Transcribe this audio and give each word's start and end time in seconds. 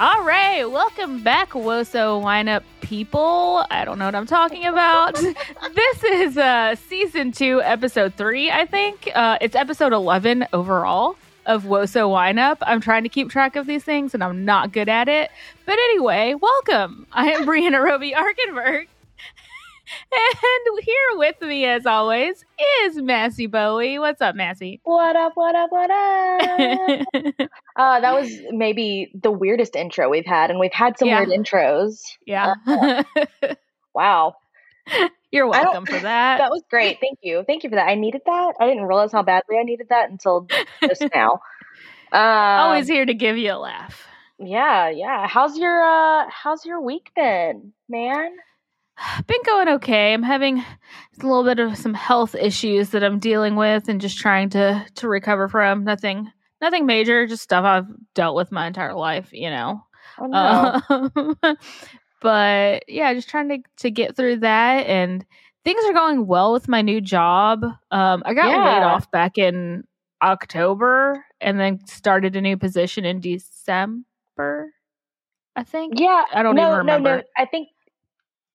All 0.00 0.22
right, 0.22 0.64
welcome 0.64 1.24
back, 1.24 1.50
Woso 1.50 2.22
Wineup 2.22 2.62
people. 2.82 3.66
I 3.68 3.84
don't 3.84 3.98
know 3.98 4.04
what 4.04 4.14
I'm 4.14 4.28
talking 4.28 4.64
about. 4.64 5.14
this 5.74 6.04
is 6.04 6.38
uh, 6.38 6.76
season 6.88 7.32
two, 7.32 7.60
episode 7.62 8.14
three, 8.14 8.48
I 8.48 8.64
think. 8.64 9.10
Uh, 9.12 9.38
it's 9.40 9.56
episode 9.56 9.92
11 9.92 10.46
overall 10.52 11.16
of 11.46 11.64
Woso 11.64 12.08
Wineup. 12.08 12.58
I'm 12.62 12.80
trying 12.80 13.02
to 13.02 13.08
keep 13.08 13.28
track 13.28 13.56
of 13.56 13.66
these 13.66 13.82
things 13.82 14.14
and 14.14 14.22
I'm 14.22 14.44
not 14.44 14.70
good 14.70 14.88
at 14.88 15.08
it. 15.08 15.32
But 15.66 15.72
anyway, 15.72 16.34
welcome. 16.34 17.08
I 17.10 17.32
am 17.32 17.44
Brianna 17.44 17.82
Roby 17.82 18.12
Arkenberg. 18.12 18.86
And 20.12 20.84
here 20.84 20.94
with 21.18 21.40
me, 21.40 21.64
as 21.64 21.86
always, 21.86 22.44
is 22.84 22.96
Massey 22.96 23.46
Bowie. 23.46 23.98
What's 23.98 24.20
up, 24.20 24.34
Massey? 24.34 24.80
What 24.84 25.16
up, 25.16 25.32
what 25.34 25.54
up, 25.54 25.70
what 25.72 25.90
up? 25.90 27.06
uh, 27.76 28.00
that 28.00 28.12
was 28.14 28.30
maybe 28.50 29.10
the 29.20 29.30
weirdest 29.30 29.76
intro 29.76 30.08
we've 30.08 30.26
had, 30.26 30.50
and 30.50 30.58
we've 30.58 30.72
had 30.72 30.98
some 30.98 31.08
Yeah. 31.08 31.24
weird 31.24 31.30
intros. 31.40 32.00
yeah. 32.26 32.54
Wow. 33.94 34.36
You're 35.32 35.48
welcome 35.48 35.84
for 35.84 35.98
that. 35.98 36.38
That 36.38 36.50
was 36.50 36.62
great. 36.70 36.98
Thank 37.00 37.18
you. 37.22 37.42
Thank 37.46 37.64
you 37.64 37.70
for 37.70 37.76
that. 37.76 37.88
I 37.88 37.94
needed 37.96 38.20
that. 38.26 38.52
I 38.60 38.66
didn't 38.68 38.84
realize 38.84 39.10
how 39.10 39.22
badly 39.24 39.56
I 39.58 39.64
needed 39.64 39.88
that 39.90 40.08
until 40.10 40.46
just 40.82 41.02
now. 41.14 41.40
Um, 42.12 42.20
Always 42.20 42.86
here 42.86 43.04
to 43.04 43.14
give 43.14 43.36
you 43.36 43.52
a 43.52 43.58
laugh. 43.58 44.06
Yeah, 44.38 44.88
yeah. 44.90 45.26
How's 45.26 45.58
your 45.58 45.82
uh 45.82 46.26
how's 46.30 46.64
your 46.64 46.80
week 46.80 47.10
been, 47.16 47.72
man? 47.88 48.36
Been 49.26 49.42
going 49.44 49.68
okay. 49.68 50.12
I'm 50.12 50.22
having 50.22 50.58
a 50.58 50.64
little 51.22 51.44
bit 51.44 51.58
of 51.58 51.76
some 51.76 51.94
health 51.94 52.34
issues 52.34 52.90
that 52.90 53.04
I'm 53.04 53.18
dealing 53.18 53.56
with 53.56 53.88
and 53.88 54.00
just 54.00 54.18
trying 54.18 54.50
to 54.50 54.84
to 54.96 55.08
recover 55.08 55.48
from. 55.48 55.84
Nothing 55.84 56.30
nothing 56.60 56.86
major, 56.86 57.26
just 57.26 57.42
stuff 57.42 57.64
I've 57.64 57.86
dealt 58.14 58.36
with 58.36 58.52
my 58.52 58.66
entire 58.66 58.94
life, 58.94 59.28
you 59.32 59.50
know. 59.50 59.82
Oh 60.18 60.26
no. 60.26 60.80
Um, 60.88 61.36
but 62.20 62.84
yeah, 62.88 63.14
just 63.14 63.28
trying 63.28 63.48
to 63.48 63.58
to 63.78 63.90
get 63.90 64.16
through 64.16 64.38
that 64.38 64.86
and 64.86 65.24
things 65.64 65.84
are 65.84 65.92
going 65.92 66.26
well 66.26 66.52
with 66.52 66.68
my 66.68 66.82
new 66.82 67.00
job. 67.00 67.64
Um 67.90 68.22
I 68.24 68.34
got 68.34 68.46
laid 68.46 68.82
off 68.82 69.10
back 69.10 69.38
in 69.38 69.84
October 70.22 71.24
and 71.40 71.60
then 71.60 71.86
started 71.86 72.34
a 72.36 72.40
new 72.40 72.56
position 72.56 73.04
in 73.04 73.20
December. 73.20 74.72
I 75.56 75.64
think. 75.64 75.98
yeah. 75.98 76.24
I 76.32 76.44
don't 76.44 76.54
no, 76.54 76.68
even 76.68 76.78
remember. 76.78 77.10
No, 77.10 77.16
no. 77.16 77.22
I 77.36 77.44
think 77.44 77.68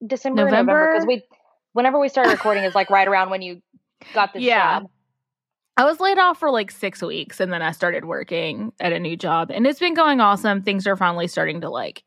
December 0.05 0.45
November? 0.45 0.89
because 0.93 1.05
we 1.07 1.23
whenever 1.73 1.99
we 1.99 2.09
started 2.09 2.31
recording 2.31 2.63
is 2.63 2.75
like 2.75 2.89
right 2.89 3.07
around 3.07 3.29
when 3.29 3.41
you 3.41 3.61
got 4.13 4.33
this 4.33 4.43
Yeah. 4.43 4.79
job. 4.79 4.89
I 5.75 5.85
was 5.85 5.99
laid 5.99 6.19
off 6.19 6.39
for 6.39 6.51
like 6.51 6.69
six 6.69 7.01
weeks 7.01 7.39
and 7.39 7.51
then 7.51 7.63
I 7.63 7.71
started 7.71 8.05
working 8.05 8.73
at 8.79 8.93
a 8.93 8.99
new 8.99 9.17
job 9.17 9.49
and 9.51 9.65
it's 9.65 9.79
been 9.79 9.95
going 9.95 10.19
awesome. 10.21 10.61
Things 10.61 10.85
are 10.85 10.95
finally 10.95 11.27
starting 11.27 11.61
to 11.61 11.69
like 11.69 12.03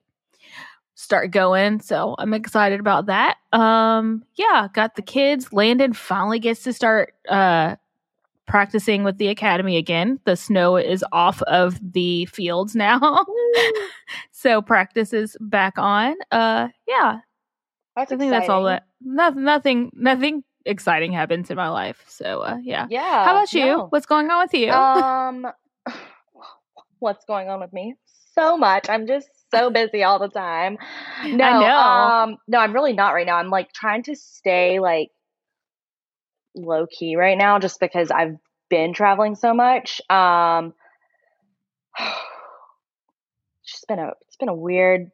start 0.95 1.31
going. 1.33 1.81
So 1.81 2.15
I'm 2.19 2.33
excited 2.33 2.79
about 2.81 3.07
that. 3.07 3.39
Um 3.53 4.23
yeah, 4.37 4.69
got 4.73 4.95
the 4.95 5.03
kids. 5.03 5.53
Landon 5.53 5.95
finally 5.95 6.39
gets 6.39 6.63
to 6.63 6.73
start 6.73 7.15
uh 7.29 7.75
practicing 8.47 9.03
with 9.03 9.19
the 9.19 9.27
academy 9.27 9.77
again. 9.77 10.21
The 10.25 10.37
snow 10.37 10.77
is 10.77 11.05
off 11.11 11.43
of 11.43 11.81
the 11.93 12.27
fields 12.27 12.77
now. 12.77 13.27
so 14.31 14.63
practice 14.63 15.13
is 15.13 15.37
back 15.41 15.75
on. 15.77 16.15
Uh 16.31 16.69
yeah. 16.87 17.19
That's 17.97 18.13
I 18.13 18.17
think 18.17 18.31
that's 18.31 18.49
all 18.49 18.65
that 18.65 18.85
nothing 19.01 19.45
nothing 19.45 19.91
nothing 19.95 20.45
exciting 20.67 21.13
happens 21.13 21.51
in 21.51 21.57
my 21.57 21.69
life. 21.69 22.05
So 22.07 22.41
uh 22.43 22.59
yeah. 22.63 22.87
Yeah. 22.91 23.25
How 23.25 23.33
about 23.33 23.53
you? 23.53 23.65
no. 23.65 23.87
What's 23.89 24.07
going 24.07 24.31
on 24.31 24.45
with 24.45 24.55
you? 24.55 24.71
Um, 24.71 25.47
what's 26.99 27.25
going 27.25 27.49
on 27.49 27.61
with 27.61 27.73
me? 27.73 27.95
So 28.35 28.59
much. 28.59 28.91
I'm 28.91 29.07
just 29.07 29.29
so 29.51 29.71
busy 29.71 30.03
all 30.03 30.19
the 30.19 30.29
time. 30.29 30.79
No, 31.25 31.61
know. 31.61 31.77
um, 31.77 32.37
no, 32.47 32.59
I'm 32.59 32.75
really 32.75 32.93
not 32.93 33.15
right 33.15 33.27
now. 33.27 33.37
I'm 33.37 33.49
like 33.49 33.73
trying 33.73 34.03
to 34.05 34.15
stay 34.15 34.79
like 34.79 35.09
low 36.55 36.87
key 36.87 37.17
right 37.17 37.39
now, 37.39 37.59
just 37.59 37.81
because 37.81 38.11
I've 38.11 38.37
been 38.69 38.93
traveling 38.93 39.35
so 39.35 39.55
much. 39.55 40.01
Um, 40.11 40.75
it's 41.99 43.73
just 43.73 43.89
been 43.89 43.99
a 43.99 44.13
it's 44.27 44.37
been 44.37 44.51
a 44.51 44.55
weird. 44.55 45.11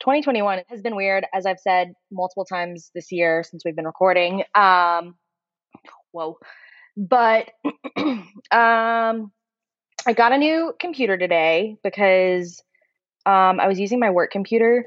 2021 0.00 0.62
has 0.68 0.80
been 0.80 0.96
weird, 0.96 1.26
as 1.32 1.46
I've 1.46 1.60
said 1.60 1.92
multiple 2.10 2.44
times 2.44 2.90
this 2.94 3.12
year 3.12 3.42
since 3.42 3.64
we've 3.64 3.76
been 3.76 3.86
recording. 3.86 4.44
Um, 4.54 5.14
whoa, 6.12 6.38
but 6.96 7.50
um 8.50 9.32
I 10.06 10.14
got 10.14 10.32
a 10.32 10.38
new 10.38 10.74
computer 10.80 11.16
today 11.16 11.76
because 11.82 12.62
um 13.26 13.60
I 13.60 13.68
was 13.68 13.78
using 13.78 14.00
my 14.00 14.10
work 14.10 14.30
computer 14.30 14.86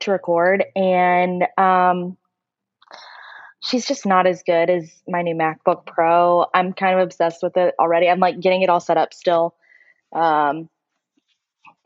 to 0.00 0.10
record 0.10 0.64
and 0.76 1.46
um 1.56 2.16
she's 3.62 3.86
just 3.86 4.06
not 4.06 4.26
as 4.26 4.42
good 4.42 4.70
as 4.70 4.90
my 5.08 5.22
new 5.22 5.34
MacBook 5.34 5.86
Pro. 5.86 6.46
I'm 6.54 6.72
kind 6.72 6.98
of 6.98 7.04
obsessed 7.04 7.42
with 7.42 7.56
it 7.56 7.74
already. 7.78 8.08
I'm 8.08 8.20
like 8.20 8.40
getting 8.40 8.62
it 8.62 8.68
all 8.68 8.80
set 8.80 8.96
up 8.96 9.14
still. 9.14 9.54
Um 10.12 10.68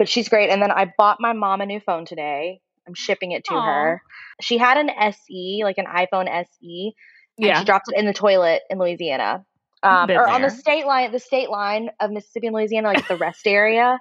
but 0.03 0.09
she's 0.09 0.29
great 0.29 0.51
and 0.51 0.61
then 0.61 0.73
I 0.73 0.93
bought 0.99 1.19
my 1.21 1.33
mom 1.33 1.61
a 1.61 1.67
new 1.67 1.79
phone 1.79 2.05
today. 2.05 2.61
I'm 2.89 2.95
shipping 2.95 3.31
it 3.31 3.45
to 3.45 3.55
Aw. 3.55 3.65
her. 3.65 4.03
She 4.41 4.59
had 4.59 4.77
an 4.77 4.91
SE, 4.91 5.61
like 5.63 5.79
an 5.79 5.85
iPhone 5.87 6.29
SE, 6.29 6.95
and 7.39 7.47
yeah. 7.47 7.61
she 7.61 7.65
dropped 7.65 7.85
it 7.87 7.97
in 7.97 8.05
the 8.05 8.13
toilet 8.13 8.63
in 8.69 8.81
Louisiana. 8.81 9.45
Um, 9.85 10.11
or 10.11 10.29
on 10.29 10.43
the 10.43 10.51
state 10.51 10.87
line, 10.87 11.13
the 11.13 11.21
state 11.21 11.51
line 11.51 11.91
of 12.01 12.11
Mississippi 12.11 12.49
and 12.49 12.57
Louisiana, 12.57 12.89
like 12.89 13.07
the 13.07 13.17
rest 13.17 13.47
area. 13.47 14.01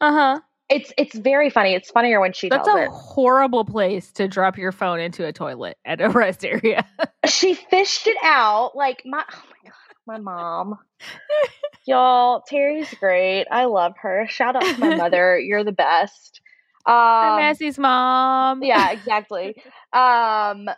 Uh 0.00 0.12
huh. 0.12 0.40
It's 0.70 0.90
it's 0.96 1.14
very 1.14 1.50
funny. 1.50 1.74
It's 1.74 1.90
funnier 1.90 2.18
when 2.18 2.32
she 2.32 2.48
That's 2.48 2.66
a 2.66 2.88
horrible 2.88 3.66
place 3.66 4.10
to 4.12 4.28
drop 4.28 4.56
your 4.56 4.72
phone 4.72 5.00
into 5.00 5.26
a 5.26 5.34
toilet 5.34 5.76
at 5.84 6.00
a 6.00 6.08
rest 6.08 6.46
area. 6.46 6.88
She 7.26 7.52
fished 7.52 8.06
it 8.06 8.16
out 8.22 8.74
like 8.74 9.02
my 9.04 9.22
oh 9.30 9.42
my 9.50 9.70
god, 9.70 9.74
my 10.06 10.18
mom. 10.18 10.78
Y'all, 11.86 12.42
Terry's 12.46 12.92
great. 13.00 13.46
I 13.50 13.64
love 13.64 13.94
her. 14.02 14.26
Shout 14.28 14.56
out 14.56 14.62
to 14.62 14.80
my 14.80 14.90
mother. 14.96 15.38
You're 15.38 15.64
the 15.64 15.72
best. 15.72 16.40
Um, 16.86 16.94
I'm 16.94 17.36
Massey's 17.36 17.78
mom. 17.78 18.62
yeah, 18.62 18.90
exactly. 18.92 19.56
Um, 19.92 20.68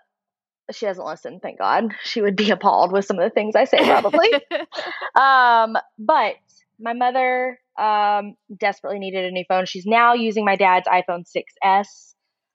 she 0.73 0.87
doesn't 0.87 1.05
listen, 1.05 1.41
thank 1.43 1.59
God. 1.59 1.95
She 2.05 2.23
would 2.23 2.37
be 2.37 2.51
appalled 2.51 2.93
with 2.93 3.05
some 3.05 3.19
of 3.19 3.25
the 3.25 3.31
things 3.31 3.55
I 3.55 3.65
say, 3.65 3.79
probably. 3.79 4.31
um, 5.15 5.77
but 5.99 6.37
my 6.81 6.95
mother 6.95 7.59
um, 7.79 8.35
desperately 8.59 8.99
needed 8.99 9.25
a 9.27 9.31
new 9.31 9.45
phone. 9.49 9.67
She's 9.67 9.87
now 9.87 10.15
using 10.15 10.45
my 10.45 10.56
dad's 10.56 10.89
iPhone 10.89 11.25
6S. 11.25 12.14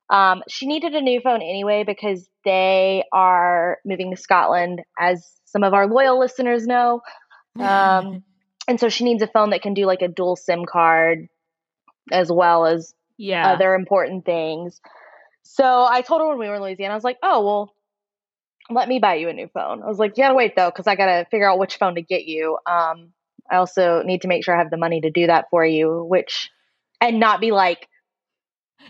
Um, 0.10 0.44
she 0.48 0.66
needed 0.66 0.96
a 0.96 1.02
new 1.02 1.22
phone 1.22 1.42
anyway 1.42 1.84
because 1.84 2.28
they 2.44 3.04
are 3.14 3.78
moving 3.86 4.12
to 4.12 4.18
Scotland, 4.18 4.82
as 4.98 5.32
some 5.46 5.64
of 5.64 5.74
our 5.74 5.88
loyal 5.88 6.20
listeners 6.20 6.66
know. 6.66 7.02
Um, 7.60 8.24
and 8.68 8.80
so 8.80 8.90
she 8.90 9.04
needs 9.04 9.22
a 9.22 9.28
phone 9.28 9.52
that 9.52 9.62
can 9.62 9.74
do 9.74 9.86
like 9.86 10.02
a 10.02 10.08
dual 10.08 10.36
SIM 10.36 10.66
card 10.66 11.28
as 12.12 12.32
well 12.32 12.66
as 12.66 12.94
yeah. 13.18 13.52
other 13.52 13.76
important 13.76 14.26
things. 14.26 14.82
So 15.44 15.64
I 15.64 16.02
told 16.02 16.22
her 16.22 16.28
when 16.28 16.40
we 16.40 16.48
were 16.48 16.56
in 16.56 16.62
Louisiana, 16.62 16.94
I 16.94 16.98
was 16.98 17.04
like, 17.04 17.18
oh, 17.22 17.46
well, 17.46 17.74
let 18.70 18.88
me 18.88 19.00
buy 19.00 19.16
you 19.16 19.30
a 19.30 19.34
new 19.34 19.50
phone. 19.54 19.82
I 19.82 19.88
was 19.88 20.00
like, 20.00 20.18
you 20.18 20.24
gotta 20.24 20.36
wait 20.36 20.56
though, 20.56 20.70
because 20.70 20.88
I 20.88 20.96
gotta 20.96 21.26
figure 21.30 21.50
out 21.50 21.60
which 21.60 21.78
phone 21.78 21.96
to 21.96 22.02
get 22.02 22.26
you. 22.26 22.58
Um, 22.66 23.12
I 23.50 23.58
also 23.58 24.04
need 24.04 24.22
to 24.22 24.28
make 24.28 24.44
sure 24.44 24.56
I 24.56 24.60
have 24.60 24.70
the 24.70 24.78
money 24.78 25.02
to 25.02 25.10
do 25.10 25.28
that 25.28 25.46
for 25.50 25.66
you, 25.66 26.06
which, 26.08 26.52
and 27.02 27.20
not 27.20 27.42
be 27.42 27.52
like 27.52 27.88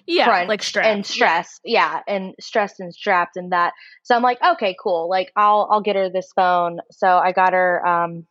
yeah. 0.07 0.45
like 0.47 0.63
stress. 0.63 0.85
and 0.85 1.05
stressed. 1.05 1.61
Yeah. 1.63 2.01
and 2.07 2.33
stressed 2.39 2.79
and 2.79 2.93
strapped 2.93 3.37
and 3.37 3.51
that. 3.51 3.73
So 4.03 4.15
I'm 4.15 4.23
like, 4.23 4.39
okay, 4.43 4.75
cool. 4.81 5.09
Like 5.09 5.31
I'll 5.35 5.67
I'll 5.71 5.81
get 5.81 5.95
her 5.95 6.09
this 6.09 6.31
phone. 6.35 6.79
So 6.91 7.07
I 7.07 7.31
got 7.31 7.53
her. 7.53 7.85
Um, 7.85 8.25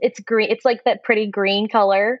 it's 0.00 0.20
green. 0.20 0.50
It's 0.50 0.64
like 0.64 0.84
that 0.84 1.02
pretty 1.02 1.30
green 1.30 1.68
color 1.68 2.20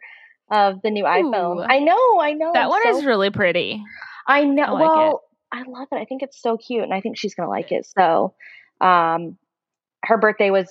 of 0.50 0.80
the 0.82 0.90
new 0.90 1.04
Ooh. 1.04 1.08
iPhone. 1.08 1.66
I 1.68 1.78
know. 1.78 2.20
I 2.20 2.32
know. 2.32 2.52
That 2.52 2.64
I'm 2.64 2.68
one 2.68 2.82
so 2.84 2.98
is 2.98 3.04
really 3.04 3.30
pretty. 3.30 3.82
I 4.26 4.44
know. 4.44 4.64
I 4.64 4.70
like 4.70 5.14
it. 5.14 5.16
I 5.50 5.62
love 5.66 5.88
it. 5.92 5.96
I 5.96 6.04
think 6.04 6.22
it's 6.22 6.40
so 6.40 6.58
cute, 6.58 6.82
and 6.82 6.92
I 6.92 7.00
think 7.00 7.16
she's 7.16 7.34
gonna 7.34 7.48
like 7.48 7.72
it. 7.72 7.86
So, 7.86 8.34
um, 8.80 9.38
her 10.04 10.18
birthday 10.18 10.50
was 10.50 10.68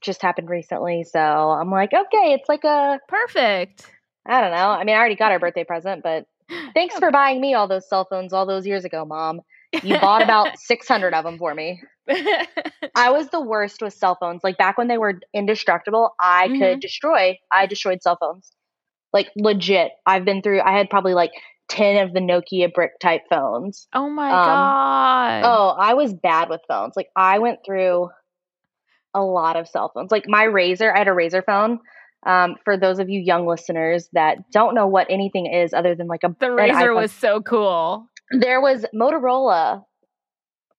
just 0.00 0.22
happened 0.22 0.48
recently, 0.50 1.04
so 1.04 1.20
I'm 1.20 1.70
like, 1.70 1.92
okay, 1.92 2.32
it's 2.32 2.48
like 2.48 2.64
a 2.64 2.98
Perfect. 3.08 3.90
I 4.26 4.40
don't 4.40 4.50
know. 4.50 4.68
I 4.68 4.82
mean, 4.82 4.96
I 4.96 4.98
already 4.98 5.14
got 5.14 5.30
her 5.30 5.38
birthday 5.38 5.62
present, 5.62 6.02
but 6.02 6.26
thanks 6.74 6.96
for 6.96 7.10
buying 7.10 7.40
me 7.40 7.54
all 7.54 7.68
those 7.68 7.88
cell 7.88 8.06
phones 8.08 8.32
all 8.32 8.46
those 8.46 8.66
years 8.66 8.84
ago, 8.84 9.04
mom. 9.04 9.40
You 9.82 9.98
bought 9.98 10.22
about 10.22 10.58
600 10.58 11.14
of 11.14 11.24
them 11.24 11.38
for 11.38 11.54
me. 11.54 11.82
I 12.94 13.10
was 13.10 13.28
the 13.30 13.40
worst 13.40 13.82
with 13.82 13.92
cell 13.94 14.16
phones. 14.18 14.42
Like 14.44 14.56
back 14.58 14.78
when 14.78 14.88
they 14.88 14.98
were 14.98 15.20
indestructible, 15.34 16.14
I 16.20 16.48
Mhm. 16.48 16.58
could 16.58 16.80
destroy. 16.80 17.38
I 17.52 17.66
destroyed 17.66 18.02
cell 18.02 18.16
phones. 18.20 18.52
Like 19.12 19.30
legit. 19.36 19.92
I've 20.06 20.24
been 20.24 20.42
through 20.42 20.60
I 20.60 20.72
had 20.76 20.88
probably 20.90 21.14
like 21.14 21.32
10 21.68 22.06
of 22.06 22.12
the 22.14 22.20
Nokia 22.20 22.72
brick 22.72 22.98
type 23.00 23.22
phones. 23.28 23.88
oh 23.92 24.08
my 24.08 24.30
Um, 24.30 24.44
god. 24.44 25.42
Oh, 25.44 25.68
I 25.78 25.94
was 25.94 26.14
bad 26.14 26.48
with 26.48 26.60
phones. 26.68 26.94
Like 26.96 27.08
I 27.16 27.38
went 27.40 27.60
through 27.66 28.08
a 29.14 29.20
lot 29.22 29.56
of 29.56 29.66
cell 29.68 29.90
phones. 29.94 30.10
Like 30.12 30.24
my 30.28 30.44
RAZR, 30.46 30.94
I 30.94 30.98
had 30.98 31.08
a 31.08 31.12
RAZR 31.12 31.44
phone. 31.44 31.80
Um, 32.26 32.56
for 32.64 32.76
those 32.76 32.98
of 32.98 33.08
you 33.08 33.20
young 33.20 33.46
listeners 33.46 34.08
that 34.12 34.50
don't 34.50 34.74
know 34.74 34.88
what 34.88 35.06
anything 35.08 35.46
is 35.46 35.72
other 35.72 35.94
than 35.94 36.08
like 36.08 36.24
a 36.24 36.34
the 36.40 36.46
RAZR 36.46 36.94
was 36.94 37.12
so 37.12 37.40
cool. 37.40 38.06
There 38.32 38.60
was 38.60 38.84
Motorola 38.92 39.84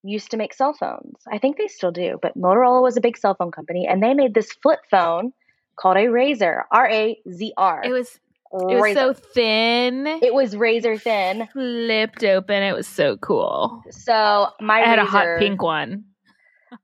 used 0.03 0.31
to 0.31 0.38
make 0.38 0.53
cell 0.53 0.73
phones. 0.73 1.15
I 1.31 1.38
think 1.38 1.57
they 1.57 1.67
still 1.67 1.91
do, 1.91 2.19
but 2.21 2.38
Motorola 2.38 2.81
was 2.81 2.97
a 2.97 3.01
big 3.01 3.17
cell 3.17 3.33
phone 3.33 3.51
company, 3.51 3.88
and 3.88 4.03
they 4.03 4.13
made 4.13 4.33
this 4.33 4.51
flip 4.61 4.79
phone 4.91 5.31
called 5.79 5.95
a 5.95 6.07
RAZR. 6.07 6.63
R 6.69 6.89
A 6.89 7.17
Z 7.31 7.53
R. 7.55 7.81
It 7.83 7.91
was 7.93 8.19
it 8.51 8.79
was 8.79 8.93
so 8.93 9.13
thin. 9.13 10.05
It 10.05 10.33
was 10.33 10.55
razor 10.55 10.97
thin. 10.97 11.47
Flipped 11.53 12.23
open. 12.23 12.63
It 12.63 12.73
was 12.73 12.88
so 12.88 13.17
cool. 13.17 13.83
So 13.91 14.47
my 14.59 14.81
I 14.81 14.85
had 14.85 15.00
RAZR, 15.00 15.01
a 15.01 15.05
hot 15.05 15.39
pink 15.39 15.61
one. 15.61 16.03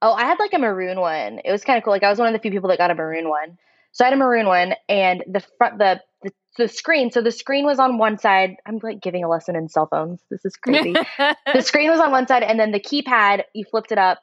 Oh, 0.01 0.13
I 0.13 0.24
had 0.24 0.39
like 0.39 0.54
a 0.54 0.59
maroon 0.59 1.00
one. 1.00 1.39
It 1.44 1.51
was 1.51 1.63
kind 1.63 1.77
of 1.77 1.83
cool. 1.83 1.92
Like 1.92 2.04
I 2.04 2.09
was 2.09 2.19
one 2.19 2.27
of 2.27 2.33
the 2.33 2.39
few 2.39 2.51
people 2.51 2.69
that 2.69 2.77
got 2.77 2.92
a 2.92 2.95
maroon 2.95 3.27
one. 3.27 3.57
So 3.94 4.04
I 4.04 4.07
had 4.07 4.13
a 4.13 4.18
maroon 4.18 4.48
one, 4.48 4.74
and 4.90 5.24
the 5.28 5.40
front 5.57 5.78
the 5.78 6.01
the, 6.24 6.31
the 6.57 6.68
screen. 6.68 7.12
So 7.12 7.22
the 7.22 7.31
screen 7.31 7.66
was 7.66 7.80
on 7.80 7.98
one 7.98 8.18
side. 8.18 8.56
I'm 8.66 8.80
like 8.81 9.01
giving 9.01 9.24
a 9.24 9.30
lesson 9.30 9.56
in 9.56 9.69
cell 9.69 9.88
phones. 9.88 10.19
This 10.30 10.44
is 10.45 10.56
crazy. 10.56 10.94
the 11.54 11.62
screen 11.62 11.90
was 11.90 12.00
on 12.00 12.12
one 12.12 12.28
side, 12.28 12.44
and 12.44 12.60
then 12.60 12.72
the 12.72 12.80
keypad. 12.80 13.44
You 13.54 13.66
flipped 13.66 13.92
it 13.92 13.98
up. 13.98 14.19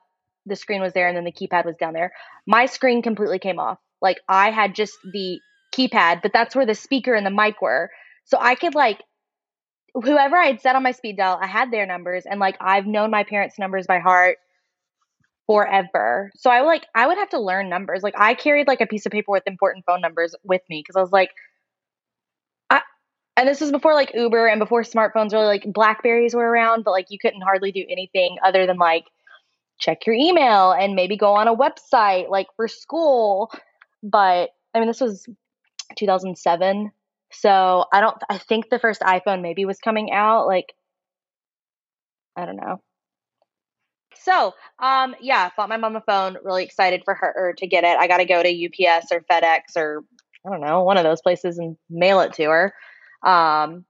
The 0.46 0.56
screen 0.56 0.82
was 0.82 0.92
there, 0.92 1.08
and 1.08 1.16
then 1.16 1.24
the 1.24 1.32
keypad 1.32 1.64
was 1.64 1.76
down 1.76 1.94
there. 1.94 2.12
My 2.46 2.66
screen 2.66 3.00
completely 3.00 3.38
came 3.38 3.58
off. 3.58 3.78
Like 4.02 4.20
I 4.28 4.50
had 4.50 4.74
just 4.74 4.98
the 5.04 5.40
keypad, 5.72 6.22
but 6.22 6.32
that's 6.32 6.54
where 6.56 6.66
the 6.66 6.74
speaker 6.74 7.14
and 7.14 7.24
the 7.24 7.30
mic 7.30 7.62
were. 7.62 7.90
So 8.24 8.38
I 8.40 8.56
could 8.56 8.74
like 8.74 9.02
whoever 9.94 10.36
I 10.36 10.46
had 10.46 10.60
set 10.60 10.76
on 10.76 10.82
my 10.82 10.92
speed 10.92 11.16
dial, 11.16 11.38
I 11.40 11.46
had 11.46 11.70
their 11.70 11.86
numbers, 11.86 12.26
and 12.26 12.40
like 12.40 12.56
I've 12.60 12.86
known 12.86 13.10
my 13.10 13.22
parents' 13.22 13.58
numbers 13.58 13.86
by 13.86 14.00
heart 14.00 14.38
forever. 15.50 16.30
So 16.36 16.48
I 16.48 16.60
like 16.60 16.86
I 16.94 17.08
would 17.08 17.18
have 17.18 17.30
to 17.30 17.40
learn 17.40 17.68
numbers. 17.68 18.04
Like 18.04 18.14
I 18.16 18.34
carried 18.34 18.68
like 18.68 18.80
a 18.80 18.86
piece 18.86 19.04
of 19.04 19.10
paper 19.10 19.32
with 19.32 19.42
important 19.48 19.84
phone 19.84 20.00
numbers 20.00 20.32
with 20.44 20.62
me 20.70 20.78
because 20.78 20.94
I 20.94 21.00
was 21.00 21.10
like, 21.10 21.30
I, 22.70 22.82
and 23.36 23.48
this 23.48 23.60
was 23.60 23.72
before 23.72 23.92
like 23.92 24.12
Uber 24.14 24.46
and 24.46 24.60
before 24.60 24.82
smartphones 24.82 25.32
really 25.32 25.46
like 25.46 25.64
Blackberries 25.66 26.36
were 26.36 26.48
around, 26.48 26.84
but 26.84 26.92
like 26.92 27.06
you 27.10 27.18
couldn't 27.18 27.40
hardly 27.40 27.72
do 27.72 27.84
anything 27.90 28.36
other 28.44 28.64
than 28.64 28.76
like 28.76 29.06
check 29.80 30.06
your 30.06 30.14
email 30.14 30.70
and 30.70 30.94
maybe 30.94 31.16
go 31.16 31.34
on 31.34 31.48
a 31.48 31.56
website 31.56 32.30
like 32.30 32.46
for 32.54 32.68
school. 32.68 33.50
But 34.04 34.50
I 34.72 34.78
mean, 34.78 34.86
this 34.86 35.00
was 35.00 35.26
2007. 35.96 36.92
So 37.32 37.86
I 37.92 38.00
don't, 38.00 38.16
I 38.28 38.38
think 38.38 38.70
the 38.70 38.78
first 38.78 39.00
iPhone 39.00 39.42
maybe 39.42 39.64
was 39.64 39.78
coming 39.78 40.12
out. 40.12 40.46
Like, 40.46 40.74
I 42.36 42.46
don't 42.46 42.56
know. 42.56 42.80
So, 44.22 44.54
um, 44.78 45.14
yeah, 45.20 45.50
bought 45.56 45.68
my 45.68 45.76
mom 45.76 45.96
a 45.96 46.00
phone. 46.00 46.36
Really 46.44 46.64
excited 46.64 47.02
for 47.04 47.14
her 47.14 47.54
to 47.58 47.66
get 47.66 47.84
it. 47.84 47.98
I 47.98 48.06
got 48.06 48.18
to 48.18 48.24
go 48.24 48.42
to 48.42 48.48
UPS 48.66 49.06
or 49.12 49.20
FedEx 49.30 49.76
or 49.76 50.04
I 50.46 50.50
don't 50.50 50.60
know, 50.60 50.82
one 50.82 50.96
of 50.96 51.04
those 51.04 51.20
places 51.20 51.58
and 51.58 51.76
mail 51.88 52.20
it 52.20 52.32
to 52.34 52.44
her. 52.44 52.74
Um, 53.24 53.84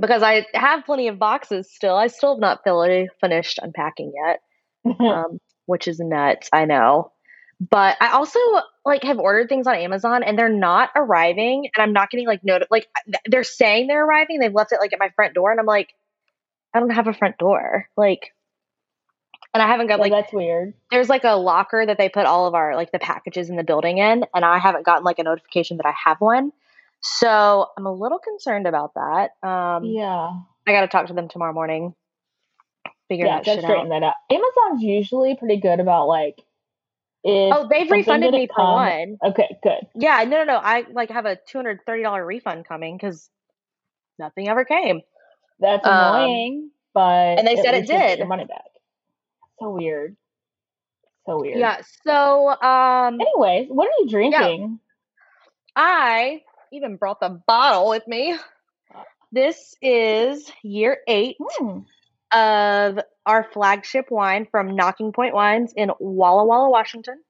because 0.00 0.22
I 0.22 0.46
have 0.54 0.84
plenty 0.84 1.08
of 1.08 1.18
boxes 1.18 1.70
still. 1.72 1.94
I 1.94 2.08
still 2.08 2.34
have 2.34 2.40
not 2.40 2.64
fully 2.64 3.08
finished 3.20 3.60
unpacking 3.62 4.12
yet, 4.26 4.40
um, 5.00 5.38
which 5.66 5.86
is 5.86 6.00
nuts. 6.00 6.48
I 6.52 6.64
know. 6.64 7.12
But 7.60 7.96
I 8.00 8.10
also 8.10 8.40
like 8.84 9.04
have 9.04 9.18
ordered 9.18 9.48
things 9.48 9.68
on 9.68 9.76
Amazon 9.76 10.24
and 10.24 10.36
they're 10.36 10.48
not 10.48 10.90
arriving 10.96 11.68
and 11.74 11.82
I'm 11.82 11.92
not 11.92 12.10
getting 12.10 12.26
like 12.26 12.42
note 12.42 12.62
like 12.70 12.88
they're 13.26 13.44
saying 13.44 13.86
they're 13.86 14.04
arriving. 14.04 14.40
They've 14.40 14.52
left 14.52 14.72
it 14.72 14.80
like 14.80 14.92
at 14.92 14.98
my 14.98 15.10
front 15.10 15.34
door 15.34 15.52
and 15.52 15.60
I'm 15.60 15.66
like, 15.66 15.94
I 16.74 16.80
don't 16.80 16.90
have 16.90 17.06
a 17.06 17.14
front 17.14 17.38
door. 17.38 17.88
Like 17.96 18.33
and 19.54 19.62
I 19.62 19.68
haven't 19.68 19.86
got 19.86 20.00
like 20.00 20.12
that's 20.12 20.32
weird. 20.32 20.74
There's 20.90 21.08
like 21.08 21.24
a 21.24 21.36
locker 21.36 21.86
that 21.86 21.96
they 21.96 22.08
put 22.08 22.26
all 22.26 22.46
of 22.46 22.54
our 22.54 22.74
like 22.74 22.92
the 22.92 22.98
packages 22.98 23.48
in 23.48 23.56
the 23.56 23.62
building 23.62 23.98
in, 23.98 24.24
and 24.34 24.44
I 24.44 24.58
haven't 24.58 24.84
gotten 24.84 25.04
like 25.04 25.20
a 25.20 25.22
notification 25.22 25.78
that 25.78 25.86
I 25.86 25.94
have 26.04 26.20
one. 26.20 26.52
So 27.00 27.66
I'm 27.78 27.86
a 27.86 27.92
little 27.92 28.18
concerned 28.18 28.66
about 28.66 28.94
that. 28.94 29.30
Um, 29.48 29.84
yeah, 29.84 30.30
I 30.66 30.72
got 30.72 30.80
to 30.82 30.88
talk 30.88 31.06
to 31.06 31.12
them 31.14 31.28
tomorrow 31.28 31.52
morning. 31.52 31.94
Figure 33.08 33.26
yeah, 33.26 33.36
that 33.36 33.44
shit 33.46 33.60
straighten 33.60 33.92
out. 33.92 34.00
that 34.00 34.06
out. 34.06 34.14
Amazon's 34.30 34.82
usually 34.82 35.36
pretty 35.36 35.60
good 35.60 35.80
about 35.80 36.08
like. 36.08 36.42
If 37.26 37.56
Oh, 37.56 37.68
they've 37.70 37.90
refunded 37.90 38.32
me 38.32 38.48
for 38.54 38.72
one. 38.74 39.16
Okay, 39.24 39.56
good. 39.62 39.86
Yeah, 39.94 40.24
no, 40.24 40.38
no, 40.38 40.44
no. 40.44 40.56
I 40.56 40.84
like 40.92 41.10
have 41.10 41.24
a 41.24 41.36
two 41.36 41.56
hundred 41.56 41.80
thirty 41.86 42.02
dollar 42.02 42.24
refund 42.24 42.66
coming 42.66 42.96
because 42.96 43.30
nothing 44.18 44.48
ever 44.48 44.64
came. 44.66 45.00
That's 45.58 45.86
Um, 45.86 45.94
annoying, 45.94 46.70
but 46.92 47.38
and 47.38 47.46
they 47.46 47.56
said 47.56 47.74
it 47.74 47.86
did. 47.86 48.18
your 48.18 48.26
money 48.28 48.44
back. 48.44 48.64
So 49.60 49.70
weird. 49.70 50.16
So 51.26 51.40
weird. 51.40 51.58
Yeah. 51.58 51.80
So, 52.04 52.48
um, 52.48 53.20
Anyways, 53.20 53.68
what 53.68 53.88
are 53.88 53.92
you 54.00 54.08
drinking? 54.08 54.80
I 55.76 56.42
even 56.72 56.96
brought 56.96 57.20
the 57.20 57.40
bottle 57.46 57.88
with 57.88 58.06
me. 58.06 58.36
This 59.32 59.74
is 59.82 60.50
year 60.62 60.98
eight 61.08 61.36
Hmm. 61.40 61.80
of 62.32 62.98
our 63.26 63.44
flagship 63.52 64.10
wine 64.10 64.46
from 64.50 64.76
Nocking 64.76 65.12
Point 65.14 65.34
Wines 65.34 65.72
in 65.76 65.90
Walla 65.98 66.44
Walla, 66.44 66.70
Washington. 66.70 67.20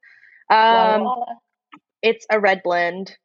Walla 0.50 0.94
Um, 0.97 1.03
Walla. 1.03 1.38
it's 2.03 2.27
a 2.31 2.38
red 2.41 2.62
blend. 2.62 3.17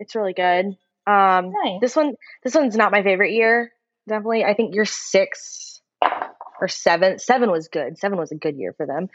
It's 0.00 0.14
really 0.14 0.34
good. 0.34 0.76
Um, 1.06 1.52
Nice. 1.52 1.80
this 1.80 1.94
one, 1.96 2.14
this 2.42 2.54
one's 2.54 2.76
not 2.76 2.90
my 2.92 3.02
favorite 3.02 3.32
year. 3.32 3.72
Definitely, 4.08 4.44
I 4.44 4.54
think 4.54 4.74
year 4.74 4.84
six 4.84 5.65
or 6.60 6.68
seven. 6.68 7.18
Seven 7.18 7.50
was 7.50 7.68
good. 7.68 7.98
Seven 7.98 8.18
was 8.18 8.32
a 8.32 8.36
good 8.36 8.56
year 8.56 8.74
for 8.76 8.86
them. 8.86 9.08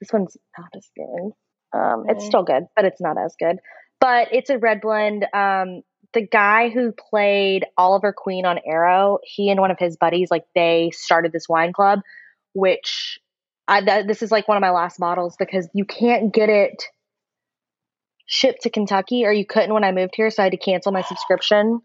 This 0.00 0.12
one's 0.12 0.36
not 0.56 0.68
as 0.76 0.88
good. 0.96 1.32
Um, 1.78 2.04
it's 2.08 2.24
still 2.24 2.44
good, 2.44 2.64
but 2.74 2.84
it's 2.84 3.00
not 3.00 3.16
as 3.18 3.34
good. 3.38 3.58
But 4.00 4.28
it's 4.32 4.50
a 4.50 4.58
red 4.58 4.80
blend. 4.80 5.26
Um, 5.32 5.82
the 6.14 6.26
guy 6.26 6.70
who 6.70 6.92
played 6.92 7.66
Oliver 7.76 8.12
Queen 8.12 8.46
on 8.46 8.58
Arrow, 8.64 9.18
he 9.22 9.50
and 9.50 9.60
one 9.60 9.70
of 9.70 9.78
his 9.78 9.96
buddies, 9.96 10.30
like 10.30 10.44
they 10.54 10.90
started 10.94 11.32
this 11.32 11.48
wine 11.48 11.72
club, 11.72 12.00
which 12.54 13.18
I 13.66 13.82
th- 13.82 14.06
this 14.06 14.22
is 14.22 14.32
like 14.32 14.48
one 14.48 14.56
of 14.56 14.62
my 14.62 14.70
last 14.70 14.98
bottles 14.98 15.36
because 15.38 15.68
you 15.74 15.84
can't 15.84 16.32
get 16.32 16.48
it 16.48 16.82
shipped 18.26 18.62
to 18.62 18.70
Kentucky, 18.70 19.24
or 19.24 19.32
you 19.32 19.44
couldn't 19.44 19.72
when 19.72 19.84
I 19.84 19.92
moved 19.92 20.14
here, 20.14 20.30
so 20.30 20.42
I 20.42 20.44
had 20.44 20.52
to 20.52 20.58
cancel 20.58 20.92
my 20.92 21.02
subscription. 21.02 21.80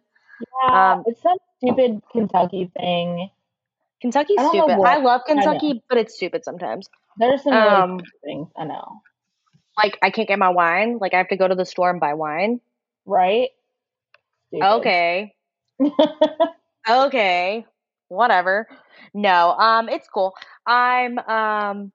Yeah, 0.67 0.93
um, 0.93 1.03
it's 1.05 1.21
some 1.21 1.37
stupid 1.57 2.01
Kentucky 2.11 2.71
thing. 2.77 3.29
Kentucky's 4.03 4.37
I 4.39 4.49
stupid. 4.49 4.77
I 4.85 4.97
love 4.97 5.21
I. 5.27 5.31
Kentucky, 5.33 5.81
but 5.87 5.97
it's 5.97 6.15
stupid 6.15 6.43
sometimes. 6.43 6.87
There's 7.17 7.41
some 7.41 7.53
Um, 7.53 7.99
things. 8.23 8.49
I 8.57 8.65
know, 8.65 9.01
Like 9.81 9.97
I 10.03 10.09
can't 10.11 10.27
get 10.27 10.37
my 10.37 10.49
wine. 10.49 10.97
Like 10.99 11.13
I 11.13 11.17
have 11.17 11.29
to 11.29 11.37
go 11.37 11.47
to 11.47 11.55
the 11.55 11.65
store 11.65 11.89
and 11.89 11.99
buy 12.01 12.13
wine. 12.13 12.59
right? 13.05 13.49
Stupid. 14.49 14.67
Okay. 14.67 15.33
Okay. 16.89 17.65
Whatever. 18.09 18.67
No, 19.13 19.51
um, 19.53 19.87
it's 19.89 20.07
cool. 20.09 20.33
I'm 20.67 21.17
um 21.19 21.91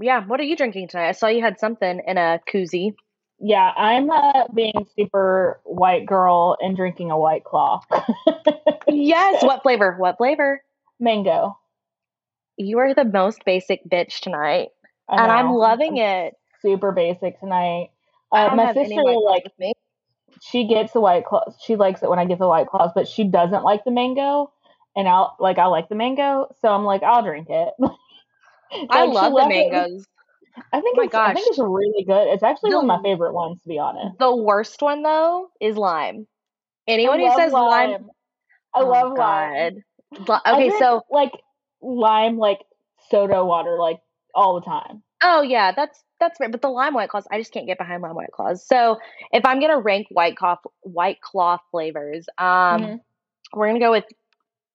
yeah, 0.00 0.24
what 0.26 0.40
are 0.40 0.44
you 0.44 0.56
drinking 0.56 0.88
tonight? 0.88 1.10
I 1.10 1.12
saw 1.12 1.26
you 1.28 1.42
had 1.42 1.60
something 1.60 2.00
in 2.06 2.16
a 2.16 2.40
koozie. 2.50 2.94
yeah, 3.38 3.70
I'm 3.76 4.10
uh, 4.10 4.44
being 4.54 4.86
super 4.98 5.60
white 5.64 6.06
girl 6.06 6.56
and 6.60 6.74
drinking 6.74 7.10
a 7.10 7.18
white 7.18 7.44
claw. 7.44 7.80
Yes, 8.88 9.42
what 9.44 9.62
flavor? 9.62 9.94
What 9.98 10.16
flavor? 10.16 10.62
Mango. 10.98 11.56
You 12.60 12.78
are 12.80 12.92
the 12.92 13.06
most 13.06 13.42
basic 13.46 13.80
bitch 13.88 14.20
tonight. 14.20 14.68
I 15.08 15.16
and 15.22 15.32
I'm 15.32 15.50
loving 15.50 15.96
it. 15.96 16.34
Super 16.60 16.92
basic 16.92 17.40
tonight. 17.40 17.90
Uh, 18.30 18.54
my 18.54 18.74
sister 18.74 19.00
like 19.02 19.50
me. 19.58 19.72
she 20.42 20.66
gets 20.66 20.92
the 20.92 21.00
white 21.00 21.24
claws. 21.24 21.56
She 21.64 21.76
likes 21.76 22.02
it 22.02 22.10
when 22.10 22.18
I 22.18 22.26
get 22.26 22.38
the 22.38 22.46
white 22.46 22.66
claws, 22.66 22.90
but 22.94 23.08
she 23.08 23.24
doesn't 23.24 23.64
like 23.64 23.84
the 23.84 23.90
mango. 23.90 24.52
And 24.94 25.08
I'll 25.08 25.36
like 25.40 25.56
I 25.58 25.66
like 25.66 25.88
the 25.88 25.94
mango, 25.94 26.54
so 26.60 26.68
I'm 26.68 26.84
like 26.84 27.02
I'll 27.02 27.22
drink 27.22 27.46
it. 27.48 27.72
I 28.90 29.06
Like, 29.06 29.12
she 29.12 29.14
love 29.14 29.30
the 29.32 29.36
left 29.36 29.50
it- 29.52 29.70
mangoes. 29.70 30.06
I 30.72 30.80
think 30.82 30.98
Oh 30.98 31.00
my 31.00 31.04
it's 31.06 31.14
I 31.14 31.32
think 31.32 31.46
it's 31.48 31.58
really 31.58 32.04
good. 32.04 32.28
It's 32.28 32.42
actually 32.42 32.74
one 32.74 32.84
of 32.84 32.88
my 32.88 33.02
favorite 33.02 33.32
ones 33.32 33.62
to 33.62 33.68
be 33.68 33.78
honest. 33.78 34.18
The 34.18 34.36
worst 34.36 34.82
one 34.82 35.02
though 35.02 35.48
is 35.62 35.76
lime. 35.78 36.26
Anyone 36.86 37.20
I 37.20 37.22
who 37.22 37.36
says 37.36 37.52
lime, 37.52 38.10
I 38.74 38.80
Oh, 38.80 38.84
love 38.86 39.12
lime. 39.16 39.54
God. 39.56 40.28
Li- 40.28 40.40
I 40.44 40.52
Okay, 40.54 40.68
drink, 40.68 40.78
so 40.78 41.02
like 41.10 41.32
lime 41.82 42.36
like 42.38 42.60
soda 43.10 43.44
water 43.44 43.76
like 43.78 44.00
all 44.34 44.54
the 44.60 44.64
time. 44.66 45.02
oh 45.22 45.42
yeah, 45.42 45.72
that's 45.72 46.02
that's 46.20 46.38
right. 46.40 46.50
But 46.52 46.60
the 46.62 46.68
lime 46.68 46.94
white 46.94 47.08
claws, 47.08 47.26
I 47.30 47.38
just 47.38 47.52
can't 47.52 47.66
get 47.66 47.78
behind 47.78 48.02
lime 48.02 48.14
white 48.14 48.30
claws. 48.32 48.64
So 48.66 48.98
if 49.32 49.44
I'm 49.46 49.60
gonna 49.60 49.80
rank 49.80 50.06
white 50.10 50.36
claw 50.36 50.56
white 50.82 51.20
claw 51.20 51.58
flavors, 51.70 52.26
um, 52.38 52.46
Mhm. 52.46 53.00
we're 53.54 53.66
gonna 53.68 53.80
go 53.80 53.90
with 53.90 54.04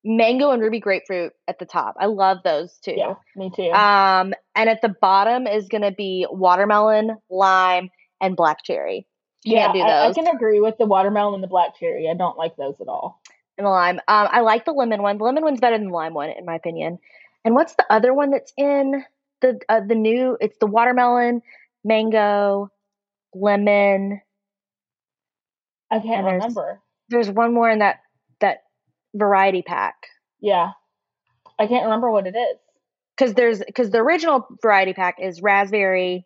mango 0.04 0.52
and 0.52 0.62
ruby 0.62 0.80
grapefruit 0.80 1.34
at 1.48 1.58
the 1.60 1.66
top. 1.66 1.96
I 2.00 2.06
love 2.08 2.40
those 2.44 2.78
too. 2.80 2.94
Yeah, 2.96 3.16
me 3.36 3.50
too. 3.56 3.72
Um, 3.72 4.34
and 4.56 4.70
at 4.70 4.82
the 4.82 4.90
bottom 5.02 5.48
is 5.48 5.68
gonna 5.68 5.92
be 5.92 6.28
watermelon, 6.30 7.18
lime, 7.30 7.90
and 8.22 8.36
black 8.36 8.64
cherry. 8.64 9.08
yeah, 9.44 9.72
I, 9.72 10.08
I 10.10 10.14
can 10.14 10.28
agree 10.28 10.60
with 10.60 10.78
the 10.80 10.86
watermelon 10.88 11.36
and 11.36 11.44
the 11.44 11.48
black 11.48 11.76
cherry. 11.80 12.10
I 12.10 12.16
don't 12.16 12.36
like 12.38 12.56
those 12.56 12.76
at 12.82 12.88
all. 12.88 13.22
And 13.58 13.66
the 13.66 13.70
lime. 13.72 14.00
Um, 14.08 14.28
I 14.32 14.42
like 14.42 14.66
the 14.66 14.72
lemon 14.74 15.02
one. 15.02 15.18
The 15.18 15.24
lemon 15.24 15.44
one's 15.44 15.60
better 15.62 15.78
than 15.78 15.88
the 15.88 15.94
lime 15.94 16.14
one, 16.14 16.30
in 16.30 16.46
my 16.46 16.56
opinion. 16.56 17.00
And 17.44 17.56
what's 17.56 17.76
the 17.76 17.86
other 17.90 18.14
one 18.14 18.32
that's 18.32 18.52
in 18.58 19.04
the 19.42 19.60
uh, 19.70 19.82
the 19.88 19.96
new? 19.96 20.38
It's 20.42 20.58
the 20.60 20.66
watermelon, 20.68 21.42
mango, 21.84 22.70
lemon. 23.34 24.22
I 25.92 26.00
can't 26.00 26.26
there's- 26.26 26.42
remember. 26.44 26.82
There's 27.10 27.30
one 27.30 27.54
more 27.54 27.70
in 27.70 27.80
that 27.80 28.02
that 28.42 28.64
variety 29.14 29.62
pack 29.62 30.08
Yeah, 30.42 30.72
I 31.60 31.68
can't 31.68 31.84
remember 31.86 32.10
what 32.12 32.26
it 32.28 32.36
is. 32.36 32.58
because 33.16 33.36
there's 33.36 33.60
because 33.64 33.92
the 33.92 34.00
original 34.00 34.48
variety 34.62 34.94
pack 34.94 35.20
is 35.22 35.42
raspberry, 35.42 36.26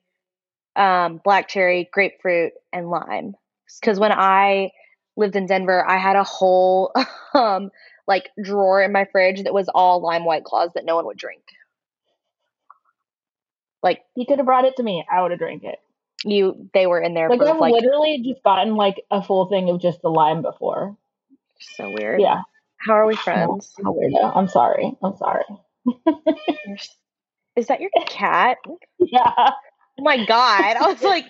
um, 0.78 1.20
black 1.24 1.50
cherry, 1.50 1.90
grapefruit, 1.92 2.54
and 2.72 2.90
lime. 2.90 3.36
Because 3.82 4.00
when 4.00 4.14
I 4.14 4.72
lived 5.20 5.36
in 5.36 5.46
Denver, 5.46 5.86
I 5.88 5.98
had 5.98 6.16
a 6.16 6.24
whole 6.24 6.92
um 7.34 7.70
like 8.08 8.30
drawer 8.42 8.82
in 8.82 8.92
my 8.92 9.06
fridge 9.12 9.44
that 9.44 9.54
was 9.54 9.70
all 9.70 10.02
lime 10.02 10.26
white 10.26 10.44
claws 10.44 10.72
that 10.74 10.86
no 10.86 10.96
one 10.96 11.06
would 11.06 11.18
drink. 11.18 11.44
Like 13.84 14.02
he 14.16 14.26
could 14.26 14.40
have 14.40 14.46
brought 14.48 14.66
it 14.66 14.76
to 14.78 14.84
me. 14.84 15.06
I 15.12 15.22
would 15.22 15.32
have 15.32 15.40
drank 15.40 15.64
it. 15.64 15.80
you, 16.26 16.70
they 16.74 16.88
were 16.88 17.00
in 17.00 17.14
there 17.14 17.30
Like 17.30 17.40
for 17.40 17.48
I've 17.50 17.60
like 17.60 17.74
literally 17.74 18.24
just 18.26 18.44
gotten 18.44 18.76
like 18.76 19.04
a 19.12 19.22
full 19.22 19.48
thing 19.48 19.70
of 19.70 19.80
just 19.80 20.02
the 20.02 20.10
lime 20.10 20.42
before. 20.42 20.98
so 21.60 21.94
weird. 22.00 22.20
Yeah, 22.20 22.42
How 22.78 22.94
are 22.96 23.06
we 23.06 23.16
friends? 23.16 23.74
I'm 23.80 23.86
weirdo. 23.94 24.36
I'm 24.36 24.48
sorry. 24.48 24.98
I'm 25.04 25.16
sorry. 25.18 25.46
Is 27.56 27.68
that 27.68 27.80
your 27.80 27.92
cat? 28.08 28.58
Yeah. 29.00 29.34
Oh 29.38 30.04
my 30.04 30.26
god! 30.26 30.78
I 30.78 30.88
was 30.88 31.02
like, 31.02 31.26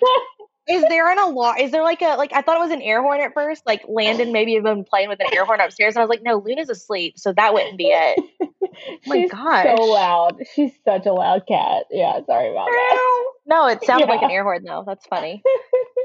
is 0.68 0.84
there 0.88 1.10
an 1.10 1.18
alarm? 1.18 1.56
Is 1.58 1.70
there 1.70 1.82
like 1.82 2.02
a 2.02 2.16
like? 2.16 2.32
I 2.32 2.42
thought 2.42 2.56
it 2.56 2.60
was 2.60 2.70
an 2.70 2.82
air 2.82 3.02
horn 3.02 3.20
at 3.20 3.34
first. 3.34 3.66
Like 3.66 3.84
Landon 3.88 4.32
maybe 4.32 4.54
have 4.54 4.64
been 4.64 4.84
playing 4.84 5.08
with 5.08 5.20
an 5.20 5.26
air 5.32 5.44
horn 5.44 5.60
upstairs, 5.60 5.94
and 5.94 6.00
I 6.00 6.04
was 6.04 6.10
like, 6.10 6.22
no, 6.22 6.36
Luna's 6.36 6.68
asleep, 6.70 7.18
so 7.18 7.32
that 7.32 7.52
wouldn't 7.54 7.78
be 7.78 7.88
it. 7.88 8.24
my 9.06 9.16
She's 9.16 9.30
gosh. 9.30 9.66
so 9.76 9.84
loud. 9.84 10.42
She's 10.54 10.72
such 10.84 11.06
a 11.06 11.12
loud 11.12 11.46
cat. 11.46 11.84
Yeah, 11.90 12.20
sorry 12.26 12.50
about 12.50 12.66
that. 12.66 13.24
No, 13.46 13.66
it 13.66 13.84
sounded 13.84 14.08
like 14.08 14.22
an 14.22 14.30
air 14.30 14.42
horn 14.42 14.64
though. 14.64 14.84
That's 14.86 15.06
funny. 15.06 15.42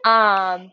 Um, 0.06 0.72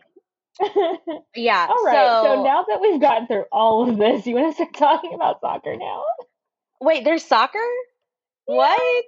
yeah. 1.35 1.65
all 1.67 1.83
right. 1.83 1.95
So, 1.95 2.23
So, 2.35 2.43
now 2.43 2.63
that 2.69 2.79
we've 2.79 3.01
gotten 3.01 3.25
through 3.25 3.45
all 3.51 3.89
of 3.89 3.97
this, 3.97 4.27
you 4.27 4.35
want 4.35 4.51
to 4.51 4.53
start 4.53 4.75
talking 4.75 5.15
about 5.15 5.41
soccer 5.41 5.75
now? 5.75 6.03
wait, 6.79 7.03
there's 7.03 7.25
soccer. 7.25 7.57
What? 8.45 9.05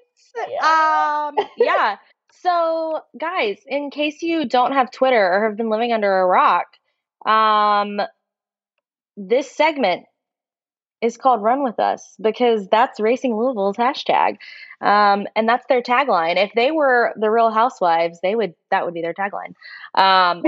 Yeah. 0.50 1.30
Um, 1.38 1.46
yeah. 1.58 1.98
So, 2.42 3.02
guys, 3.20 3.60
in 3.66 3.92
case 3.92 4.22
you 4.22 4.48
don't 4.48 4.74
have 4.74 4.92
Twitter 4.92 5.34
or 5.34 5.48
have 5.48 5.58
been 5.58 5.70
living 5.70 5.94
under 5.94 6.20
a 6.20 6.26
rock, 6.26 6.66
um, 7.26 8.02
this 9.18 9.50
segment 9.52 10.06
is 11.02 11.18
called 11.18 11.42
Run 11.42 11.64
With 11.64 11.80
Us 11.80 12.16
because 12.22 12.68
that's 12.70 13.00
Racing 13.00 13.36
Louisville's 13.36 13.78
hashtag. 13.78 14.38
Um, 14.82 15.28
and 15.36 15.48
that's 15.48 15.66
their 15.68 15.82
tagline. 15.82 16.38
If 16.38 16.52
they 16.56 16.72
were 16.72 17.14
the 17.20 17.30
real 17.30 17.52
housewives, 17.52 18.20
they 18.22 18.36
would, 18.36 18.56
that 18.72 18.86
would 18.86 18.94
be 18.94 19.02
their 19.02 19.14
tagline. 19.14 19.54
Um, 19.94 20.44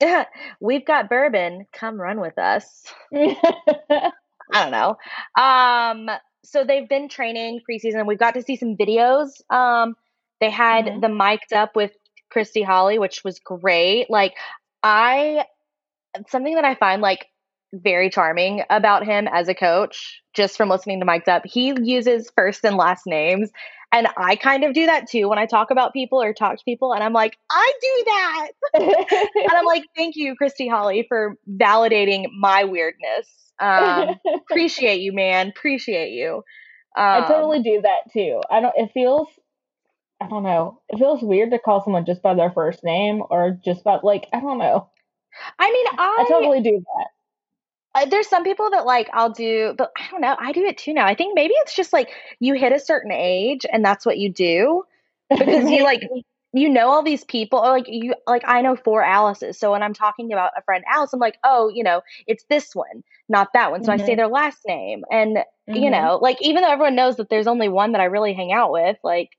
we've 0.60 0.84
got 0.84 1.08
bourbon, 1.08 1.66
come 1.72 2.00
run 2.00 2.20
with 2.20 2.38
us. 2.38 2.84
I 3.14 4.12
don't 4.52 4.70
know. 4.70 4.96
Um, 5.40 6.10
so 6.44 6.64
they've 6.64 6.88
been 6.88 7.08
training 7.08 7.60
preseason. 7.68 8.06
We've 8.06 8.18
got 8.18 8.34
to 8.34 8.42
see 8.42 8.56
some 8.56 8.76
videos. 8.76 9.28
Um, 9.50 9.96
they 10.40 10.50
had 10.50 10.86
Mhm. 10.86 11.00
the 11.02 11.08
mic'd 11.08 11.52
up 11.52 11.74
with 11.76 11.92
Christy 12.30 12.62
Holly, 12.62 12.98
which 12.98 13.22
was 13.24 13.38
great. 13.40 14.10
Like 14.10 14.34
I, 14.82 15.44
something 16.28 16.54
that 16.54 16.64
I 16.64 16.74
find 16.74 17.02
like 17.02 17.26
very 17.72 18.08
charming 18.10 18.62
about 18.70 19.04
him 19.04 19.28
as 19.28 19.48
a 19.48 19.54
coach, 19.54 20.22
just 20.34 20.56
from 20.56 20.68
listening 20.68 21.00
to 21.00 21.06
mic'd 21.06 21.28
up, 21.28 21.42
he 21.44 21.74
uses 21.82 22.30
first 22.34 22.64
and 22.64 22.76
last 22.76 23.06
names. 23.06 23.50
And 23.92 24.06
I 24.18 24.36
kind 24.36 24.64
of 24.64 24.74
do 24.74 24.86
that 24.86 25.08
too 25.08 25.28
when 25.28 25.38
I 25.38 25.46
talk 25.46 25.70
about 25.70 25.92
people 25.94 26.22
or 26.22 26.34
talk 26.34 26.58
to 26.58 26.64
people. 26.64 26.92
And 26.92 27.02
I'm 27.02 27.12
like, 27.14 27.36
I 27.50 27.72
do 27.80 28.04
that. 28.06 28.48
And 29.34 29.50
I'm 29.56 29.64
like, 29.64 29.84
thank 29.96 30.14
you, 30.16 30.34
Christy 30.36 30.68
Holly, 30.68 31.06
for 31.08 31.36
validating 31.50 32.26
my 32.38 32.64
weirdness. 32.64 33.26
Um, 33.60 34.08
appreciate 34.34 35.00
you, 35.00 35.12
man. 35.12 35.48
Appreciate 35.48 36.10
you. 36.12 36.42
Um, 36.96 37.22
I 37.24 37.24
totally 37.26 37.62
do 37.62 37.80
that 37.82 38.12
too. 38.12 38.40
I 38.50 38.60
don't. 38.60 38.74
It 38.76 38.90
feels. 38.92 39.28
I 40.20 40.28
don't 40.28 40.42
know. 40.44 40.80
It 40.88 40.98
feels 40.98 41.22
weird 41.22 41.50
to 41.50 41.58
call 41.58 41.82
someone 41.82 42.04
just 42.06 42.22
by 42.22 42.34
their 42.34 42.50
first 42.52 42.84
name 42.84 43.22
or 43.30 43.58
just 43.64 43.84
by 43.84 43.98
like 44.02 44.28
I 44.32 44.40
don't 44.40 44.58
know. 44.58 44.90
I 45.58 45.70
mean, 45.70 45.86
I 46.16 46.24
I, 46.24 46.24
totally 46.24 46.60
do 46.62 46.82
that. 46.96 47.08
uh, 47.94 48.06
there's 48.06 48.28
some 48.28 48.44
people 48.44 48.70
that 48.70 48.86
like 48.86 49.08
I'll 49.12 49.30
do, 49.30 49.74
but 49.76 49.90
I 49.96 50.08
don't 50.10 50.20
know. 50.20 50.36
I 50.38 50.52
do 50.52 50.64
it 50.64 50.78
too 50.78 50.92
now. 50.92 51.06
I 51.06 51.14
think 51.14 51.34
maybe 51.34 51.54
it's 51.58 51.74
just 51.74 51.92
like 51.92 52.10
you 52.40 52.54
hit 52.54 52.72
a 52.72 52.78
certain 52.78 53.10
age 53.12 53.66
and 53.70 53.84
that's 53.84 54.06
what 54.06 54.18
you 54.18 54.30
do 54.30 54.84
because 55.38 55.70
you 55.70 55.84
like 55.84 56.02
you 56.52 56.68
know 56.70 56.88
all 56.90 57.02
these 57.02 57.24
people 57.24 57.58
or 57.60 57.70
like 57.70 57.86
you 57.88 58.14
like 58.26 58.42
I 58.46 58.62
know 58.62 58.76
four 58.76 59.02
Alice's. 59.02 59.58
So 59.58 59.72
when 59.72 59.82
I'm 59.82 59.94
talking 59.94 60.32
about 60.32 60.52
a 60.56 60.62
friend 60.62 60.84
Alice, 60.92 61.12
I'm 61.12 61.20
like, 61.20 61.38
oh, 61.44 61.70
you 61.74 61.84
know, 61.84 62.02
it's 62.26 62.44
this 62.50 62.74
one, 62.74 63.02
not 63.28 63.48
that 63.54 63.70
one. 63.70 63.82
So 63.82 63.92
I 63.92 63.96
say 63.98 64.14
Mhm. 64.14 64.16
their 64.16 64.28
last 64.28 64.60
name, 64.66 65.04
and 65.10 65.38
you 65.74 65.90
Mhm. 65.90 65.90
know, 65.90 66.18
like 66.22 66.38
even 66.42 66.62
though 66.62 66.70
everyone 66.72 66.96
knows 66.96 67.16
that 67.16 67.30
there's 67.30 67.46
only 67.48 67.68
one 67.68 67.92
that 67.92 68.00
I 68.00 68.06
really 68.06 68.34
hang 68.34 68.52
out 68.52 68.72
with, 68.72 68.96
like 69.04 69.30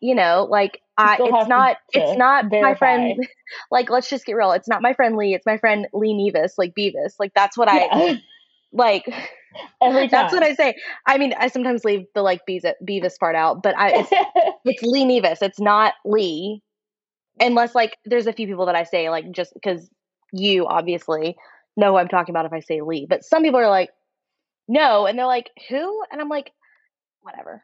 you 0.00 0.14
know, 0.14 0.46
like 0.48 0.80
I, 0.96 1.16
it's 1.20 1.48
not 1.48 1.76
it's 1.92 2.18
not 2.18 2.46
my 2.50 2.74
friend 2.74 3.18
like 3.70 3.90
let's 3.90 4.08
just 4.08 4.26
get 4.26 4.34
real. 4.34 4.52
It's 4.52 4.68
not 4.68 4.82
my 4.82 4.92
friend 4.92 5.16
Lee, 5.16 5.34
it's 5.34 5.46
my 5.46 5.58
friend 5.58 5.86
Lee 5.92 6.14
Nevis, 6.14 6.58
like 6.58 6.74
Beavis. 6.74 7.14
Like 7.18 7.32
that's 7.34 7.56
what 7.56 7.68
I 7.68 7.88
Yeah. 7.92 8.14
like 8.72 9.04
Every 9.82 10.08
time. 10.08 10.08
that's 10.10 10.32
what 10.32 10.42
I 10.42 10.54
say. 10.54 10.74
I 11.06 11.18
mean, 11.18 11.34
I 11.38 11.48
sometimes 11.48 11.84
leave 11.84 12.06
the 12.14 12.22
like 12.22 12.42
Beavis, 12.48 12.74
Beavis 12.86 13.18
part 13.18 13.34
out, 13.36 13.62
but 13.62 13.76
I 13.76 13.90
it's 13.94 14.10
it's 14.64 14.82
Lee 14.82 15.04
Nevis. 15.04 15.42
It's 15.42 15.60
not 15.60 15.94
Lee. 16.04 16.62
Unless 17.40 17.74
like 17.74 17.96
there's 18.04 18.26
a 18.26 18.32
few 18.32 18.46
people 18.46 18.66
that 18.66 18.74
I 18.74 18.82
say 18.82 19.10
like 19.10 19.30
just 19.30 19.54
because 19.54 19.88
you 20.32 20.66
obviously 20.66 21.36
know 21.76 21.92
who 21.92 21.98
I'm 21.98 22.08
talking 22.08 22.32
about 22.32 22.46
if 22.46 22.52
I 22.52 22.60
say 22.60 22.80
Lee. 22.80 23.06
But 23.08 23.24
some 23.24 23.42
people 23.42 23.60
are 23.60 23.68
like, 23.68 23.90
no, 24.66 25.06
and 25.06 25.18
they're 25.18 25.26
like, 25.26 25.50
who? 25.68 26.02
And 26.10 26.20
I'm 26.20 26.28
like, 26.28 26.52
whatever. 27.20 27.62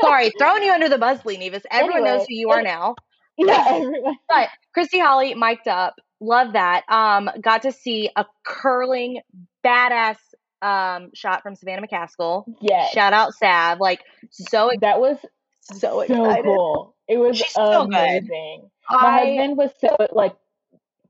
Sorry, 0.00 0.30
throwing 0.38 0.62
you 0.62 0.72
under 0.72 0.88
the 0.88 0.98
bus, 0.98 1.24
Lee 1.24 1.36
Nevis. 1.36 1.62
Everyone 1.70 2.04
knows 2.04 2.22
who 2.28 2.34
you 2.34 2.50
are 2.50 2.62
now. 2.62 2.94
yeah, 3.38 3.64
everyone. 3.68 4.16
But 4.28 4.48
Christy 4.72 4.98
Holly 4.98 5.34
mic'd 5.34 5.68
up. 5.68 5.96
Love 6.20 6.54
that. 6.54 6.84
Um, 6.88 7.30
got 7.40 7.62
to 7.62 7.72
see 7.72 8.10
a 8.16 8.24
curling 8.44 9.20
badass 9.64 10.16
um 10.62 11.10
shot 11.14 11.42
from 11.42 11.54
Savannah 11.54 11.86
McCaskill. 11.86 12.44
Yeah. 12.62 12.86
Shout 12.88 13.12
out 13.12 13.34
Sav. 13.34 13.78
Like 13.80 14.00
so 14.30 14.70
that 14.80 15.00
was 15.00 15.18
so 15.60 16.02
so 16.06 16.30
excited. 16.30 16.44
cool. 16.44 16.94
It 17.08 17.18
was 17.18 17.36
She's 17.36 17.52
so 17.52 17.82
amazing. 17.82 18.70
My 18.90 18.98
I 18.98 19.18
husband 19.26 19.56
was 19.58 19.70
so 19.80 19.96
like 20.12 20.34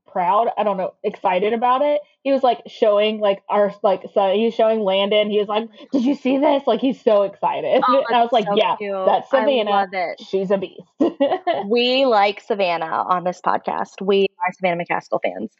proud. 0.07 0.49
I 0.57 0.63
don't 0.63 0.77
know, 0.77 0.93
excited 1.03 1.53
about 1.53 1.81
it. 1.81 2.01
He 2.23 2.31
was 2.31 2.43
like 2.43 2.61
showing 2.67 3.19
like 3.19 3.41
our 3.49 3.73
like 3.83 4.03
so 4.13 4.33
he 4.33 4.45
was 4.45 4.53
showing 4.53 4.81
Landon. 4.81 5.29
He 5.29 5.39
was 5.39 5.47
like, 5.47 5.69
"Did 5.91 6.03
you 6.03 6.15
see 6.15 6.37
this?" 6.37 6.63
Like 6.65 6.79
he's 6.79 7.01
so 7.01 7.23
excited. 7.23 7.83
Oh, 7.87 8.03
and 8.07 8.15
I 8.17 8.21
was 8.21 8.31
like, 8.31 8.45
so 8.45 8.55
"Yeah, 8.55 8.75
cute. 8.77 9.05
that's 9.05 9.29
Savannah. 9.29 9.71
I 9.71 9.81
love 9.81 9.89
it. 9.93 10.21
she's 10.21 10.51
a 10.51 10.57
beast." 10.57 10.81
We 11.67 12.05
like 12.05 12.41
Savannah 12.41 12.85
on 12.85 13.23
this 13.23 13.41
podcast. 13.45 14.01
We 14.01 14.27
are 14.45 14.53
Savannah 14.53 14.83
McCaskill 14.83 15.19
fans. 15.23 15.51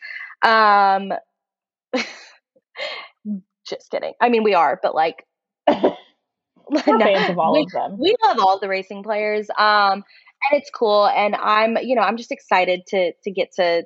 Um, 0.44 1.13
just 3.68 3.89
kidding. 3.89 4.13
I 4.22 4.30
mean, 4.30 4.44
we 4.44 4.54
are, 4.54 4.80
but 4.82 4.96
like, 4.96 5.25
We're 5.68 7.00
fans 7.00 7.30
of 7.30 7.39
all 7.39 7.54
we, 7.54 7.62
of 7.62 7.72
them. 7.72 7.98
we 7.98 8.16
love 8.24 8.39
all 8.39 8.60
the 8.60 8.68
racing 8.68 9.04
players. 9.04 9.50
Um, 9.58 10.04
and 10.50 10.62
it's 10.62 10.70
cool. 10.70 11.08
And 11.08 11.36
I'm, 11.36 11.77
you 11.77 11.96
know, 11.96 12.01
I'm 12.01 12.18
just 12.18 12.32
excited 12.32 12.86
to 12.88 13.13
to 13.24 13.32
get 13.32 13.54
to 13.56 13.84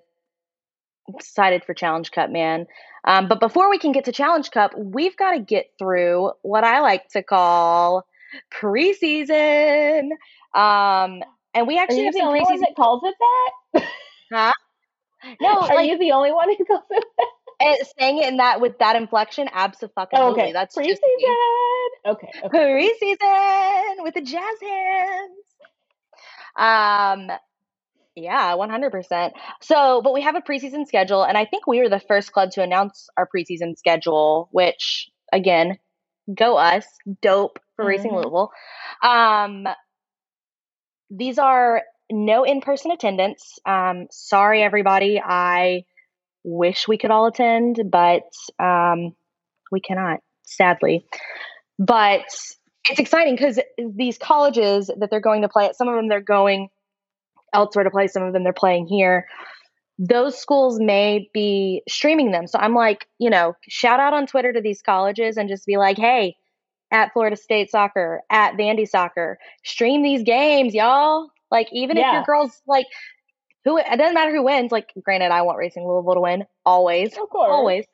excited 1.09 1.63
for 1.65 1.73
Challenge 1.73 2.11
Cup, 2.11 2.29
man. 2.29 2.67
Um, 3.05 3.27
but 3.27 3.39
before 3.39 3.69
we 3.69 3.77
can 3.79 3.91
get 3.91 4.05
to 4.05 4.11
Challenge 4.11 4.49
Cup, 4.51 4.73
we've 4.77 5.17
got 5.17 5.31
to 5.31 5.39
get 5.39 5.71
through 5.79 6.31
what 6.41 6.63
I 6.63 6.81
like 6.81 7.09
to 7.09 7.23
call 7.23 8.05
preseason. 8.53 10.09
Um, 10.53 11.23
and 11.53 11.67
we 11.67 11.77
Are 11.77 11.83
actually 11.83 11.99
you 11.99 12.05
have 12.05 12.13
the 12.13 12.21
only 12.21 12.41
one 12.41 12.59
that 12.59 12.73
calls 12.75 13.01
it 13.03 13.15
that? 13.73 13.83
Huh? 14.31 14.53
No, 15.41 15.61
Are 15.61 15.75
like 15.75 15.89
you 15.89 15.97
the 15.97 16.11
only 16.13 16.31
one 16.31 16.49
who 16.55 16.65
calls 16.65 16.83
it 16.89 17.03
that? 17.17 17.27
eh, 17.61 17.75
saying 17.99 18.17
it 18.19 18.27
in 18.27 18.37
that 18.37 18.61
with 18.61 18.79
that 18.79 18.95
inflection, 18.95 19.49
absolutely. 19.51 19.93
Oh, 20.13 20.31
okay. 20.31 20.51
That's 20.51 20.75
preseason. 20.75 20.97
Okay. 22.05 22.31
Okay. 22.45 22.93
preseason 23.01 24.03
with 24.03 24.13
the 24.13 24.21
jazz 24.21 24.61
hands. 24.61 25.31
Um, 26.55 27.37
yeah, 28.15 28.53
one 28.55 28.69
hundred 28.69 28.91
percent. 28.91 29.33
So, 29.61 30.01
but 30.03 30.13
we 30.13 30.21
have 30.21 30.35
a 30.35 30.41
preseason 30.41 30.87
schedule, 30.87 31.23
and 31.23 31.37
I 31.37 31.45
think 31.45 31.67
we 31.67 31.79
were 31.79 31.89
the 31.89 31.99
first 31.99 32.31
club 32.31 32.51
to 32.51 32.63
announce 32.63 33.09
our 33.17 33.27
preseason 33.27 33.77
schedule. 33.77 34.49
Which, 34.51 35.09
again, 35.31 35.77
go 36.33 36.57
us, 36.57 36.85
dope 37.21 37.59
for 37.75 37.85
Racing 37.85 38.11
Mhm. 38.11 38.23
Louisville. 38.23 38.51
Um, 39.03 39.67
these 41.09 41.39
are 41.39 41.83
no 42.11 42.43
in-person 42.43 42.91
attendance. 42.91 43.59
Um, 43.65 44.07
sorry, 44.11 44.61
everybody. 44.61 45.21
I 45.23 45.85
wish 46.43 46.87
we 46.87 46.97
could 46.97 47.11
all 47.11 47.27
attend, 47.27 47.81
but 47.89 48.23
um, 48.59 49.15
we 49.71 49.79
cannot, 49.79 50.19
sadly. 50.43 51.05
But 51.79 52.25
it's 52.89 52.99
exciting 52.99 53.35
because 53.35 53.59
these 53.77 54.17
colleges 54.17 54.91
that 54.97 55.09
they're 55.09 55.19
going 55.21 55.43
to 55.43 55.49
play 55.49 55.67
at, 55.67 55.75
some 55.75 55.87
of 55.87 55.95
them 55.95 56.07
they're 56.07 56.19
going 56.19 56.69
elsewhere 57.53 57.83
to 57.83 57.91
play, 57.91 58.07
some 58.07 58.23
of 58.23 58.33
them 58.33 58.43
they're 58.43 58.53
playing 58.53 58.87
here. 58.87 59.27
those 60.01 60.37
schools 60.37 60.79
may 60.79 61.29
be 61.31 61.83
streaming 61.87 62.31
them. 62.31 62.47
So 62.47 62.57
I'm 62.59 62.73
like, 62.73 63.07
you 63.19 63.29
know, 63.29 63.55
shout 63.69 63.99
out 63.99 64.13
on 64.13 64.25
Twitter 64.25 64.51
to 64.51 64.61
these 64.61 64.81
colleges 64.81 65.37
and 65.37 65.47
just 65.47 65.65
be 65.67 65.77
like, 65.77 65.97
hey, 65.97 66.35
at 66.91 67.13
Florida 67.13 67.35
State 67.35 67.69
soccer, 67.69 68.21
at 68.31 68.55
Vandy 68.55 68.87
soccer, 68.87 69.37
stream 69.63 70.01
these 70.01 70.23
games, 70.23 70.73
y'all. 70.73 71.29
Like, 71.51 71.67
even 71.71 71.97
yeah. 71.97 72.09
if 72.09 72.13
your 72.15 72.23
girls 72.23 72.61
like 72.65 72.87
who 73.63 73.77
it 73.77 73.85
doesn't 73.95 74.15
matter 74.15 74.33
who 74.33 74.43
wins. 74.43 74.71
Like, 74.71 74.91
granted, 75.03 75.31
I 75.31 75.43
want 75.43 75.59
Racing 75.59 75.85
Louisville 75.87 76.15
to 76.15 76.21
win 76.21 76.45
always, 76.65 77.15
of 77.15 77.29
course, 77.29 77.51
always. 77.51 77.85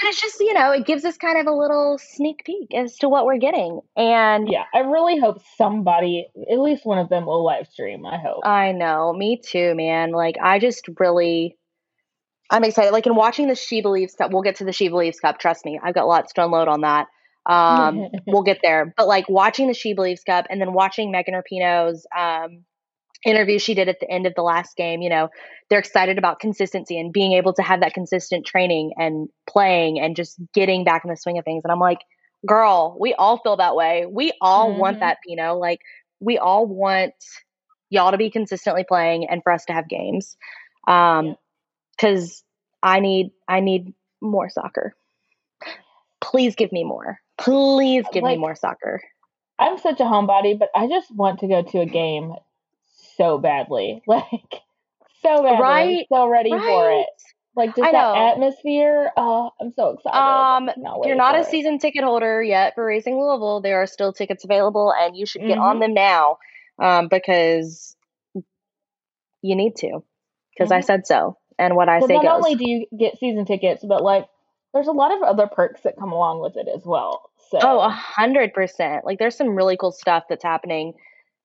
But 0.00 0.08
it's 0.08 0.20
just 0.20 0.40
you 0.40 0.54
know, 0.54 0.72
it 0.72 0.86
gives 0.86 1.04
us 1.04 1.16
kind 1.16 1.38
of 1.38 1.46
a 1.46 1.56
little 1.56 1.98
sneak 1.98 2.44
peek 2.44 2.74
as 2.74 2.96
to 2.98 3.08
what 3.08 3.24
we're 3.26 3.38
getting. 3.38 3.80
And 3.96 4.48
yeah, 4.50 4.64
I 4.74 4.80
really 4.80 5.18
hope 5.18 5.42
somebody, 5.56 6.28
at 6.50 6.58
least 6.58 6.86
one 6.86 6.98
of 6.98 7.08
them, 7.08 7.26
will 7.26 7.44
live 7.44 7.66
stream. 7.66 8.06
I 8.06 8.18
hope. 8.18 8.46
I 8.46 8.72
know, 8.72 9.12
me 9.12 9.40
too, 9.44 9.74
man. 9.74 10.12
Like, 10.12 10.36
I 10.42 10.58
just 10.58 10.88
really. 10.98 11.56
I'm 12.50 12.64
excited. 12.64 12.92
Like 12.92 13.06
in 13.06 13.14
watching 13.14 13.48
the 13.48 13.54
She 13.54 13.82
Believes 13.82 14.14
Cup, 14.14 14.32
we'll 14.32 14.42
get 14.42 14.56
to 14.56 14.64
the 14.64 14.72
She 14.72 14.88
Believes 14.88 15.20
Cup. 15.20 15.38
Trust 15.38 15.64
me, 15.66 15.78
I've 15.82 15.94
got 15.94 16.06
lots 16.06 16.32
to 16.34 16.44
unload 16.44 16.68
on 16.68 16.80
that. 16.80 17.06
Um, 17.44 18.08
we'll 18.26 18.42
get 18.42 18.60
there. 18.62 18.94
But 18.96 19.06
like 19.06 19.28
watching 19.28 19.66
the 19.66 19.74
She 19.74 19.94
Believes 19.94 20.22
Cup 20.22 20.46
and 20.48 20.60
then 20.60 20.72
watching 20.72 21.10
Megan 21.10 21.34
Rapinoe's 21.34 22.06
um, 22.16 22.64
interview 23.24 23.58
she 23.58 23.74
did 23.74 23.88
at 23.88 24.00
the 24.00 24.10
end 24.10 24.26
of 24.26 24.34
the 24.34 24.42
last 24.42 24.76
game, 24.76 25.02
you 25.02 25.10
know, 25.10 25.28
they're 25.68 25.78
excited 25.78 26.18
about 26.18 26.40
consistency 26.40 26.98
and 26.98 27.12
being 27.12 27.32
able 27.32 27.52
to 27.54 27.62
have 27.62 27.80
that 27.80 27.94
consistent 27.94 28.46
training 28.46 28.92
and 28.96 29.28
playing 29.48 29.98
and 30.00 30.16
just 30.16 30.38
getting 30.54 30.84
back 30.84 31.04
in 31.04 31.10
the 31.10 31.16
swing 31.16 31.38
of 31.38 31.44
things. 31.44 31.62
And 31.64 31.72
I'm 31.72 31.80
like, 31.80 32.00
girl, 32.46 32.96
we 33.00 33.14
all 33.14 33.38
feel 33.38 33.56
that 33.56 33.74
way. 33.74 34.06
We 34.08 34.32
all 34.40 34.70
mm-hmm. 34.70 34.80
want 34.80 35.00
that, 35.00 35.18
you 35.26 35.36
know, 35.36 35.58
like 35.58 35.80
we 36.20 36.38
all 36.38 36.66
want 36.66 37.14
y'all 37.90 38.12
to 38.12 38.18
be 38.18 38.30
consistently 38.30 38.84
playing 38.86 39.26
and 39.28 39.42
for 39.42 39.52
us 39.52 39.64
to 39.66 39.72
have 39.72 39.88
games. 39.88 40.36
Um, 40.86 41.36
cause 42.00 42.44
I 42.82 43.00
need, 43.00 43.32
I 43.48 43.60
need 43.60 43.94
more 44.20 44.48
soccer. 44.48 44.94
Please 46.20 46.54
give 46.54 46.72
me 46.72 46.84
more. 46.84 47.18
Please 47.38 48.04
give 48.12 48.22
like, 48.22 48.36
me 48.36 48.40
more 48.40 48.54
soccer. 48.54 49.00
I'm 49.58 49.78
such 49.78 50.00
a 50.00 50.04
homebody, 50.04 50.58
but 50.58 50.68
I 50.74 50.86
just 50.86 51.14
want 51.14 51.40
to 51.40 51.48
go 51.48 51.62
to 51.62 51.80
a 51.80 51.86
game 51.86 52.34
so 53.18 53.38
badly. 53.38 54.02
Like 54.08 54.62
so 55.22 55.42
badly. 55.42 55.60
Right. 55.60 55.98
I'm 56.10 56.16
so 56.16 56.28
ready 56.28 56.52
right. 56.52 56.62
for 56.62 56.90
it. 56.90 57.06
Like 57.56 57.74
just 57.74 57.90
that 57.90 58.16
atmosphere. 58.16 59.10
Oh, 59.16 59.50
I'm 59.60 59.72
so 59.72 59.90
excited. 59.90 60.16
Um, 60.16 60.68
if 60.68 61.06
you're 61.06 61.16
not 61.16 61.34
a 61.34 61.40
it. 61.40 61.46
season 61.46 61.80
ticket 61.80 62.04
holder 62.04 62.40
yet 62.40 62.76
for 62.76 62.86
Racing 62.86 63.16
Louisville, 63.16 63.60
there 63.60 63.82
are 63.82 63.86
still 63.86 64.12
tickets 64.12 64.44
available, 64.44 64.94
and 64.96 65.16
you 65.16 65.26
should 65.26 65.40
get 65.40 65.58
mm-hmm. 65.58 65.62
on 65.62 65.80
them 65.80 65.92
now 65.92 66.38
um, 66.80 67.08
because 67.08 67.96
you 69.42 69.56
need 69.56 69.74
to. 69.78 70.04
Because 70.54 70.70
mm-hmm. 70.70 70.78
I 70.78 70.80
said 70.82 71.06
so, 71.08 71.36
and 71.58 71.74
what 71.74 71.88
I 71.88 71.98
say 71.98 72.14
not 72.14 72.22
goes. 72.22 72.44
only 72.44 72.54
do 72.54 72.70
you 72.70 72.86
get 72.96 73.18
season 73.18 73.44
tickets, 73.44 73.84
but 73.84 74.04
like 74.04 74.26
there's 74.72 74.86
a 74.86 74.92
lot 74.92 75.12
of 75.12 75.22
other 75.22 75.48
perks 75.48 75.80
that 75.80 75.98
come 75.98 76.12
along 76.12 76.40
with 76.40 76.56
it 76.56 76.68
as 76.72 76.82
well. 76.84 77.30
So. 77.50 77.58
Oh, 77.60 77.80
a 77.80 77.90
hundred 77.90 78.54
percent. 78.54 79.04
Like 79.04 79.18
there's 79.18 79.36
some 79.36 79.56
really 79.56 79.76
cool 79.76 79.90
stuff 79.90 80.24
that's 80.28 80.44
happening 80.44 80.92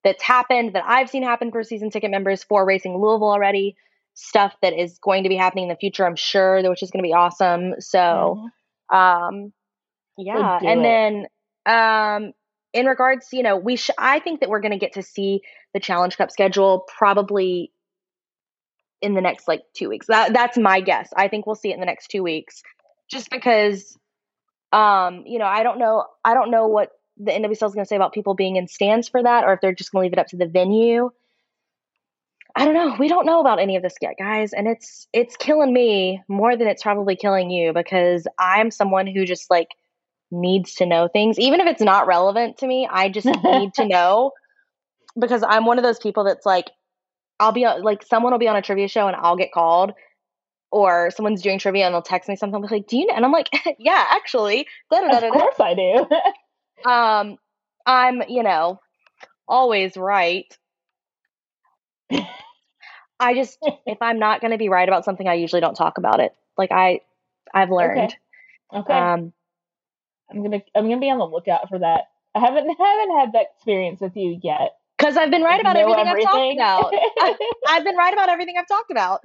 that's 0.04 0.22
happened 0.22 0.74
that 0.74 0.84
I've 0.86 1.10
seen 1.10 1.24
happen 1.24 1.52
for 1.52 1.64
season 1.64 1.90
ticket 1.90 2.12
members 2.12 2.44
for 2.44 2.66
Racing 2.66 2.94
Louisville 2.94 3.32
already. 3.32 3.76
Stuff 4.16 4.56
that 4.62 4.74
is 4.74 5.00
going 5.00 5.24
to 5.24 5.30
be 5.30 5.36
happening 5.36 5.64
in 5.64 5.70
the 5.70 5.76
future, 5.76 6.06
I'm 6.06 6.16
sure, 6.16 6.62
which 6.70 6.84
is 6.84 6.92
going 6.92 7.02
to 7.02 7.08
be 7.08 7.14
awesome. 7.14 7.76
So, 7.80 8.48
mm-hmm. 8.90 8.96
um, 8.96 9.54
yeah, 10.18 10.60
and 10.62 10.82
it. 10.82 10.84
then 10.84 11.28
um, 11.66 12.34
in 12.74 12.86
regards, 12.86 13.30
you 13.32 13.42
know, 13.42 13.58
we 13.58 13.76
sh- 13.76 13.90
I 13.98 14.20
think 14.20 14.42
that 14.42 14.50
we're 14.50 14.60
going 14.60 14.72
to 14.74 14.78
get 14.78 14.94
to 14.94 15.02
see 15.02 15.42
the 15.74 15.80
Challenge 15.80 16.16
Cup 16.16 16.30
schedule 16.30 16.86
probably 16.96 17.72
in 19.02 19.16
the 19.16 19.22
next 19.22 19.48
like 19.48 19.64
two 19.76 19.90
weeks. 19.90 20.08
That 20.08 20.34
that's 20.34 20.58
my 20.58 20.82
guess. 20.82 21.10
I 21.16 21.28
think 21.28 21.46
we'll 21.46 21.56
see 21.56 21.72
it 21.72 21.74
in 21.76 21.80
the 21.80 21.86
next 21.86 22.08
two 22.08 22.22
weeks, 22.22 22.62
just 23.10 23.32
because, 23.32 23.98
um, 24.72 25.24
you 25.26 25.40
know, 25.40 25.46
I 25.46 25.64
don't 25.64 25.80
know, 25.80 26.06
I 26.24 26.36
don't 26.36 26.52
know 26.52 26.68
what 26.68 26.90
the 27.24 27.32
NWSL 27.32 27.68
is 27.68 27.74
going 27.74 27.86
to 27.86 27.86
say 27.86 27.96
about 27.96 28.14
people 28.14 28.34
being 28.34 28.56
in 28.56 28.68
stands 28.68 29.08
for 29.08 29.22
that, 29.24 29.44
or 29.44 29.54
if 29.54 29.62
they're 29.62 29.74
just 29.74 29.92
going 29.92 30.04
to 30.04 30.06
leave 30.06 30.14
it 30.14 30.20
up 30.20 30.28
to 30.28 30.38
the 30.38 30.48
venue. 30.48 31.10
I 32.56 32.66
don't 32.66 32.76
know. 32.76 32.96
We 33.00 33.08
don't 33.08 33.26
know 33.26 33.40
about 33.40 33.60
any 33.60 33.76
of 33.76 33.82
this 33.82 33.96
yet, 34.02 34.14
guys, 34.20 34.54
and 34.54 34.68
it's 34.68 35.08
it's 35.12 35.36
killing 35.36 35.74
me 35.74 36.22
more 36.28 36.56
than 36.56 36.68
it's 36.68 36.84
probably 36.84 37.16
killing 37.16 37.50
you 37.50 37.74
because 37.74 38.28
I'm 38.38 38.70
someone 38.70 39.08
who 39.08 39.26
just 39.26 39.50
like 39.50 39.70
needs 40.30 40.76
to 40.76 40.86
know 40.86 41.08
things, 41.08 41.40
even 41.40 41.62
if 41.62 41.68
it's 41.68 41.82
not 41.82 42.06
relevant 42.06 42.58
to 42.60 42.68
me. 42.68 42.88
I 42.90 43.10
just 43.10 43.26
need 43.44 43.74
to 43.76 43.88
know 43.88 44.32
because 45.20 45.44
I'm 45.48 45.66
one 45.66 45.78
of 45.80 45.84
those 45.84 46.00
people 46.00 46.24
that's 46.24 46.46
like, 46.46 46.70
I'll 47.40 47.52
be 47.52 47.66
like, 47.66 48.04
someone 48.04 48.32
will 48.32 48.40
be 48.40 48.48
on 48.48 48.56
a 48.56 48.62
trivia 48.62 48.88
show 48.88 49.08
and 49.08 49.16
I'll 49.16 49.36
get 49.36 49.52
called, 49.52 49.94
or 50.72 51.12
someone's 51.16 51.42
doing 51.42 51.58
trivia 51.58 51.86
and 51.86 51.94
they'll 51.94 52.04
text 52.04 52.30
me 52.30 52.36
something 52.36 52.62
like, 52.62 52.88
"Do 52.88 52.98
you?" 52.98 53.08
Know? 53.08 53.16
And 53.16 53.26
I'm 53.26 53.32
like, 53.32 53.50
"Yeah, 53.80 54.06
actually." 54.12 54.68
Of 55.36 55.42
course 55.42 55.60
I 55.60 55.74
do. 55.74 56.06
um, 56.86 57.38
I'm, 57.86 58.24
you 58.28 58.44
know, 58.44 58.80
always 59.48 59.98
right. 59.98 60.58
I 63.20 63.34
just 63.36 63.58
if 63.86 64.02
I'm 64.02 64.20
not 64.20 64.42
going 64.42 64.52
to 64.52 64.58
be 64.58 64.70
right 64.70 64.88
about 64.88 65.06
something, 65.06 65.28
I 65.28 65.36
usually 65.36 65.62
don't 65.62 65.76
talk 65.76 65.98
about 65.98 66.20
it. 66.20 66.34
Like 66.58 66.72
I, 66.72 67.02
I've 67.54 67.72
learned. 67.72 68.16
Okay. 68.74 68.80
okay. 68.80 68.94
Um, 68.94 69.34
I'm 70.30 70.44
gonna 70.44 70.62
I'm 70.76 70.86
gonna 70.86 71.00
be 71.00 71.10
on 71.10 71.20
the 71.20 71.28
lookout 71.28 71.70
for 71.70 71.80
that. 71.80 72.06
I 72.36 72.40
haven't 72.40 72.68
haven't 72.80 73.20
had 73.20 73.34
that 73.34 73.48
experience 73.56 74.02
with 74.02 74.16
you 74.16 74.40
yet. 74.42 74.76
Because 74.98 75.18
I've 75.18 75.32
been 75.32 75.44
right 75.44 75.60
about 75.60 75.76
everything, 75.76 76.08
everything, 76.08 76.62
I've 76.62 76.80
talked 76.80 76.94
about. 76.94 77.38
I've 77.68 77.84
been 77.84 77.98
right 77.98 78.14
about 78.14 78.30
everything 78.30 78.56
I've 78.58 78.68
talked 78.68 78.92
about. 78.92 79.22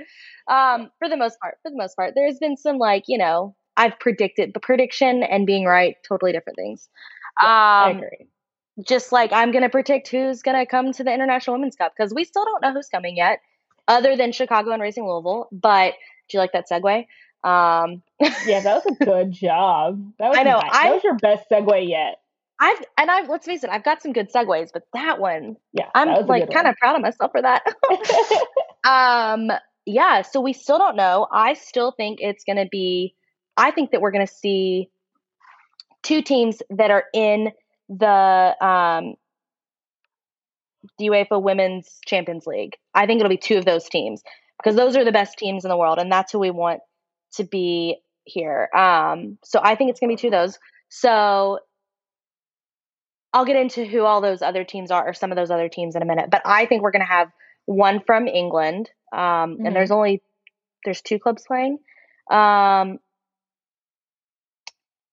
Um, 0.48 0.90
for 0.98 1.08
the 1.08 1.16
most 1.16 1.38
part, 1.40 1.58
for 1.62 1.70
the 1.70 1.76
most 1.76 1.94
part, 1.94 2.14
there's 2.16 2.38
been 2.38 2.56
some 2.56 2.78
like 2.78 3.04
you 3.06 3.18
know 3.18 3.54
I've 3.76 3.98
predicted, 4.00 4.54
the 4.54 4.60
prediction 4.60 5.22
and 5.22 5.46
being 5.46 5.64
right, 5.64 5.96
totally 6.06 6.32
different 6.32 6.56
things. 6.56 6.88
Yeah, 7.42 7.46
um, 7.48 7.52
I 7.52 7.90
agree. 7.90 8.26
Just 8.86 9.10
like 9.12 9.32
I'm 9.32 9.50
going 9.50 9.62
to 9.62 9.68
predict 9.68 10.08
who's 10.08 10.42
going 10.42 10.56
to 10.56 10.66
come 10.66 10.92
to 10.92 11.04
the 11.04 11.12
International 11.12 11.56
Women's 11.56 11.76
Cup 11.76 11.92
because 11.96 12.14
we 12.14 12.24
still 12.24 12.44
don't 12.44 12.62
know 12.62 12.72
who's 12.72 12.88
coming 12.88 13.16
yet, 13.16 13.40
other 13.88 14.16
than 14.16 14.32
Chicago 14.32 14.70
and 14.70 14.80
Racing 14.80 15.04
Louisville. 15.04 15.48
But 15.50 15.94
do 16.28 16.36
you 16.36 16.40
like 16.40 16.52
that 16.52 16.68
segue? 16.68 17.06
Um, 17.44 18.02
yeah, 18.46 18.60
that 18.60 18.84
was 18.84 18.96
a 19.00 19.04
good 19.04 19.32
job. 19.32 20.12
That 20.18 20.28
was 20.28 20.38
I 20.38 20.42
know. 20.42 20.58
Nice. 20.58 20.70
I, 20.72 20.84
that 20.84 20.94
was 20.94 21.04
your 21.04 21.16
best 21.16 21.50
segue 21.50 21.88
yet. 21.88 22.20
I've 22.60 22.78
and 22.96 23.10
I've 23.10 23.28
let's 23.28 23.46
face 23.46 23.62
it, 23.62 23.70
I've 23.70 23.84
got 23.84 24.02
some 24.02 24.12
good 24.12 24.32
segues, 24.32 24.70
but 24.72 24.82
that 24.92 25.20
one, 25.20 25.56
yeah, 25.72 25.88
I'm 25.94 26.26
like 26.26 26.50
kind 26.52 26.66
of 26.66 26.76
proud 26.76 26.96
of 26.96 27.02
myself 27.02 27.30
for 27.32 27.42
that. 27.42 27.62
um, 28.84 29.50
yeah. 29.86 30.22
So 30.22 30.40
we 30.40 30.52
still 30.52 30.78
don't 30.78 30.96
know. 30.96 31.28
I 31.30 31.54
still 31.54 31.92
think 31.92 32.18
it's 32.20 32.44
going 32.44 32.56
to 32.56 32.68
be. 32.70 33.14
I 33.56 33.70
think 33.70 33.92
that 33.92 34.00
we're 34.00 34.10
going 34.10 34.26
to 34.26 34.32
see 34.32 34.90
two 36.02 36.22
teams 36.22 36.62
that 36.70 36.90
are 36.90 37.04
in 37.12 37.50
the 37.88 38.64
um, 38.64 39.14
the 40.98 41.06
UEFA 41.06 41.42
Women's 41.42 41.98
Champions 42.06 42.46
League. 42.46 42.76
I 42.94 43.06
think 43.06 43.20
it'll 43.20 43.30
be 43.30 43.36
two 43.36 43.58
of 43.58 43.64
those 43.64 43.88
teams 43.88 44.22
because 44.58 44.76
those 44.76 44.96
are 44.96 45.04
the 45.04 45.12
best 45.12 45.38
teams 45.38 45.64
in 45.64 45.68
the 45.68 45.76
world, 45.76 45.98
and 45.98 46.10
that's 46.10 46.32
who 46.32 46.38
we 46.38 46.50
want 46.50 46.80
to 47.34 47.44
be 47.44 47.98
here. 48.24 48.68
Um, 48.74 49.38
so 49.44 49.60
I 49.62 49.74
think 49.74 49.90
it's 49.90 50.00
going 50.00 50.10
to 50.10 50.20
be 50.20 50.20
two 50.20 50.34
of 50.34 50.40
those. 50.40 50.58
So 50.88 51.60
I'll 53.32 53.44
get 53.44 53.56
into 53.56 53.84
who 53.84 54.04
all 54.04 54.20
those 54.20 54.42
other 54.42 54.64
teams 54.64 54.90
are, 54.90 55.08
or 55.08 55.14
some 55.14 55.30
of 55.30 55.36
those 55.36 55.50
other 55.50 55.68
teams 55.68 55.96
in 55.96 56.02
a 56.02 56.06
minute. 56.06 56.30
But 56.30 56.42
I 56.44 56.66
think 56.66 56.82
we're 56.82 56.90
going 56.90 57.06
to 57.06 57.12
have 57.12 57.30
one 57.66 58.00
from 58.06 58.26
England, 58.26 58.90
um, 59.12 59.20
mm-hmm. 59.20 59.66
and 59.66 59.76
there's 59.76 59.90
only 59.90 60.22
there's 60.84 61.02
two 61.02 61.18
clubs 61.18 61.44
playing. 61.46 61.78
Um, 62.30 62.98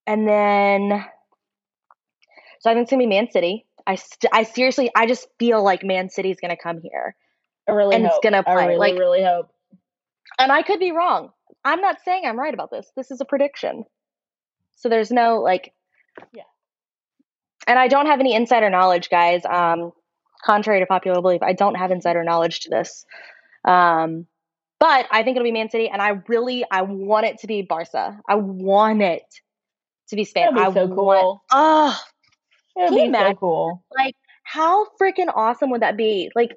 and 0.07 0.27
then, 0.27 1.05
so 2.59 2.69
I 2.69 2.73
think 2.73 2.83
it's 2.83 2.91
gonna 2.91 3.03
be 3.03 3.07
Man 3.07 3.29
City. 3.31 3.65
I 3.87 3.95
st- 3.95 4.31
I 4.33 4.43
seriously, 4.43 4.91
I 4.95 5.05
just 5.05 5.27
feel 5.39 5.63
like 5.63 5.83
Man 5.83 6.09
City's 6.09 6.39
gonna 6.39 6.57
come 6.57 6.81
here. 6.81 7.15
I 7.67 7.71
really 7.71 7.95
and 7.95 8.05
hope. 8.05 8.13
it's 8.13 8.23
gonna 8.23 8.43
play. 8.43 8.53
I 8.53 8.65
really, 8.65 8.77
like, 8.77 8.99
really 8.99 9.23
hope. 9.23 9.49
And 10.39 10.51
I 10.51 10.61
could 10.61 10.79
be 10.79 10.91
wrong. 10.91 11.31
I'm 11.63 11.81
not 11.81 11.97
saying 12.03 12.23
I'm 12.25 12.39
right 12.39 12.53
about 12.53 12.71
this. 12.71 12.91
This 12.95 13.11
is 13.11 13.21
a 13.21 13.25
prediction. 13.25 13.85
So 14.75 14.89
there's 14.89 15.11
no 15.11 15.37
like, 15.37 15.73
yeah. 16.33 16.43
And 17.67 17.79
I 17.79 17.87
don't 17.87 18.05
have 18.05 18.19
any 18.19 18.35
insider 18.35 18.69
knowledge, 18.69 19.09
guys. 19.09 19.43
Um, 19.45 19.91
contrary 20.43 20.79
to 20.81 20.85
popular 20.85 21.21
belief, 21.21 21.41
I 21.41 21.53
don't 21.53 21.75
have 21.75 21.91
insider 21.91 22.23
knowledge 22.23 22.61
to 22.61 22.69
this. 22.69 23.05
Um, 23.63 24.27
but 24.79 25.07
I 25.09 25.23
think 25.23 25.37
it'll 25.37 25.45
be 25.45 25.51
Man 25.51 25.69
City, 25.69 25.89
and 25.89 26.01
I 26.01 26.21
really 26.27 26.65
I 26.69 26.81
want 26.83 27.25
it 27.25 27.39
to 27.39 27.47
be 27.47 27.61
Barca. 27.61 28.19
I 28.27 28.35
want 28.35 29.01
it 29.01 29.23
to 30.09 30.15
be 30.15 30.23
Spain. 30.23 30.53
That'd 30.53 30.73
be 30.73 30.79
I 30.79 30.85
so 30.85 30.93
cool. 30.93 31.05
Want, 31.05 31.41
oh, 31.51 31.99
That'd 32.75 32.95
be 32.95 33.11
so 33.11 33.33
cool. 33.35 33.83
Like, 33.95 34.15
how 34.43 34.87
freaking 35.01 35.31
awesome 35.33 35.71
would 35.71 35.81
that 35.81 35.97
be? 35.97 36.31
Like, 36.35 36.55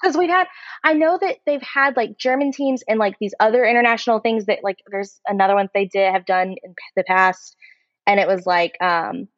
because 0.00 0.16
we've 0.16 0.30
had, 0.30 0.48
I 0.82 0.94
know 0.94 1.18
that 1.20 1.38
they've 1.46 1.62
had 1.62 1.96
like 1.96 2.18
German 2.18 2.52
teams 2.52 2.82
and 2.88 2.98
like 2.98 3.16
these 3.20 3.34
other 3.38 3.64
international 3.64 4.18
things 4.18 4.46
that 4.46 4.58
like 4.64 4.78
there's 4.90 5.20
another 5.26 5.54
one 5.54 5.68
they 5.72 5.86
did 5.86 6.12
have 6.12 6.26
done 6.26 6.56
in 6.62 6.74
the 6.96 7.04
past, 7.04 7.56
and 8.06 8.18
it 8.18 8.26
was 8.26 8.44
like 8.44 8.76
um 8.82 9.28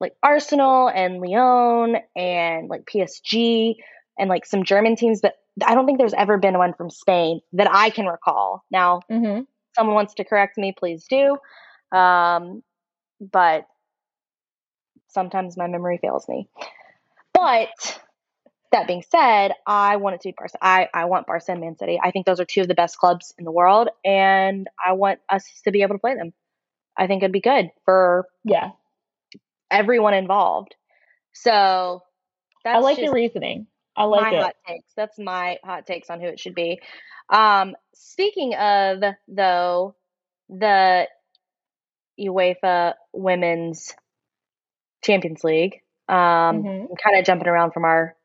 like 0.00 0.14
Arsenal 0.22 0.88
and 0.88 1.20
Lyon 1.20 1.96
and 2.16 2.68
like 2.68 2.84
PSG 2.92 3.76
and 4.18 4.28
like 4.28 4.46
some 4.46 4.64
German 4.64 4.96
teams, 4.96 5.20
but 5.20 5.34
I 5.64 5.74
don't 5.74 5.86
think 5.86 5.98
there's 5.98 6.14
ever 6.14 6.38
been 6.38 6.58
one 6.58 6.74
from 6.74 6.90
Spain 6.90 7.40
that 7.52 7.68
I 7.70 7.90
can 7.90 8.06
recall. 8.06 8.64
Now, 8.70 9.00
mm-hmm. 9.10 9.42
someone 9.74 9.94
wants 9.94 10.14
to 10.14 10.24
correct 10.24 10.56
me, 10.56 10.72
please 10.76 11.06
do. 11.08 11.36
Um, 11.92 12.62
but 13.20 13.66
sometimes 15.08 15.56
my 15.56 15.66
memory 15.66 15.98
fails 16.00 16.28
me. 16.28 16.48
But 17.32 18.00
that 18.72 18.86
being 18.86 19.04
said, 19.10 19.52
I 19.66 19.96
want 19.96 20.16
it 20.16 20.20
to 20.22 20.28
be 20.28 20.34
Barca. 20.36 20.58
I, 20.60 20.88
I 20.92 21.06
want 21.06 21.26
Barca 21.26 21.52
and 21.52 21.60
Man 21.60 21.76
City. 21.76 21.98
I 22.02 22.10
think 22.10 22.26
those 22.26 22.40
are 22.40 22.44
two 22.44 22.60
of 22.62 22.68
the 22.68 22.74
best 22.74 22.98
clubs 22.98 23.34
in 23.38 23.44
the 23.44 23.52
world, 23.52 23.88
and 24.04 24.68
I 24.84 24.92
want 24.92 25.20
us 25.28 25.44
to 25.64 25.70
be 25.70 25.82
able 25.82 25.94
to 25.94 26.00
play 26.00 26.14
them. 26.14 26.32
I 26.96 27.06
think 27.06 27.22
it'd 27.22 27.32
be 27.32 27.40
good 27.40 27.70
for 27.84 28.26
yeah 28.44 28.70
everyone 29.70 30.14
involved. 30.14 30.74
So 31.32 32.02
that's 32.64 32.76
I 32.76 32.80
like 32.80 32.98
your 32.98 33.12
reasoning. 33.12 33.66
I 33.96 34.04
like 34.04 34.32
my 34.32 34.38
it. 34.38 34.42
hot 34.42 34.54
takes. 34.66 34.94
That's 34.96 35.18
my 35.18 35.58
hot 35.64 35.86
takes 35.86 36.10
on 36.10 36.20
who 36.20 36.26
it 36.26 36.40
should 36.40 36.54
be. 36.54 36.80
Um, 37.30 37.74
speaking 37.94 38.54
of 38.54 39.02
though, 39.26 39.94
the 40.48 41.08
UEFA 42.18 42.94
Women's 43.12 43.94
Champions 45.02 45.44
League. 45.44 45.82
Um, 46.08 46.16
mm-hmm. 46.16 46.94
kind 47.04 47.18
of 47.18 47.26
jumping 47.26 47.48
around 47.48 47.72
from 47.72 47.84
our 47.84 48.16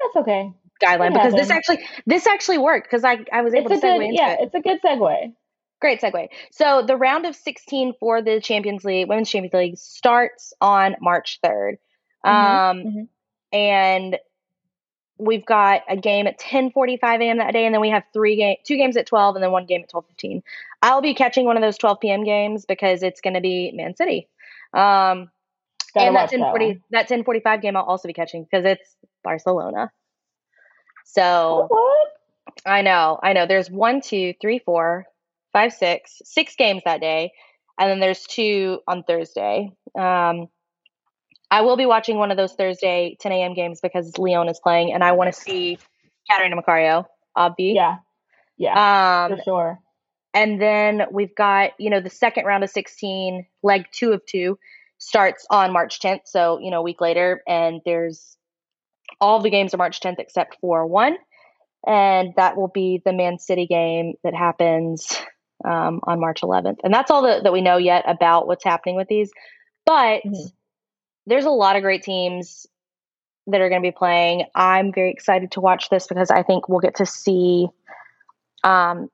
that's 0.00 0.16
okay 0.16 0.52
guideline 0.82 1.12
because 1.12 1.32
this 1.32 1.50
actually 1.50 1.80
this 2.06 2.26
actually 2.26 2.58
worked 2.58 2.88
because 2.88 3.04
I 3.04 3.24
I 3.32 3.42
was 3.42 3.54
able 3.54 3.70
it's 3.72 3.80
to 3.80 3.86
segue 3.86 3.98
good, 3.98 4.04
into 4.04 4.14
yeah, 4.14 4.32
it. 4.32 4.38
it's 4.42 4.54
a 4.54 4.60
good 4.60 4.80
segue. 4.82 5.32
Great 5.80 6.00
segue. 6.00 6.28
So 6.50 6.84
the 6.86 6.96
round 6.96 7.26
of 7.26 7.36
16 7.36 7.94
for 8.00 8.22
the 8.22 8.40
Champions 8.40 8.84
League, 8.84 9.08
Women's 9.08 9.28
Champions 9.28 9.54
League, 9.54 9.76
starts 9.76 10.54
on 10.60 10.96
March 11.00 11.40
3rd. 11.44 11.74
Mm-hmm. 12.24 12.30
Um, 12.30 12.76
mm-hmm. 12.78 13.56
And 13.56 14.18
we've 15.18 15.44
got 15.44 15.82
a 15.88 15.96
game 15.96 16.26
at 16.26 16.38
10:45 16.38 17.20
a.m. 17.20 17.38
that 17.38 17.52
day, 17.52 17.64
and 17.64 17.74
then 17.74 17.80
we 17.80 17.90
have 17.90 18.04
three 18.12 18.36
game, 18.36 18.56
two 18.64 18.76
games 18.76 18.96
at 18.96 19.06
12, 19.06 19.36
and 19.36 19.42
then 19.42 19.52
one 19.52 19.66
game 19.66 19.82
at 19.82 19.90
12:15. 19.90 20.42
I'll 20.82 21.02
be 21.02 21.14
catching 21.14 21.44
one 21.44 21.56
of 21.56 21.62
those 21.62 21.78
12 21.78 22.00
p.m. 22.00 22.24
games 22.24 22.64
because 22.66 23.02
it's 23.02 23.20
going 23.20 23.34
to 23.34 23.40
be 23.40 23.72
Man 23.72 23.96
City. 23.96 24.28
Um, 24.72 25.30
and 25.96 26.16
that 26.16 26.30
10:40 26.30 26.80
that, 26.90 27.08
that 27.08 27.24
10:45 27.24 27.62
game 27.62 27.76
I'll 27.76 27.84
also 27.84 28.08
be 28.08 28.14
catching 28.14 28.44
because 28.44 28.64
it's 28.64 28.96
Barcelona. 29.22 29.90
So 31.04 31.66
what? 31.68 32.08
I 32.66 32.82
know, 32.82 33.18
I 33.22 33.32
know. 33.32 33.46
There's 33.46 33.70
one, 33.70 34.00
two, 34.00 34.34
three, 34.40 34.58
four, 34.58 35.06
five, 35.52 35.72
six, 35.72 36.20
six 36.24 36.56
games 36.56 36.82
that 36.84 37.00
day, 37.00 37.32
and 37.78 37.90
then 37.90 38.00
there's 38.00 38.24
two 38.24 38.80
on 38.86 39.04
Thursday. 39.04 39.72
Um, 39.96 40.48
I 41.54 41.60
will 41.60 41.76
be 41.76 41.86
watching 41.86 42.16
one 42.16 42.32
of 42.32 42.36
those 42.36 42.52
Thursday 42.54 43.16
10 43.20 43.30
a.m. 43.30 43.54
games 43.54 43.80
because 43.80 44.18
Lyon 44.18 44.48
is 44.48 44.58
playing, 44.58 44.92
and 44.92 45.04
I 45.04 45.12
want 45.12 45.32
to 45.32 45.40
see 45.40 45.78
Catarina 46.28 46.60
Macario, 46.60 47.06
obvi. 47.38 47.76
Yeah, 47.76 47.98
yeah, 48.56 49.26
um, 49.26 49.36
for 49.36 49.42
sure. 49.44 49.78
And 50.34 50.60
then 50.60 51.02
we've 51.12 51.32
got 51.32 51.70
you 51.78 51.90
know 51.90 52.00
the 52.00 52.10
second 52.10 52.44
round 52.44 52.64
of 52.64 52.70
16, 52.70 53.46
leg 53.62 53.86
two 53.92 54.12
of 54.12 54.26
two, 54.26 54.58
starts 54.98 55.46
on 55.48 55.72
March 55.72 56.00
10th. 56.00 56.22
So 56.24 56.58
you 56.58 56.72
know 56.72 56.80
a 56.80 56.82
week 56.82 57.00
later, 57.00 57.40
and 57.46 57.80
there's 57.84 58.36
all 59.20 59.40
the 59.40 59.50
games 59.50 59.72
are 59.74 59.78
March 59.78 60.00
10th 60.00 60.18
except 60.18 60.56
for 60.60 60.84
one, 60.84 61.16
and 61.86 62.32
that 62.36 62.56
will 62.56 62.66
be 62.66 63.00
the 63.04 63.12
Man 63.12 63.38
City 63.38 63.68
game 63.68 64.14
that 64.24 64.34
happens 64.34 65.06
um, 65.64 66.00
on 66.02 66.18
March 66.18 66.40
11th. 66.40 66.78
And 66.82 66.92
that's 66.92 67.12
all 67.12 67.22
that, 67.22 67.44
that 67.44 67.52
we 67.52 67.60
know 67.60 67.76
yet 67.76 68.02
about 68.08 68.48
what's 68.48 68.64
happening 68.64 68.96
with 68.96 69.06
these. 69.06 69.30
But 69.86 70.22
mm-hmm. 70.26 70.46
There's 71.26 71.44
a 71.44 71.50
lot 71.50 71.76
of 71.76 71.82
great 71.82 72.02
teams 72.02 72.66
that 73.46 73.60
are 73.60 73.68
going 73.68 73.82
to 73.82 73.86
be 73.86 73.96
playing. 73.96 74.44
I'm 74.54 74.92
very 74.92 75.10
excited 75.10 75.52
to 75.52 75.60
watch 75.60 75.88
this 75.90 76.06
because 76.06 76.30
I 76.30 76.42
think 76.42 76.68
we'll 76.68 76.80
get 76.80 76.96
to 76.96 77.06
see. 77.06 77.68
Um, 78.62 79.08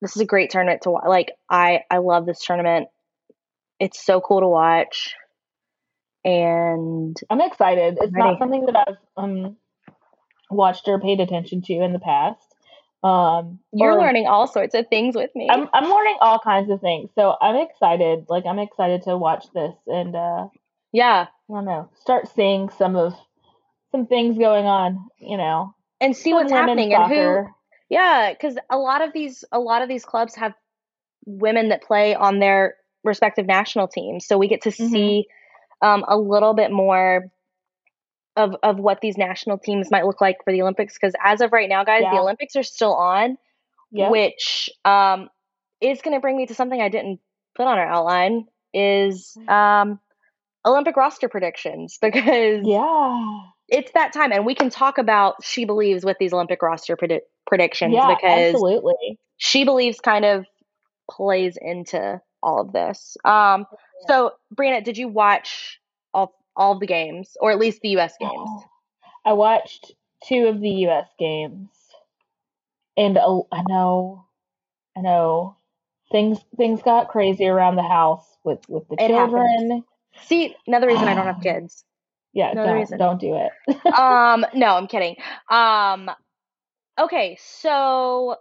this 0.00 0.16
is 0.16 0.22
a 0.22 0.26
great 0.26 0.50
tournament 0.50 0.82
to 0.82 0.90
watch. 0.90 1.04
Like 1.06 1.32
I, 1.50 1.80
I 1.90 1.98
love 1.98 2.26
this 2.26 2.44
tournament. 2.44 2.88
It's 3.80 4.04
so 4.04 4.20
cool 4.20 4.40
to 4.40 4.48
watch, 4.48 5.14
and 6.24 7.16
I'm 7.28 7.40
excited. 7.40 7.98
It's 8.00 8.12
not 8.12 8.38
something 8.38 8.66
that 8.66 8.76
I've 8.76 8.96
um, 9.16 9.56
watched 10.50 10.86
or 10.86 11.00
paid 11.00 11.20
attention 11.20 11.62
to 11.62 11.72
in 11.74 11.92
the 11.92 11.98
past. 11.98 12.54
Um, 13.02 13.58
You're 13.72 14.00
learning 14.00 14.26
all 14.26 14.46
sorts 14.46 14.74
of 14.74 14.88
things 14.88 15.14
with 15.14 15.30
me. 15.34 15.48
I'm, 15.50 15.68
I'm 15.74 15.90
learning 15.90 16.16
all 16.22 16.38
kinds 16.38 16.70
of 16.70 16.80
things. 16.80 17.10
So 17.14 17.34
I'm 17.38 17.56
excited. 17.56 18.24
Like 18.30 18.46
I'm 18.46 18.58
excited 18.58 19.02
to 19.02 19.18
watch 19.18 19.44
this 19.52 19.74
and 19.86 20.16
uh, 20.16 20.46
yeah, 20.90 21.26
I 21.50 21.54
don't 21.54 21.64
know, 21.64 21.90
start 22.00 22.28
seeing 22.34 22.70
some 22.70 22.96
of 22.96 23.14
some 23.90 24.06
things 24.06 24.38
going 24.38 24.66
on, 24.66 25.08
you 25.18 25.36
know, 25.36 25.74
and 26.00 26.16
see 26.16 26.32
what's 26.32 26.50
happening 26.50 26.90
soccer. 26.90 27.38
and 27.38 27.46
who. 27.46 27.54
Yeah, 27.90 28.32
because 28.32 28.56
a 28.70 28.78
lot 28.78 29.02
of 29.02 29.12
these 29.12 29.44
a 29.52 29.60
lot 29.60 29.82
of 29.82 29.88
these 29.88 30.04
clubs 30.04 30.34
have 30.36 30.54
women 31.26 31.68
that 31.68 31.82
play 31.82 32.14
on 32.14 32.38
their 32.38 32.74
respective 33.04 33.46
national 33.46 33.88
teams, 33.88 34.26
so 34.26 34.38
we 34.38 34.48
get 34.48 34.62
to 34.62 34.70
mm-hmm. 34.70 34.92
see 34.92 35.26
um, 35.82 36.04
a 36.08 36.16
little 36.16 36.54
bit 36.54 36.72
more 36.72 37.30
of 38.36 38.56
of 38.62 38.78
what 38.78 39.00
these 39.00 39.16
national 39.16 39.58
teams 39.58 39.90
might 39.90 40.06
look 40.06 40.20
like 40.20 40.38
for 40.44 40.52
the 40.52 40.62
Olympics 40.62 40.94
because 40.94 41.14
as 41.22 41.40
of 41.40 41.52
right 41.52 41.68
now, 41.68 41.84
guys, 41.84 42.02
yeah. 42.02 42.10
the 42.10 42.20
Olympics 42.20 42.56
are 42.56 42.62
still 42.62 42.94
on, 42.94 43.36
yep. 43.92 44.10
which 44.10 44.70
um, 44.84 45.28
is 45.80 46.00
going 46.02 46.16
to 46.16 46.20
bring 46.20 46.36
me 46.36 46.46
to 46.46 46.54
something 46.54 46.80
I 46.80 46.88
didn't 46.88 47.20
put 47.54 47.66
on 47.66 47.78
our 47.78 47.86
outline 47.86 48.46
is 48.72 49.36
mm. 49.38 49.48
um, 49.48 50.00
Olympic 50.66 50.96
roster 50.96 51.28
predictions 51.28 51.98
because 52.02 52.62
yeah, 52.64 53.38
it's 53.68 53.92
that 53.92 54.12
time 54.12 54.32
and 54.32 54.46
we 54.46 54.54
can 54.54 54.70
talk 54.70 54.98
about 54.98 55.42
she 55.42 55.64
believes 55.64 56.04
with 56.04 56.16
these 56.18 56.32
Olympic 56.32 56.62
roster 56.62 56.96
predi- 56.96 57.20
predictions 57.46 57.94
yeah, 57.94 58.14
because 58.14 58.54
absolutely 58.54 59.18
she 59.36 59.64
believes 59.64 60.00
kind 60.00 60.24
of 60.24 60.46
plays 61.10 61.58
into 61.60 62.20
all 62.42 62.60
of 62.60 62.72
this. 62.72 63.16
Um, 63.24 63.66
yeah. 63.70 64.06
So, 64.06 64.32
Brianna, 64.54 64.84
did 64.84 64.98
you 64.98 65.08
watch 65.08 65.80
all 66.12 66.34
all 66.56 66.78
the 66.78 66.86
games, 66.86 67.36
or 67.40 67.50
at 67.50 67.58
least 67.58 67.80
the 67.82 67.90
U.S. 67.90 68.14
games? 68.20 68.50
I 69.24 69.32
watched 69.32 69.92
two 70.26 70.46
of 70.46 70.60
the 70.60 70.70
U.S. 70.70 71.08
games, 71.18 71.70
and 72.96 73.16
uh, 73.16 73.40
I 73.50 73.62
know, 73.66 74.26
I 74.96 75.00
know, 75.00 75.56
things 76.12 76.38
things 76.56 76.82
got 76.82 77.08
crazy 77.08 77.46
around 77.46 77.76
the 77.76 77.82
house 77.82 78.24
with 78.44 78.60
with 78.68 78.86
the 78.88 78.96
it 79.02 79.08
children. 79.08 79.84
See, 80.22 80.54
another 80.66 80.86
reason 80.86 81.08
I 81.08 81.14
don't 81.14 81.26
have 81.26 81.40
kids. 81.42 81.84
Yeah, 82.32 82.50
another 82.50 82.70
don't, 82.70 82.78
reason. 82.78 82.98
don't 82.98 83.20
do 83.20 83.36
it. 83.36 83.86
um, 83.98 84.44
no, 84.54 84.76
I'm 84.76 84.88
kidding. 84.88 85.16
Um, 85.50 86.10
okay, 86.98 87.38
so 87.40 88.36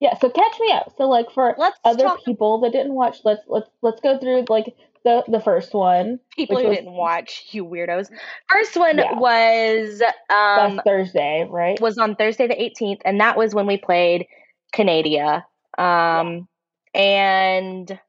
yeah, 0.00 0.16
so 0.18 0.30
catch 0.30 0.60
me 0.60 0.72
up. 0.72 0.92
So 0.96 1.08
like 1.08 1.30
for 1.30 1.54
let's 1.58 1.78
other 1.84 2.08
people 2.24 2.60
that 2.60 2.72
didn't 2.72 2.94
watch, 2.94 3.18
let's 3.24 3.42
let's 3.48 3.68
let's 3.82 4.00
go 4.00 4.18
through 4.18 4.44
like 4.48 4.74
the 5.04 5.24
the 5.28 5.40
first 5.40 5.74
one. 5.74 6.20
People 6.36 6.58
who 6.58 6.68
was, 6.68 6.76
didn't 6.78 6.92
watch, 6.92 7.46
you 7.50 7.64
weirdos. 7.64 8.10
First 8.48 8.76
one 8.76 8.98
yeah. 8.98 9.12
was 9.14 10.02
um 10.30 10.80
Thursday, 10.84 11.46
right? 11.50 11.80
Was 11.80 11.98
on 11.98 12.16
Thursday 12.16 12.46
the 12.46 12.54
18th, 12.54 13.00
and 13.04 13.20
that 13.20 13.36
was 13.36 13.54
when 13.54 13.66
we 13.66 13.76
played 13.76 14.26
Canada. 14.72 15.44
Um 15.76 16.48
yeah. 16.94 17.00
and 17.00 18.00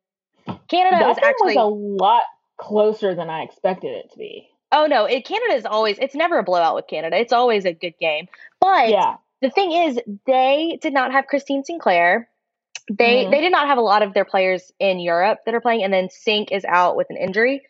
Canada 0.71 0.97
that 0.99 1.07
was 1.07 1.17
actually 1.21 1.55
was 1.55 1.99
a 1.99 2.03
lot 2.03 2.23
closer 2.57 3.13
than 3.13 3.29
I 3.29 3.43
expected 3.43 3.91
it 3.91 4.11
to 4.11 4.17
be. 4.17 4.47
Oh 4.71 4.87
no, 4.87 5.05
it, 5.05 5.25
Canada 5.25 5.53
is 5.53 5.65
always 5.65 5.99
it's 5.99 6.15
never 6.15 6.39
a 6.39 6.43
blowout 6.43 6.75
with 6.75 6.87
Canada. 6.87 7.17
It's 7.17 7.33
always 7.33 7.65
a 7.65 7.73
good 7.73 7.93
game. 7.99 8.27
But 8.59 8.89
yeah 8.89 9.17
the 9.41 9.49
thing 9.49 9.71
is, 9.71 9.99
they 10.25 10.77
did 10.81 10.93
not 10.93 11.11
have 11.11 11.27
Christine 11.27 11.63
Sinclair. 11.63 12.29
They 12.89 13.23
mm-hmm. 13.23 13.31
they 13.31 13.41
did 13.41 13.51
not 13.51 13.67
have 13.67 13.77
a 13.77 13.81
lot 13.81 14.03
of 14.03 14.13
their 14.13 14.25
players 14.25 14.71
in 14.79 14.99
Europe 14.99 15.39
that 15.45 15.55
are 15.55 15.61
playing, 15.61 15.83
and 15.83 15.91
then 15.91 16.09
Sinc 16.09 16.51
is 16.51 16.63
out 16.65 16.95
with 16.95 17.07
an 17.09 17.17
injury. 17.17 17.61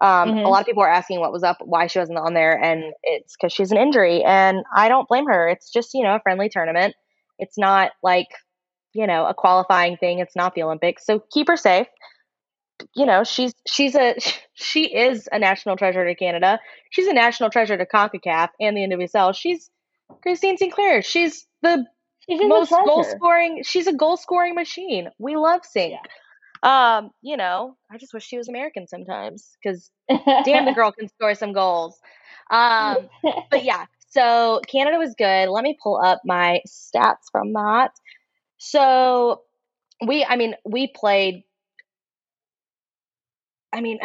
Um, 0.00 0.30
mm-hmm. 0.30 0.38
A 0.38 0.48
lot 0.48 0.60
of 0.60 0.66
people 0.66 0.82
are 0.82 0.90
asking 0.90 1.20
what 1.20 1.32
was 1.32 1.42
up, 1.42 1.58
why 1.60 1.86
she 1.86 1.98
wasn't 1.98 2.18
on 2.18 2.34
there, 2.34 2.60
and 2.60 2.92
it's 3.02 3.36
because 3.36 3.52
she's 3.52 3.70
an 3.70 3.78
injury, 3.78 4.24
and 4.24 4.64
I 4.74 4.88
don't 4.88 5.08
blame 5.08 5.26
her. 5.26 5.48
It's 5.48 5.70
just 5.70 5.94
you 5.94 6.02
know 6.02 6.16
a 6.16 6.20
friendly 6.20 6.48
tournament. 6.48 6.94
It's 7.38 7.58
not 7.58 7.92
like 8.02 8.28
you 8.92 9.06
know 9.06 9.26
a 9.26 9.34
qualifying 9.34 9.96
thing. 9.96 10.18
It's 10.18 10.36
not 10.36 10.54
the 10.54 10.62
Olympics, 10.64 11.06
so 11.06 11.22
keep 11.30 11.48
her 11.48 11.56
safe. 11.56 11.86
You 12.94 13.06
know 13.06 13.24
she's 13.24 13.54
she's 13.66 13.94
a 13.94 14.16
she 14.54 14.94
is 14.94 15.28
a 15.32 15.38
national 15.38 15.76
treasure 15.76 16.06
to 16.06 16.14
Canada. 16.14 16.60
She's 16.90 17.06
a 17.06 17.14
national 17.14 17.50
treasure 17.50 17.76
to 17.76 17.86
Concacaf 17.86 18.48
and 18.60 18.76
the 18.76 18.82
NWSL. 18.82 19.34
She's 19.34 19.70
Christine 20.22 20.56
Sinclair. 20.56 21.02
She's 21.02 21.46
the 21.62 21.84
she's 22.28 22.40
most 22.42 22.70
goal 22.70 23.04
scoring. 23.04 23.62
She's 23.64 23.86
a 23.86 23.92
goal 23.92 24.16
scoring 24.16 24.54
machine. 24.54 25.10
We 25.18 25.36
love 25.36 25.60
Sinc. 25.64 25.92
Yeah. 25.92 26.00
Um, 26.62 27.10
you 27.22 27.36
know, 27.36 27.76
I 27.90 27.96
just 27.96 28.12
wish 28.12 28.24
she 28.24 28.36
was 28.36 28.48
American 28.48 28.86
sometimes 28.86 29.56
because 29.62 29.90
damn, 30.08 30.66
the 30.66 30.72
girl 30.74 30.92
can 30.92 31.08
score 31.08 31.34
some 31.34 31.52
goals. 31.52 31.98
Um, 32.50 33.08
but 33.50 33.64
yeah, 33.64 33.86
so 34.08 34.60
Canada 34.66 34.98
was 34.98 35.14
good. 35.16 35.48
Let 35.48 35.62
me 35.62 35.78
pull 35.82 36.00
up 36.04 36.20
my 36.24 36.60
stats 36.68 37.30
from 37.30 37.52
that. 37.54 37.92
So 38.58 39.42
we, 40.04 40.24
I 40.24 40.36
mean, 40.36 40.54
we 40.64 40.88
played. 40.88 41.44
I 43.72 43.80
mean, 43.80 43.98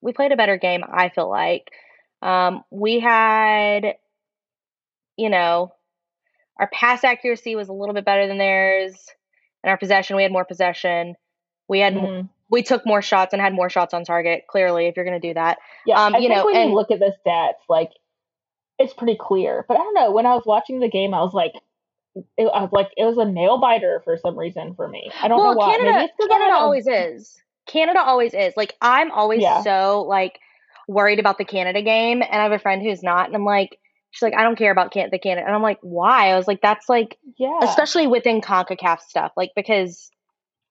we 0.00 0.12
played 0.12 0.32
a 0.32 0.36
better 0.36 0.56
game. 0.56 0.82
I 0.90 1.08
feel 1.08 1.28
like 1.28 1.70
Um, 2.22 2.62
we 2.70 3.00
had, 3.00 3.96
you 5.16 5.28
know, 5.28 5.72
our 6.58 6.68
pass 6.68 7.02
accuracy 7.02 7.56
was 7.56 7.68
a 7.68 7.72
little 7.72 7.94
bit 7.94 8.04
better 8.04 8.28
than 8.28 8.38
theirs, 8.38 8.94
and 9.62 9.70
our 9.70 9.76
possession 9.76 10.16
we 10.16 10.22
had 10.22 10.30
more 10.30 10.44
possession. 10.44 11.16
We 11.68 11.80
had 11.80 11.94
mm-hmm. 11.94 12.26
we 12.48 12.62
took 12.62 12.86
more 12.86 13.02
shots 13.02 13.32
and 13.32 13.42
had 13.42 13.54
more 13.54 13.68
shots 13.68 13.92
on 13.92 14.04
target. 14.04 14.44
Clearly, 14.48 14.86
if 14.86 14.96
you're 14.96 15.04
going 15.04 15.20
to 15.20 15.28
do 15.28 15.34
that, 15.34 15.58
yeah. 15.84 16.00
Um, 16.00 16.14
I 16.14 16.18
you 16.18 16.28
think 16.28 16.38
know, 16.38 16.46
when 16.46 16.56
and, 16.56 16.70
you 16.70 16.76
look 16.76 16.92
at 16.92 17.00
the 17.00 17.12
stats, 17.26 17.68
like 17.68 17.90
it's 18.78 18.94
pretty 18.94 19.16
clear. 19.20 19.64
But 19.66 19.74
I 19.74 19.78
don't 19.78 19.94
know. 19.94 20.12
When 20.12 20.26
I 20.26 20.34
was 20.34 20.44
watching 20.46 20.78
the 20.78 20.88
game, 20.88 21.14
I 21.14 21.22
was 21.22 21.34
like, 21.34 21.54
it, 22.14 22.48
I 22.54 22.62
was 22.62 22.70
like, 22.72 22.90
it 22.96 23.04
was 23.04 23.18
a 23.18 23.24
nail 23.24 23.58
biter 23.58 24.00
for 24.04 24.16
some 24.16 24.38
reason 24.38 24.74
for 24.74 24.86
me. 24.86 25.10
I 25.20 25.26
don't 25.26 25.38
well, 25.38 25.54
know 25.54 25.58
why. 25.58 25.76
Canada, 25.76 26.08
Canada 26.20 26.54
always 26.54 26.86
is. 26.86 27.42
Canada 27.66 28.00
always 28.00 28.34
is. 28.34 28.54
Like 28.56 28.74
I'm 28.80 29.10
always 29.10 29.42
yeah. 29.42 29.62
so 29.62 30.04
like 30.08 30.38
worried 30.88 31.20
about 31.20 31.38
the 31.38 31.44
Canada 31.44 31.82
game, 31.82 32.22
and 32.22 32.32
I 32.32 32.42
have 32.42 32.52
a 32.52 32.58
friend 32.58 32.82
who's 32.82 33.02
not, 33.02 33.26
and 33.26 33.34
I'm 33.34 33.44
like, 33.44 33.78
she's 34.10 34.22
like, 34.22 34.34
I 34.34 34.42
don't 34.42 34.56
care 34.56 34.72
about 34.72 34.92
can- 34.92 35.10
the 35.10 35.18
Canada, 35.18 35.46
and 35.46 35.54
I'm 35.54 35.62
like, 35.62 35.78
why? 35.80 36.30
I 36.30 36.36
was 36.36 36.48
like, 36.48 36.60
that's 36.60 36.88
like, 36.88 37.18
yeah, 37.38 37.60
especially 37.62 38.06
within 38.06 38.40
Concacaf 38.40 39.00
stuff, 39.00 39.32
like 39.36 39.52
because 39.54 40.10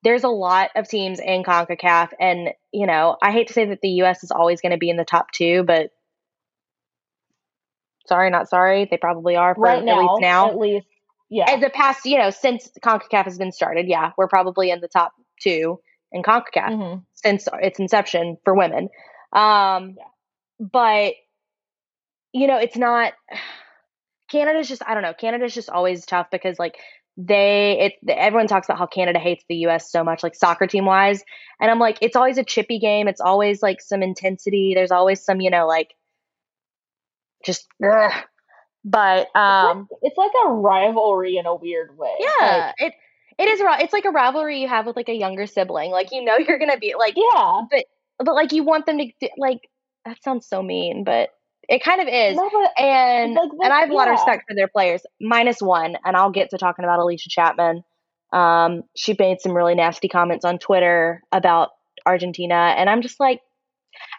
there's 0.03 0.23
a 0.23 0.29
lot 0.29 0.71
of 0.75 0.87
teams 0.87 1.19
in 1.19 1.43
CONCACAF. 1.43 2.09
And, 2.19 2.49
you 2.71 2.87
know, 2.87 3.17
I 3.21 3.31
hate 3.31 3.47
to 3.47 3.53
say 3.53 3.65
that 3.65 3.81
the 3.81 3.89
US 4.03 4.23
is 4.23 4.31
always 4.31 4.61
going 4.61 4.71
to 4.71 4.77
be 4.77 4.89
in 4.89 4.97
the 4.97 5.05
top 5.05 5.31
two, 5.31 5.63
but 5.63 5.91
sorry, 8.07 8.29
not 8.29 8.49
sorry. 8.49 8.87
They 8.89 8.97
probably 8.97 9.35
are 9.35 9.55
for 9.55 9.61
right 9.61 9.83
now, 9.83 9.99
at 9.99 10.11
least 10.11 10.21
now. 10.21 10.49
At 10.49 10.57
least, 10.57 10.87
yeah. 11.29 11.49
As 11.49 11.61
the 11.61 11.69
past, 11.69 12.05
you 12.05 12.17
know, 12.17 12.29
since 12.29 12.69
CONCACAF 12.83 13.25
has 13.25 13.37
been 13.37 13.51
started, 13.51 13.87
yeah, 13.87 14.11
we're 14.17 14.27
probably 14.27 14.71
in 14.71 14.81
the 14.81 14.87
top 14.87 15.13
two 15.39 15.79
in 16.11 16.23
CONCACAF 16.23 16.69
mm-hmm. 16.69 16.99
since 17.13 17.47
its 17.53 17.79
inception 17.79 18.37
for 18.43 18.55
women. 18.55 18.89
Um, 19.33 19.95
yeah. 19.97 20.03
But, 20.59 21.13
you 22.33 22.47
know, 22.47 22.57
it's 22.57 22.77
not. 22.77 23.13
Canada's 24.29 24.69
just, 24.69 24.81
I 24.85 24.93
don't 24.93 25.03
know. 25.03 25.13
Canada's 25.13 25.53
just 25.53 25.69
always 25.69 26.05
tough 26.05 26.27
because, 26.31 26.57
like, 26.57 26.77
they 27.17 27.77
it 28.03 28.09
everyone 28.09 28.47
talks 28.47 28.67
about 28.67 28.77
how 28.77 28.87
Canada 28.87 29.19
hates 29.19 29.43
the 29.49 29.55
US 29.67 29.91
so 29.91 30.03
much 30.03 30.23
like 30.23 30.33
soccer 30.33 30.65
team 30.65 30.85
wise 30.85 31.23
and 31.59 31.69
I'm 31.69 31.79
like 31.79 31.97
it's 32.01 32.15
always 32.15 32.37
a 32.37 32.43
chippy 32.43 32.79
game 32.79 33.07
it's 33.07 33.19
always 33.19 33.61
like 33.61 33.81
some 33.81 34.01
intensity 34.01 34.73
there's 34.75 34.91
always 34.91 35.23
some 35.23 35.41
you 35.41 35.49
know 35.49 35.67
like 35.67 35.93
just 37.45 37.67
ugh. 37.83 38.11
but 38.85 39.27
um 39.35 39.87
it's 40.01 40.17
like, 40.17 40.29
it's 40.29 40.35
like, 40.35 40.45
a 40.47 40.51
rivalry 40.53 41.37
in 41.37 41.45
a 41.45 41.55
weird 41.55 41.97
way 41.97 42.15
yeah 42.19 42.73
like, 42.79 42.91
it 42.91 42.93
it 43.37 43.47
is 43.47 43.61
it's 43.79 43.93
like 43.93 44.05
a 44.05 44.11
rivalry 44.11 44.61
you 44.61 44.67
have 44.67 44.85
with 44.85 44.95
like 44.95 45.09
a 45.09 45.15
younger 45.15 45.45
sibling 45.45 45.91
like 45.91 46.11
you 46.11 46.23
know 46.23 46.37
you're 46.37 46.59
gonna 46.59 46.77
be 46.77 46.95
like 46.97 47.15
yeah 47.15 47.61
but 47.69 47.85
but 48.19 48.35
like 48.35 48.51
you 48.51 48.63
want 48.63 48.85
them 48.85 48.97
to 48.97 49.29
like 49.37 49.59
that 50.05 50.21
sounds 50.23 50.47
so 50.47 50.61
mean 50.61 51.03
but 51.03 51.29
it 51.71 51.83
kind 51.83 52.01
of 52.01 52.07
is. 52.07 52.35
No, 52.35 52.49
and 52.77 53.33
like, 53.33 53.49
and 53.63 53.73
I 53.73 53.79
have 53.79 53.89
a 53.89 53.93
lot 53.93 54.09
of 54.09 54.13
respect 54.13 54.43
for 54.47 54.55
their 54.55 54.67
players. 54.67 55.03
Minus 55.21 55.61
one, 55.61 55.95
and 56.03 56.17
I'll 56.17 56.31
get 56.31 56.49
to 56.49 56.57
talking 56.57 56.83
about 56.83 56.99
Allysha 56.99 57.29
Chapman. 57.29 57.83
Um, 58.33 58.83
she 58.95 59.15
made 59.17 59.41
some 59.41 59.53
really 59.53 59.75
nasty 59.75 60.07
comments 60.07 60.43
on 60.43 60.59
Twitter 60.59 61.21
about 61.31 61.69
Argentina, 62.05 62.73
and 62.77 62.89
I'm 62.89 63.01
just 63.01 63.19
like, 63.19 63.39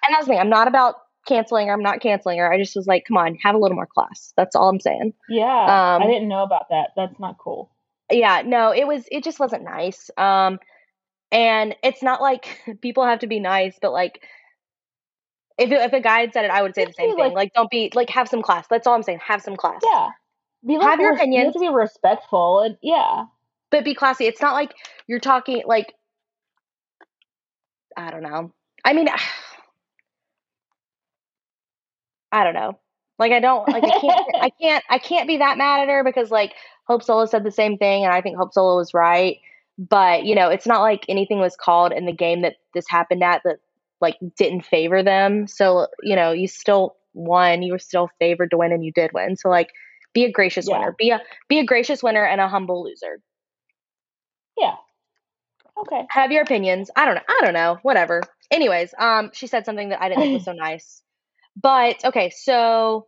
and 0.06 0.14
that's 0.14 0.28
me. 0.28 0.38
I'm 0.38 0.50
not 0.50 0.68
about 0.68 0.94
canceling 1.26 1.68
her. 1.68 1.74
I'm 1.74 1.82
not 1.82 2.00
canceling 2.00 2.38
her. 2.38 2.50
I 2.50 2.58
just 2.58 2.76
was 2.76 2.86
like, 2.86 3.04
come 3.06 3.16
on, 3.16 3.36
have 3.42 3.54
a 3.54 3.58
little 3.58 3.74
more 3.74 3.88
class. 3.92 4.32
That's 4.36 4.56
all 4.56 4.68
I'm 4.68 4.80
saying. 4.80 5.12
Yeah, 5.28 5.44
um, 5.44 6.02
I 6.02 6.06
didn't 6.06 6.28
know 6.28 6.44
about 6.44 6.70
that. 6.70 6.90
That's 6.96 7.18
not 7.18 7.36
cool. 7.38 7.70
Yeah, 8.10 8.42
no, 8.44 8.72
it 8.72 8.86
was. 8.86 9.04
It 9.10 9.24
just 9.24 9.40
wasn't 9.40 9.64
nice. 9.64 10.10
Um, 10.16 10.58
and 11.30 11.74
it's 11.82 12.02
not 12.02 12.20
like 12.20 12.60
people 12.82 13.04
have 13.04 13.20
to 13.20 13.26
be 13.26 13.40
nice, 13.40 13.78
but 13.80 13.92
like 13.92 14.22
if 15.58 15.70
if 15.70 15.92
a 15.92 16.00
guy 16.00 16.20
had 16.20 16.32
said 16.32 16.44
it, 16.44 16.50
I 16.50 16.62
would 16.62 16.74
say 16.74 16.84
the 16.84 16.92
same 16.92 17.16
thing. 17.16 17.18
Like, 17.18 17.34
like, 17.34 17.52
don't 17.54 17.70
be 17.70 17.90
like 17.94 18.10
have 18.10 18.28
some 18.28 18.42
class. 18.42 18.66
That's 18.68 18.86
all 18.86 18.94
I'm 18.94 19.02
saying. 19.02 19.20
Have 19.24 19.42
some 19.42 19.56
class. 19.56 19.80
Yeah. 19.84 20.10
Be 20.66 20.78
like, 20.78 20.88
have 20.88 21.00
your 21.00 21.14
opinion. 21.14 21.40
You 21.40 21.46
have 21.46 21.54
to 21.54 21.60
be 21.60 21.68
respectful 21.68 22.60
and 22.60 22.76
yeah. 22.82 23.24
But 23.70 23.84
be 23.84 23.94
classy. 23.94 24.26
It's 24.26 24.42
not 24.42 24.54
like 24.54 24.74
you're 25.06 25.20
talking 25.20 25.62
like 25.66 25.94
I 27.96 28.10
don't 28.10 28.22
know. 28.22 28.52
I 28.84 28.92
mean 28.92 29.08
I 32.32 32.44
don't 32.44 32.54
know. 32.54 32.78
Like 33.18 33.32
I 33.32 33.40
don't 33.40 33.68
like 33.68 33.84
I 33.84 34.00
can't 34.00 34.26
I 34.40 34.50
can't 34.60 34.84
I 34.88 34.98
can't 34.98 35.28
be 35.28 35.38
that 35.38 35.58
mad 35.58 35.82
at 35.82 35.88
her 35.88 36.04
because 36.04 36.30
like 36.30 36.54
Hope 36.84 37.02
Solo 37.02 37.26
said 37.26 37.44
the 37.44 37.50
same 37.50 37.78
thing 37.78 38.04
and 38.04 38.12
I 38.12 38.20
think 38.20 38.36
Hope 38.36 38.52
Solo 38.52 38.76
was 38.76 38.94
right. 38.94 39.38
But, 39.78 40.24
you 40.24 40.34
know, 40.34 40.48
it's 40.48 40.66
not 40.66 40.82
like 40.82 41.04
anything 41.08 41.40
was 41.40 41.56
called 41.56 41.92
in 41.92 42.06
the 42.06 42.12
game 42.12 42.42
that 42.42 42.56
this 42.74 42.84
happened 42.88 43.24
at 43.24 43.42
that 43.44 43.58
like 44.00 44.16
didn't 44.36 44.66
favor 44.66 45.02
them. 45.02 45.46
So, 45.46 45.86
you 46.02 46.16
know, 46.16 46.32
you 46.32 46.46
still 46.48 46.96
won, 47.14 47.62
you 47.62 47.72
were 47.72 47.78
still 47.78 48.10
favored 48.18 48.50
to 48.50 48.58
win 48.58 48.72
and 48.72 48.84
you 48.84 48.92
did 48.92 49.12
win. 49.12 49.36
So 49.36 49.48
like 49.48 49.70
be 50.12 50.24
a 50.24 50.32
gracious 50.32 50.68
yeah. 50.68 50.78
winner. 50.78 50.94
Be 50.98 51.10
a 51.10 51.20
be 51.48 51.58
a 51.58 51.64
gracious 51.64 52.02
winner 52.02 52.24
and 52.24 52.40
a 52.40 52.48
humble 52.48 52.84
loser. 52.84 53.20
Yeah. 54.58 54.74
Okay. 55.78 56.06
Have 56.10 56.32
your 56.32 56.42
opinions. 56.42 56.90
I 56.94 57.06
don't 57.06 57.14
know. 57.14 57.22
I 57.28 57.40
don't 57.42 57.54
know. 57.54 57.78
Whatever. 57.82 58.22
Anyways, 58.50 58.94
um 58.98 59.30
she 59.32 59.46
said 59.46 59.64
something 59.64 59.88
that 59.90 60.02
I 60.02 60.08
didn't 60.08 60.22
think 60.22 60.34
was 60.34 60.44
so 60.44 60.52
nice. 60.52 61.02
But 61.60 62.04
okay, 62.04 62.30
so 62.30 63.06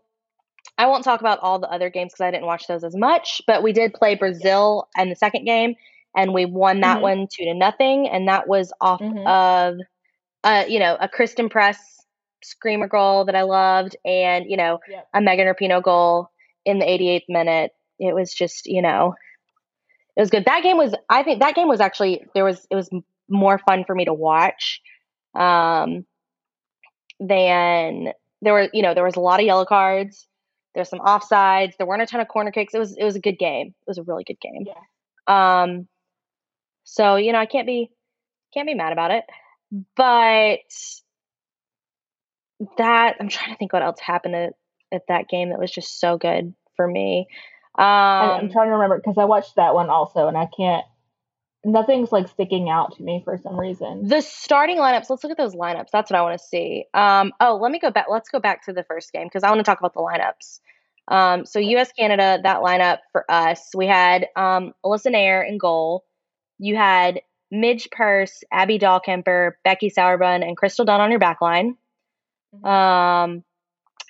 I 0.77 0.87
won't 0.87 1.05
talk 1.05 1.20
about 1.20 1.38
all 1.40 1.59
the 1.59 1.70
other 1.70 1.90
games 1.90 2.12
because 2.12 2.27
I 2.27 2.31
didn't 2.31 2.46
watch 2.46 2.66
those 2.66 2.85
as 2.85 2.96
much, 2.96 3.42
but 3.46 3.62
we 3.62 3.72
did 3.72 3.94
play 3.94 4.14
Brazil 4.14 4.88
in 4.98 5.09
the 5.09 5.16
second 5.16 5.44
game 5.44 5.74
and 6.16 6.33
we 6.33 6.44
won 6.44 6.81
that 6.81 6.96
mm-hmm. 6.96 7.03
one 7.03 7.29
two 7.31 7.44
to 7.44 7.55
nothing, 7.55 8.09
and 8.09 8.29
that 8.29 8.48
was 8.48 8.72
off 8.81 9.00
mm-hmm. 9.00 9.27
of 9.27 9.79
uh, 10.44 10.64
you 10.68 10.79
know, 10.79 10.96
a 11.00 11.09
Christen 11.09 11.48
Press 11.48 11.79
screamer 12.42 12.87
goal 12.87 13.24
that 13.24 13.35
I 13.35 13.42
loved, 13.42 13.96
and 14.05 14.44
you 14.48 14.57
know, 14.57 14.79
yep. 14.88 15.09
a 15.12 15.20
Megan 15.20 15.46
Rapinoe 15.46 15.83
goal 15.83 16.29
in 16.64 16.79
the 16.79 16.85
88th 16.85 17.24
minute. 17.29 17.72
It 17.98 18.14
was 18.14 18.33
just, 18.33 18.66
you 18.66 18.83
know, 18.83 19.14
it 20.16 20.20
was 20.20 20.31
good. 20.31 20.44
That 20.44 20.62
game 20.62 20.77
was, 20.77 20.94
I 21.09 21.22
think, 21.22 21.40
that 21.40 21.55
game 21.55 21.68
was 21.68 21.81
actually 21.81 22.24
there 22.35 22.44
was 22.44 22.66
it 22.70 22.77
was 22.77 22.90
more 23.29 23.59
fun 23.59 23.85
for 23.85 23.94
me 23.94 24.05
to 24.05 24.14
watch, 24.14 24.81
um, 25.35 26.05
than 27.18 28.12
there 28.42 28.53
were. 28.53 28.68
You 28.72 28.83
know, 28.83 28.94
there 28.94 29.05
was 29.05 29.16
a 29.16 29.20
lot 29.20 29.40
of 29.40 29.46
yellow 29.46 29.64
cards. 29.64 30.29
There's 30.74 30.88
some 30.88 31.00
offsides. 31.00 31.76
There 31.76 31.87
weren't 31.87 32.02
a 32.02 32.06
ton 32.06 32.20
of 32.20 32.28
corner 32.28 32.50
kicks. 32.50 32.74
It 32.74 32.78
was 32.78 32.96
it 32.96 33.04
was 33.04 33.16
a 33.16 33.20
good 33.20 33.38
game. 33.38 33.68
It 33.68 33.88
was 33.88 33.98
a 33.98 34.02
really 34.02 34.24
good 34.24 34.40
game. 34.40 34.66
Yeah. 34.66 35.62
Um. 35.62 35.88
So 36.84 37.16
you 37.16 37.32
know, 37.32 37.38
I 37.38 37.46
can't 37.46 37.66
be 37.66 37.90
can't 38.52 38.66
be 38.66 38.74
mad 38.74 38.92
about 38.92 39.10
it. 39.10 39.24
But 39.96 40.60
that 42.78 43.16
I'm 43.20 43.28
trying 43.28 43.52
to 43.52 43.58
think 43.58 43.72
what 43.72 43.82
else 43.82 44.00
happened 44.00 44.37
at, 44.37 44.54
at 44.92 45.02
that 45.08 45.28
game 45.28 45.50
that 45.50 45.58
was 45.58 45.70
just 45.70 46.00
so 46.00 46.16
good 46.16 46.54
for 46.76 46.87
me. 46.87 47.26
Um, 47.76 47.84
I'm 47.84 48.50
trying 48.52 48.68
to 48.68 48.72
remember 48.72 48.96
because 48.98 49.18
I 49.18 49.24
watched 49.24 49.56
that 49.56 49.74
one 49.74 49.90
also, 49.90 50.28
and 50.28 50.37
I 50.37 50.48
can't. 50.56 50.84
Nothing's 51.64 52.12
like 52.12 52.29
sticking 52.29 52.68
out 52.68 52.96
to 52.96 53.03
me 53.03 53.22
for 53.24 53.38
some 53.38 53.59
reason. 53.59 54.07
The 54.07 54.20
starting 54.20 54.77
lineups. 54.77 55.09
Let's 55.09 55.24
look 55.24 55.31
at 55.31 55.37
those 55.37 55.55
lineups. 55.55 55.88
That's 55.92 56.11
what 56.11 56.18
I 56.18 56.22
want 56.22 56.38
to 56.38 56.46
see. 56.46 56.85
Um, 56.92 57.33
oh, 57.40 57.57
let 57.57 57.72
me 57.72 57.79
go 57.79 57.90
back. 57.90 58.07
Let's 58.11 58.29
go 58.29 58.38
back 58.38 58.64
to 58.66 58.72
the 58.72 58.85
first 58.85 59.12
game 59.12 59.27
because 59.27 59.42
I 59.42 59.48
want 59.48 59.61
to 59.61 59.64
talk 59.64 59.79
about 59.81 59.94
the 59.94 60.00
lineups. 60.00 60.61
Um, 61.09 61.46
so 61.46 61.59
U.S. 61.59 61.92
Canada 61.92 62.40
that 62.42 62.61
lineup 62.61 62.98
for 63.12 63.31
us, 63.31 63.70
we 63.74 63.87
had 63.87 64.27
um, 64.37 64.72
Alyssa 64.85 65.12
Naeher 65.12 65.46
in 65.46 65.59
goal. 65.59 66.05
You 66.59 66.77
had 66.77 67.20
Midge 67.50 67.88
Purce, 67.90 68.42
Abby 68.53 68.79
Dahlkemper, 68.79 69.53
Becky 69.64 69.90
Sauerbrunn, 69.90 70.46
and 70.46 70.57
Crystal 70.57 70.85
Dunn 70.85 71.00
on 71.00 71.11
your 71.11 71.20
back 71.20 71.40
line. 71.40 71.77
Mm-hmm. 72.55 72.66
Um, 72.66 73.44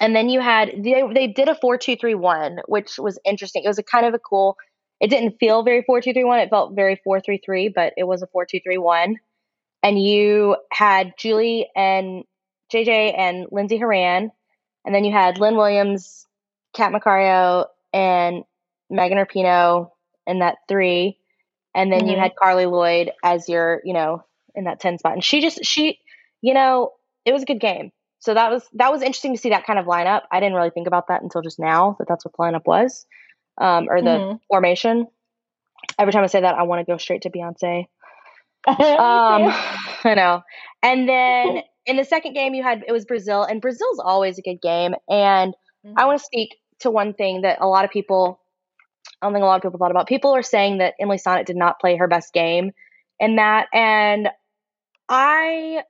and 0.00 0.14
then 0.14 0.28
you 0.28 0.40
had 0.40 0.72
they 0.82 1.02
they 1.12 1.26
did 1.28 1.48
a 1.48 1.54
four 1.54 1.78
two 1.78 1.96
three 1.96 2.14
one, 2.14 2.58
which 2.66 2.98
was 2.98 3.18
interesting. 3.24 3.62
It 3.64 3.68
was 3.68 3.78
a 3.78 3.82
kind 3.82 4.06
of 4.06 4.14
a 4.14 4.18
cool. 4.18 4.56
It 5.04 5.10
didn't 5.10 5.38
feel 5.38 5.62
very 5.62 5.82
four 5.82 6.00
two 6.00 6.12
three 6.12 6.24
one. 6.24 6.40
It 6.40 6.50
felt 6.50 6.74
very 6.74 7.00
four 7.04 7.20
three 7.20 7.40
three, 7.44 7.68
but 7.68 7.92
it 7.96 8.04
was 8.04 8.22
a 8.22 8.26
four 8.26 8.46
two 8.46 8.60
three 8.60 8.78
one. 8.78 9.16
And 9.82 10.02
you 10.02 10.56
had 10.72 11.14
Julie 11.18 11.68
and 11.76 12.24
JJ 12.72 13.18
and 13.18 13.46
Lindsey 13.50 13.78
Horan, 13.78 14.32
and 14.84 14.94
then 14.94 15.04
you 15.04 15.12
had 15.12 15.38
Lynn 15.38 15.56
Williams, 15.56 16.26
Kat 16.74 16.92
Macario, 16.92 17.66
and 17.92 18.44
Megan 18.88 19.18
Rapinoe 19.18 19.90
in 20.26 20.38
that 20.38 20.56
three 20.68 21.18
and 21.74 21.92
then 21.92 22.02
mm-hmm. 22.02 22.10
you 22.10 22.18
had 22.18 22.36
Carli 22.36 22.70
Lloyd 22.70 23.10
as 23.22 23.48
your, 23.48 23.80
you 23.84 23.92
know, 23.92 24.24
in 24.54 24.64
that 24.64 24.80
10 24.80 24.98
spot. 24.98 25.14
And 25.14 25.24
she 25.24 25.40
just 25.40 25.64
she, 25.64 25.98
you 26.40 26.54
know, 26.54 26.92
it 27.24 27.32
was 27.32 27.42
a 27.42 27.46
good 27.46 27.60
game. 27.60 27.90
So 28.20 28.32
that 28.32 28.50
was 28.50 28.62
that 28.74 28.92
was 28.92 29.02
interesting 29.02 29.34
to 29.34 29.40
see 29.40 29.50
that 29.50 29.66
kind 29.66 29.78
of 29.78 29.86
lineup. 29.86 30.22
I 30.30 30.40
didn't 30.40 30.54
really 30.54 30.70
think 30.70 30.86
about 30.86 31.08
that 31.08 31.22
until 31.22 31.42
just 31.42 31.58
now 31.58 31.96
that 31.98 32.08
that's 32.08 32.24
what 32.24 32.32
the 32.32 32.38
lineup 32.38 32.64
was, 32.64 33.06
um, 33.58 33.88
or 33.88 34.02
the 34.02 34.08
mm-hmm. 34.08 34.36
formation. 34.48 35.06
Every 35.98 36.12
time 36.12 36.24
I 36.24 36.28
say 36.28 36.40
that, 36.40 36.54
I 36.54 36.62
want 36.64 36.84
to 36.84 36.90
go 36.90 36.98
straight 36.98 37.22
to 37.22 37.30
Beyonce. 37.30 37.80
um, 38.66 38.76
I 40.04 40.14
know. 40.16 40.42
And 40.82 41.08
then 41.08 41.62
in 41.86 41.96
the 41.96 42.04
second 42.04 42.34
game, 42.34 42.54
you 42.54 42.62
had 42.62 42.84
it 42.86 42.92
was 42.92 43.04
Brazil, 43.04 43.42
and 43.42 43.60
Brazil's 43.60 44.00
always 44.02 44.38
a 44.38 44.42
good 44.42 44.60
game. 44.60 44.94
And 45.08 45.54
mm-hmm. 45.86 45.98
I 45.98 46.06
want 46.06 46.18
to 46.18 46.24
speak 46.24 46.56
to 46.80 46.90
one 46.90 47.14
thing 47.14 47.42
that 47.42 47.58
a 47.60 47.66
lot 47.66 47.84
of 47.84 47.90
people 47.90 48.40
I 49.20 49.26
don't 49.26 49.34
think 49.34 49.42
a 49.42 49.46
lot 49.46 49.56
of 49.56 49.62
people 49.62 49.78
thought 49.78 49.90
about. 49.90 50.06
People 50.06 50.34
are 50.34 50.42
saying 50.42 50.78
that 50.78 50.94
Emily 51.00 51.18
Sonnett 51.18 51.46
did 51.46 51.56
not 51.56 51.80
play 51.80 51.96
her 51.96 52.08
best 52.08 52.32
game 52.32 52.72
in 53.18 53.36
that. 53.36 53.68
And 53.72 54.28
I, 55.08 55.82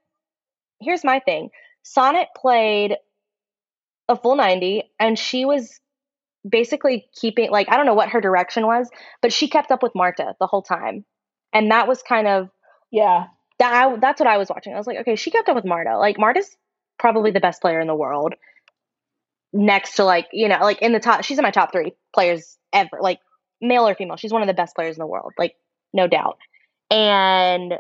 here's 0.81 1.05
my 1.05 1.21
thing 1.21 1.51
Sonnett 1.85 2.27
played 2.37 2.97
a 4.09 4.17
full 4.17 4.37
90 4.37 4.85
and 4.99 5.19
she 5.19 5.45
was 5.45 5.81
basically 6.49 7.09
keeping 7.15 7.51
like 7.51 7.69
I 7.71 7.77
don't 7.77 7.87
know 7.87 7.95
what 7.95 8.11
her 8.11 8.21
direction 8.21 8.67
was, 8.67 8.89
but 9.23 9.33
she 9.33 9.49
kept 9.49 9.71
up 9.71 9.83
with 9.83 9.95
Marta 9.95 10.35
the 10.39 10.47
whole 10.47 10.63
time. 10.63 11.05
And 11.53 11.71
that 11.71 11.89
was 11.89 12.03
kind 12.03 12.27
of 12.27 12.51
yeah. 12.91 13.27
That 13.61 13.73
I, 13.73 13.97
that's 13.99 14.21
what 14.21 14.29
I 14.29 14.37
was 14.37 14.49
watching. 14.49 14.75
I 14.75 14.79
was 14.79 14.87
like, 14.87 14.99
okay, 14.99 15.15
she 15.15 15.31
kept 15.31 15.49
up 15.49 15.55
with 15.55 15.65
Marta. 15.65 15.97
Like 15.97 16.19
Marta's 16.19 16.57
probably 16.99 17.31
the 17.31 17.41
best 17.41 17.61
player 17.61 17.81
in 17.81 17.87
the 17.87 17.95
world. 17.95 18.35
Next 19.53 19.95
to 19.97 20.05
like, 20.05 20.27
you 20.33 20.49
know, 20.49 20.59
like 20.61 20.83
in 20.83 20.93
the 20.93 21.01
top 21.01 21.23
she's 21.23 21.39
in 21.39 21.43
my 21.43 21.53
top 21.53 21.73
3 21.73 21.93
players 22.13 22.59
ever. 22.73 22.99
Like 23.01 23.21
male 23.61 23.87
or 23.87 23.95
female, 23.95 24.17
she's 24.17 24.33
one 24.33 24.43
of 24.43 24.49
the 24.49 24.55
best 24.55 24.75
players 24.75 24.97
in 24.97 25.01
the 25.01 25.07
world. 25.07 25.33
Like 25.39 25.55
no 25.93 26.09
doubt. 26.09 26.39
And 26.91 27.75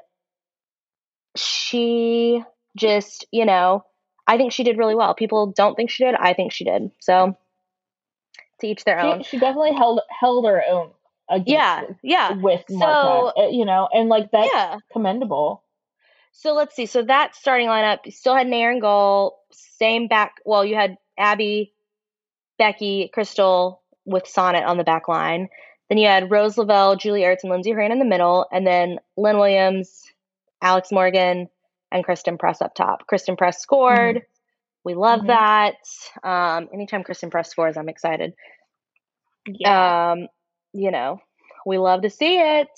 she 1.36 2.42
just, 2.76 3.26
you 3.32 3.44
know, 3.44 3.84
I 4.26 4.36
think 4.36 4.52
she 4.52 4.64
did 4.64 4.78
really 4.78 4.94
well. 4.94 5.14
People 5.14 5.52
don't 5.54 5.74
think 5.74 5.90
she 5.90 6.04
did. 6.04 6.14
I 6.14 6.32
think 6.34 6.52
she 6.52 6.64
did. 6.64 6.90
So 7.00 7.36
to 8.64 8.70
each 8.70 8.84
their 8.84 9.00
own. 9.00 9.22
She, 9.22 9.30
she 9.30 9.38
definitely 9.38 9.74
held 9.74 10.00
held 10.08 10.46
her 10.46 10.62
own. 10.68 10.90
yeah, 11.46 11.82
yeah. 12.02 12.32
With 12.32 12.64
Marta, 12.68 13.32
so, 13.36 13.44
uh, 13.44 13.48
you 13.48 13.64
know, 13.64 13.88
and 13.92 14.08
like 14.08 14.30
that's 14.30 14.50
yeah. 14.52 14.78
commendable. 14.92 15.62
So 16.32 16.52
let's 16.52 16.74
see. 16.74 16.86
So 16.86 17.02
that 17.02 17.34
starting 17.36 17.68
lineup 17.68 17.98
you 18.04 18.10
still 18.10 18.36
had 18.36 18.46
Naeher 18.46 18.72
and 18.72 18.80
goal. 18.80 19.38
Same 19.52 20.08
back. 20.08 20.36
Well, 20.44 20.64
you 20.64 20.74
had 20.74 20.98
Abby, 21.16 21.72
Becky, 22.58 23.10
Crystal 23.12 23.80
with 24.04 24.24
Sonnett 24.24 24.66
on 24.66 24.76
the 24.76 24.84
back 24.84 25.08
line. 25.08 25.48
Then 25.88 25.98
you 25.98 26.08
had 26.08 26.30
Rose 26.30 26.58
Lavelle, 26.58 26.96
Julie 26.96 27.22
Ertz, 27.22 27.42
and 27.42 27.50
Lindsey 27.50 27.70
Horan 27.70 27.92
in 27.92 27.98
the 27.98 28.04
middle, 28.04 28.46
and 28.50 28.66
then 28.66 28.98
Lynn 29.16 29.38
Williams, 29.38 30.04
Alex 30.62 30.90
Morgan, 30.90 31.48
and 31.92 32.04
Christen 32.04 32.38
Press 32.38 32.62
up 32.62 32.74
top. 32.74 33.06
Christen 33.06 33.36
Press 33.36 33.60
scored. 33.60 34.16
Mm-hmm. 34.16 34.33
We 34.84 34.94
love 34.94 35.20
mm-hmm. 35.20 35.28
that. 35.28 35.76
Um, 36.22 36.68
anytime 36.72 37.04
Christen 37.04 37.30
Press 37.30 37.50
scores, 37.50 37.76
I'm 37.76 37.88
excited. 37.88 38.34
Yeah. 39.46 40.12
Um, 40.12 40.28
you 40.72 40.90
know, 40.90 41.20
we 41.66 41.78
love 41.78 42.02
to 42.02 42.10
see 42.10 42.38
it. 42.38 42.68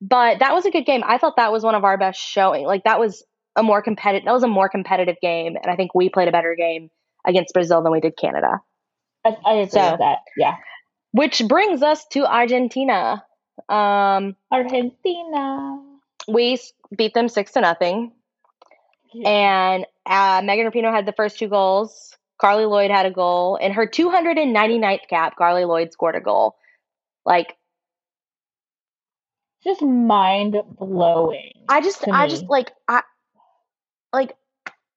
But 0.00 0.38
that 0.38 0.54
was 0.54 0.64
a 0.64 0.70
good 0.70 0.86
game. 0.86 1.02
I 1.04 1.18
thought 1.18 1.36
that 1.36 1.52
was 1.52 1.62
one 1.62 1.74
of 1.74 1.84
our 1.84 1.98
best 1.98 2.20
showing. 2.20 2.64
Like 2.64 2.84
that 2.84 2.98
was 2.98 3.22
a 3.56 3.62
more 3.62 3.82
competitive 3.82 4.24
that 4.26 4.32
was 4.32 4.44
a 4.44 4.48
more 4.48 4.68
competitive 4.68 5.16
game 5.20 5.56
and 5.60 5.70
I 5.70 5.74
think 5.74 5.92
we 5.92 6.08
played 6.08 6.28
a 6.28 6.32
better 6.32 6.54
game 6.56 6.88
against 7.26 7.52
Brazil 7.52 7.82
than 7.82 7.92
we 7.92 8.00
did 8.00 8.16
Canada. 8.16 8.60
I, 9.24 9.36
I 9.44 9.52
agree 9.54 9.70
so, 9.70 9.90
with 9.90 10.00
that. 10.00 10.18
Yeah. 10.36 10.56
Which 11.12 11.42
brings 11.46 11.82
us 11.82 12.06
to 12.12 12.24
Argentina. 12.24 13.24
Um, 13.68 14.36
Argentina. 14.50 15.82
We 16.28 16.58
beat 16.96 17.12
them 17.14 17.28
six 17.28 17.52
to 17.52 17.60
nothing. 17.60 18.12
Yeah. 19.12 19.28
And 19.28 19.86
uh, 20.06 20.42
Megan 20.44 20.66
Rapinoe 20.66 20.92
had 20.92 21.06
the 21.06 21.12
first 21.12 21.38
two 21.38 21.48
goals. 21.48 22.16
Carli 22.40 22.68
Lloyd 22.68 22.90
had 22.90 23.06
a 23.06 23.10
goal. 23.10 23.56
In 23.56 23.72
her 23.72 23.86
299th 23.86 25.08
cap, 25.08 25.36
Carli 25.38 25.66
Lloyd 25.66 25.92
scored 25.92 26.16
a 26.16 26.20
goal. 26.20 26.56
Like, 27.26 27.56
just 29.62 29.82
mind 29.82 30.56
blowing. 30.78 31.52
I 31.68 31.82
just, 31.82 32.06
I 32.08 32.24
me. 32.24 32.30
just 32.30 32.44
like, 32.48 32.72
I, 32.88 33.02
like, 34.12 34.34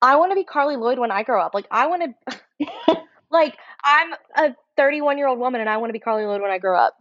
I 0.01 0.15
want 0.15 0.31
to 0.31 0.35
be 0.35 0.45
Carli 0.45 0.77
Lloyd 0.77 0.99
when 0.99 1.11
I 1.11 1.23
grow 1.23 1.41
up. 1.41 1.53
Like, 1.53 1.67
I 1.69 1.87
want 1.87 2.15
to, 2.29 2.67
like, 3.31 3.57
I'm 3.83 4.13
a 4.37 4.55
31 4.77 5.17
year 5.17 5.27
old 5.27 5.39
woman 5.39 5.59
and 5.59 5.69
I 5.69 5.77
want 5.77 5.89
to 5.89 5.93
be 5.93 5.99
Carli 5.99 6.25
Lloyd 6.25 6.41
when 6.41 6.51
I 6.51 6.59
grow 6.59 6.79
up. 6.79 6.95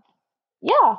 Yeah. 0.60 0.96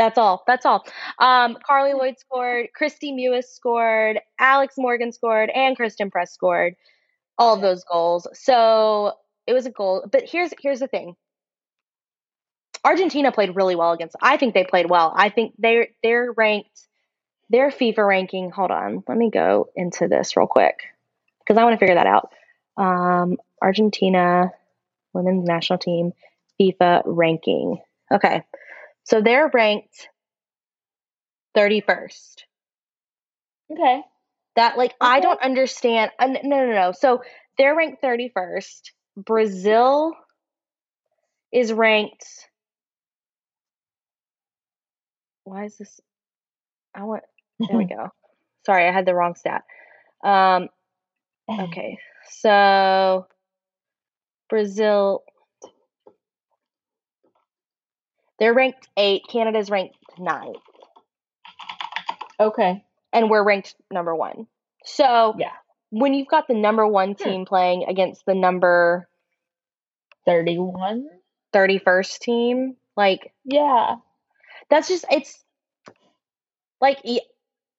That's 0.00 0.16
all. 0.16 0.44
That's 0.46 0.64
all. 0.64 0.86
Um, 1.18 1.58
Carli 1.62 1.92
Lloyd 1.92 2.18
scored. 2.18 2.68
Kristie 2.80 3.12
Mewis 3.12 3.44
scored. 3.44 4.18
Alex 4.38 4.76
Morgan 4.78 5.12
scored, 5.12 5.50
and 5.50 5.76
Christen 5.76 6.10
Press 6.10 6.32
scored. 6.32 6.74
All 7.36 7.54
of 7.54 7.60
those 7.60 7.84
goals. 7.84 8.26
So 8.32 9.12
it 9.46 9.52
was 9.52 9.66
a 9.66 9.70
goal. 9.70 10.08
But 10.10 10.22
here's 10.26 10.54
here's 10.58 10.80
the 10.80 10.86
thing. 10.86 11.16
Argentina 12.82 13.30
played 13.30 13.54
really 13.54 13.76
well 13.76 13.92
against. 13.92 14.16
I 14.22 14.38
think 14.38 14.54
they 14.54 14.64
played 14.64 14.88
well. 14.88 15.12
I 15.14 15.28
think 15.28 15.52
they're 15.58 15.88
they're 16.02 16.32
ranked. 16.32 16.86
Their 17.50 17.68
FIFA 17.68 18.08
ranking. 18.08 18.50
Hold 18.52 18.70
on. 18.70 19.04
Let 19.06 19.18
me 19.18 19.28
go 19.30 19.68
into 19.76 20.08
this 20.08 20.34
real 20.34 20.46
quick 20.46 20.78
because 21.40 21.60
I 21.60 21.64
want 21.64 21.74
to 21.74 21.78
figure 21.78 21.96
that 21.96 22.06
out. 22.06 22.32
Um, 22.78 23.36
Argentina 23.60 24.50
women's 25.12 25.44
national 25.44 25.78
team 25.78 26.14
FIFA 26.58 27.02
ranking. 27.04 27.82
Okay. 28.10 28.44
So 29.10 29.20
they're 29.20 29.50
ranked 29.52 30.08
31st. 31.56 32.44
Okay. 33.72 34.02
That 34.54 34.78
like 34.78 34.90
okay. 34.90 34.96
I 35.00 35.18
don't 35.18 35.42
understand. 35.42 36.12
Uh, 36.16 36.26
no, 36.26 36.40
no, 36.44 36.72
no. 36.72 36.92
So 36.92 37.22
they're 37.58 37.76
ranked 37.76 38.02
31st. 38.02 38.90
Brazil 39.16 40.12
is 41.52 41.72
ranked 41.72 42.24
Why 45.42 45.64
is 45.64 45.76
this 45.78 46.00
I 46.94 47.02
want 47.02 47.24
There 47.58 47.76
we 47.76 47.84
go. 47.86 48.10
Sorry, 48.64 48.86
I 48.86 48.92
had 48.92 49.06
the 49.06 49.14
wrong 49.14 49.34
stat. 49.34 49.64
Um 50.22 50.68
okay. 51.50 51.98
So 52.30 53.26
Brazil 54.48 55.24
they're 58.40 58.54
ranked 58.54 58.88
eight. 58.96 59.22
Canada's 59.30 59.70
ranked 59.70 59.96
nine. 60.18 60.54
Okay. 62.40 62.82
And 63.12 63.30
we're 63.30 63.44
ranked 63.44 63.74
number 63.92 64.16
one. 64.16 64.46
So 64.84 65.34
yeah, 65.38 65.52
when 65.90 66.14
you've 66.14 66.28
got 66.28 66.48
the 66.48 66.54
number 66.54 66.86
one 66.86 67.12
hmm. 67.12 67.22
team 67.22 67.40
hmm. 67.40 67.44
playing 67.44 67.84
against 67.86 68.24
the 68.26 68.34
number 68.34 69.08
31, 70.24 71.06
31st 71.54 72.18
team, 72.18 72.76
like 72.96 73.32
yeah, 73.44 73.96
that's 74.70 74.88
just 74.88 75.04
it's 75.10 75.44
like 76.80 76.98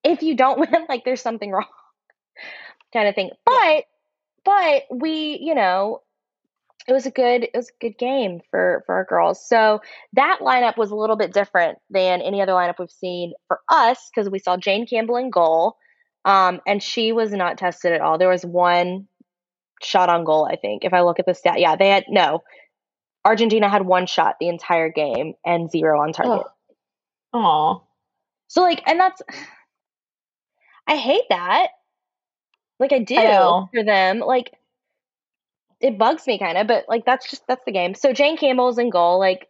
if 0.03 0.21
you 0.21 0.35
don't 0.35 0.59
win, 0.71 0.85
like 0.87 1.03
there's 1.03 1.21
something 1.21 1.51
wrong, 1.51 1.65
kind 2.93 3.07
of 3.07 3.15
thing. 3.15 3.31
But 3.45 3.53
yeah. 3.53 3.81
but 4.45 4.83
we, 4.91 5.39
you 5.41 5.55
know, 5.55 6.01
it 6.87 6.93
was 6.93 7.05
a 7.05 7.11
good 7.11 7.43
it 7.43 7.51
was 7.55 7.69
a 7.69 7.79
good 7.79 7.97
game 7.97 8.41
for 8.49 8.83
for 8.85 8.95
our 8.95 9.05
girls. 9.05 9.45
So 9.47 9.81
that 10.13 10.39
lineup 10.41 10.77
was 10.77 10.91
a 10.91 10.95
little 10.95 11.15
bit 11.15 11.33
different 11.33 11.77
than 11.89 12.21
any 12.21 12.41
other 12.41 12.53
lineup 12.53 12.79
we've 12.79 12.91
seen 12.91 13.33
for 13.47 13.59
us 13.69 14.09
because 14.13 14.29
we 14.29 14.39
saw 14.39 14.57
Jane 14.57 14.87
Campbell 14.87 15.17
in 15.17 15.29
goal, 15.29 15.77
um, 16.25 16.61
and 16.65 16.81
she 16.81 17.11
was 17.11 17.31
not 17.31 17.57
tested 17.57 17.93
at 17.93 18.01
all. 18.01 18.17
There 18.17 18.29
was 18.29 18.45
one 18.45 19.07
shot 19.81 20.09
on 20.09 20.23
goal, 20.23 20.47
I 20.49 20.55
think. 20.55 20.83
If 20.83 20.93
I 20.93 21.01
look 21.01 21.19
at 21.19 21.25
the 21.25 21.33
stat, 21.33 21.59
yeah, 21.59 21.75
they 21.75 21.89
had 21.89 22.05
no. 22.09 22.43
Argentina 23.23 23.69
had 23.69 23.85
one 23.85 24.07
shot 24.07 24.37
the 24.39 24.49
entire 24.49 24.89
game 24.89 25.33
and 25.45 25.69
zero 25.69 26.01
on 26.01 26.13
target. 26.13 26.47
Oh. 27.33 27.83
So 28.47 28.61
like, 28.61 28.81
and 28.87 28.99
that's 28.99 29.21
I 30.87 30.95
hate 30.95 31.25
that. 31.29 31.67
Like 32.79 32.91
I 32.91 32.99
do 32.99 33.15
I 33.15 33.65
for 33.71 33.83
them. 33.83 34.19
Like 34.19 34.51
it 35.81 35.97
bugs 35.97 36.25
me 36.27 36.39
kind 36.39 36.57
of, 36.57 36.67
but 36.67 36.85
like 36.87 37.05
that's 37.05 37.29
just 37.29 37.45
that's 37.47 37.63
the 37.65 37.71
game. 37.71 37.95
So 37.95 38.13
Jane 38.13 38.37
Campbell's 38.37 38.77
in 38.77 38.89
goal. 38.89 39.19
Like 39.19 39.47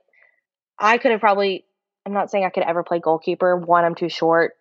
I 0.79 0.97
could 0.97 1.11
have 1.11 1.19
probably. 1.19 1.65
I'm 2.05 2.13
not 2.13 2.31
saying 2.31 2.45
I 2.45 2.49
could 2.49 2.63
ever 2.63 2.83
play 2.83 2.99
goalkeeper. 2.99 3.55
One, 3.55 3.85
I'm 3.85 3.93
too 3.93 4.09
short. 4.09 4.53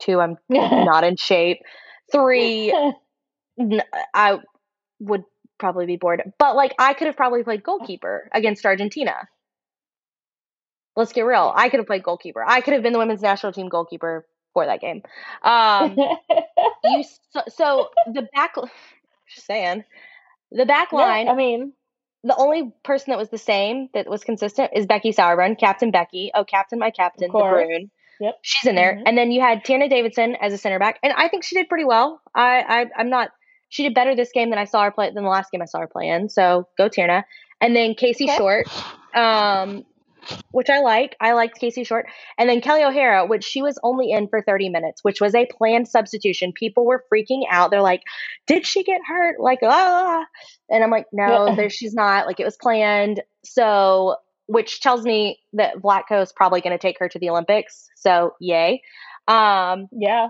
Two, 0.00 0.20
I'm 0.20 0.36
not 0.48 1.04
in 1.04 1.16
shape. 1.16 1.58
Three, 2.10 2.72
I 4.14 4.38
would 4.98 5.24
probably 5.58 5.86
be 5.86 5.96
bored. 5.96 6.22
But 6.38 6.56
like 6.56 6.74
I 6.78 6.94
could 6.94 7.06
have 7.06 7.16
probably 7.16 7.44
played 7.44 7.62
goalkeeper 7.62 8.28
against 8.32 8.64
Argentina. 8.64 9.28
Let's 10.96 11.12
get 11.12 11.22
real. 11.22 11.52
I 11.54 11.68
could 11.68 11.78
have 11.78 11.86
played 11.86 12.02
goalkeeper. 12.02 12.44
I 12.44 12.60
could 12.60 12.74
have 12.74 12.82
been 12.82 12.92
the 12.92 12.98
women's 12.98 13.22
national 13.22 13.52
team 13.52 13.68
goalkeeper 13.68 14.26
for 14.52 14.66
that 14.66 14.80
game. 14.80 15.02
Um, 15.44 15.96
you 16.84 17.04
so, 17.30 17.42
so 17.48 17.88
the 18.12 18.28
back. 18.34 18.54
Just 19.34 19.46
saying, 19.46 19.84
the 20.50 20.66
back 20.66 20.92
line, 20.92 21.26
yeah, 21.26 21.32
I 21.32 21.36
mean, 21.36 21.72
the 22.24 22.36
only 22.36 22.72
person 22.84 23.10
that 23.10 23.18
was 23.18 23.30
the 23.30 23.38
same 23.38 23.88
that 23.94 24.08
was 24.08 24.24
consistent 24.24 24.70
is 24.74 24.86
Becky 24.86 25.12
Sauerbrunn, 25.12 25.58
Captain 25.58 25.90
Becky. 25.90 26.30
Oh, 26.34 26.44
Captain, 26.44 26.78
my 26.78 26.90
Captain, 26.90 27.28
the 27.30 27.38
Bruin. 27.38 27.90
Yep. 28.20 28.34
She's 28.42 28.68
in 28.68 28.74
there. 28.74 28.94
Mm-hmm. 28.94 29.02
And 29.06 29.18
then 29.18 29.30
you 29.30 29.40
had 29.40 29.64
Tierney 29.64 29.88
Davidson 29.88 30.36
as 30.40 30.52
a 30.52 30.58
center 30.58 30.78
back. 30.78 30.98
And 31.02 31.12
I 31.12 31.28
think 31.28 31.44
she 31.44 31.54
did 31.54 31.68
pretty 31.68 31.84
well. 31.84 32.20
I, 32.34 32.62
I 32.68 32.86
I'm 32.96 33.10
not 33.10 33.30
she 33.68 33.82
did 33.84 33.94
better 33.94 34.16
this 34.16 34.30
game 34.32 34.50
than 34.50 34.58
I 34.58 34.64
saw 34.64 34.82
her 34.84 34.90
play 34.90 35.10
than 35.12 35.22
the 35.22 35.30
last 35.30 35.50
game 35.52 35.62
I 35.62 35.66
saw 35.66 35.80
her 35.80 35.86
play 35.86 36.08
in. 36.08 36.28
So 36.28 36.66
go 36.76 36.88
Tierney. 36.88 37.22
And 37.60 37.76
then 37.76 37.94
Casey 37.94 38.24
okay. 38.24 38.36
Short. 38.36 38.66
Um 39.14 39.84
which 40.50 40.70
I 40.70 40.80
like. 40.80 41.16
I 41.20 41.32
liked 41.32 41.58
Casey 41.58 41.84
Short. 41.84 42.06
And 42.38 42.48
then 42.48 42.60
Kelly 42.60 42.84
O'Hara, 42.84 43.26
which 43.26 43.44
she 43.44 43.62
was 43.62 43.78
only 43.82 44.10
in 44.10 44.28
for 44.28 44.42
30 44.42 44.68
minutes, 44.68 45.02
which 45.04 45.20
was 45.20 45.34
a 45.34 45.46
planned 45.46 45.88
substitution. 45.88 46.52
People 46.52 46.86
were 46.86 47.04
freaking 47.12 47.42
out. 47.50 47.70
They're 47.70 47.82
like, 47.82 48.02
did 48.46 48.66
she 48.66 48.84
get 48.84 49.00
hurt? 49.06 49.40
Like, 49.40 49.60
ah. 49.62 50.24
And 50.70 50.84
I'm 50.84 50.90
like, 50.90 51.06
no, 51.12 51.54
there, 51.54 51.70
she's 51.70 51.94
not. 51.94 52.26
Like, 52.26 52.40
it 52.40 52.44
was 52.44 52.56
planned. 52.56 53.22
So, 53.44 54.16
which 54.46 54.80
tells 54.80 55.04
me 55.04 55.38
that 55.52 55.76
Vlatko 55.76 56.22
is 56.22 56.32
probably 56.32 56.60
going 56.60 56.76
to 56.76 56.80
take 56.80 56.98
her 56.98 57.08
to 57.08 57.18
the 57.18 57.30
Olympics. 57.30 57.88
So, 57.96 58.34
yay. 58.40 58.82
Um, 59.26 59.88
yeah. 59.92 60.28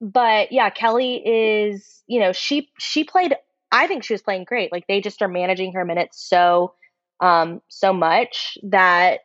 But 0.00 0.52
yeah, 0.52 0.70
Kelly 0.70 1.16
is, 1.16 2.02
you 2.06 2.20
know, 2.20 2.32
she 2.32 2.68
she 2.78 3.04
played 3.04 3.34
I 3.72 3.86
think 3.86 4.04
she 4.04 4.14
was 4.14 4.22
playing 4.22 4.44
great. 4.44 4.70
Like 4.72 4.86
they 4.86 5.00
just 5.00 5.22
are 5.22 5.28
managing 5.28 5.72
her 5.72 5.84
minutes 5.84 6.24
so 6.28 6.74
um 7.20 7.62
so 7.68 7.92
much 7.92 8.58
that 8.62 9.20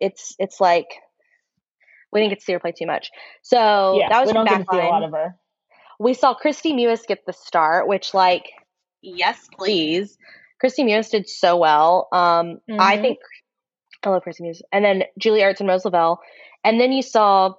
it's 0.00 0.34
it's 0.38 0.60
like 0.60 0.86
we 2.12 2.20
didn't 2.20 2.32
get 2.32 2.38
to 2.40 2.44
see 2.44 2.52
her 2.52 2.60
play 2.60 2.72
too 2.72 2.86
much. 2.86 3.10
So 3.42 3.98
yeah, 3.98 4.08
that 4.08 4.20
was 4.20 4.28
we 4.28 4.32
don't 4.34 4.48
get 4.48 4.58
to 4.58 4.66
see 4.70 4.78
a 4.78 4.84
lot 4.84 5.04
of 5.04 5.12
her. 5.12 5.36
We 5.98 6.14
saw 6.14 6.34
Kristie 6.34 6.74
Mewis 6.74 7.06
get 7.06 7.26
the 7.26 7.32
start, 7.32 7.86
which 7.86 8.14
like 8.14 8.50
yes, 9.02 9.48
please. 9.56 10.16
Kristie 10.62 10.84
Mewis 10.84 11.10
did 11.10 11.28
so 11.28 11.56
well. 11.56 12.08
Um, 12.12 12.60
mm-hmm. 12.68 12.80
I 12.80 13.00
think 13.00 13.18
I 14.04 14.10
love 14.10 14.22
Kristie 14.26 14.42
Mewis, 14.42 14.60
and 14.72 14.84
then 14.84 15.04
Julie 15.18 15.40
Ertz 15.40 15.60
and 15.60 15.68
Rose 15.68 15.84
Lavelle, 15.84 16.20
and 16.64 16.80
then 16.80 16.92
you 16.92 17.02
saw 17.02 17.54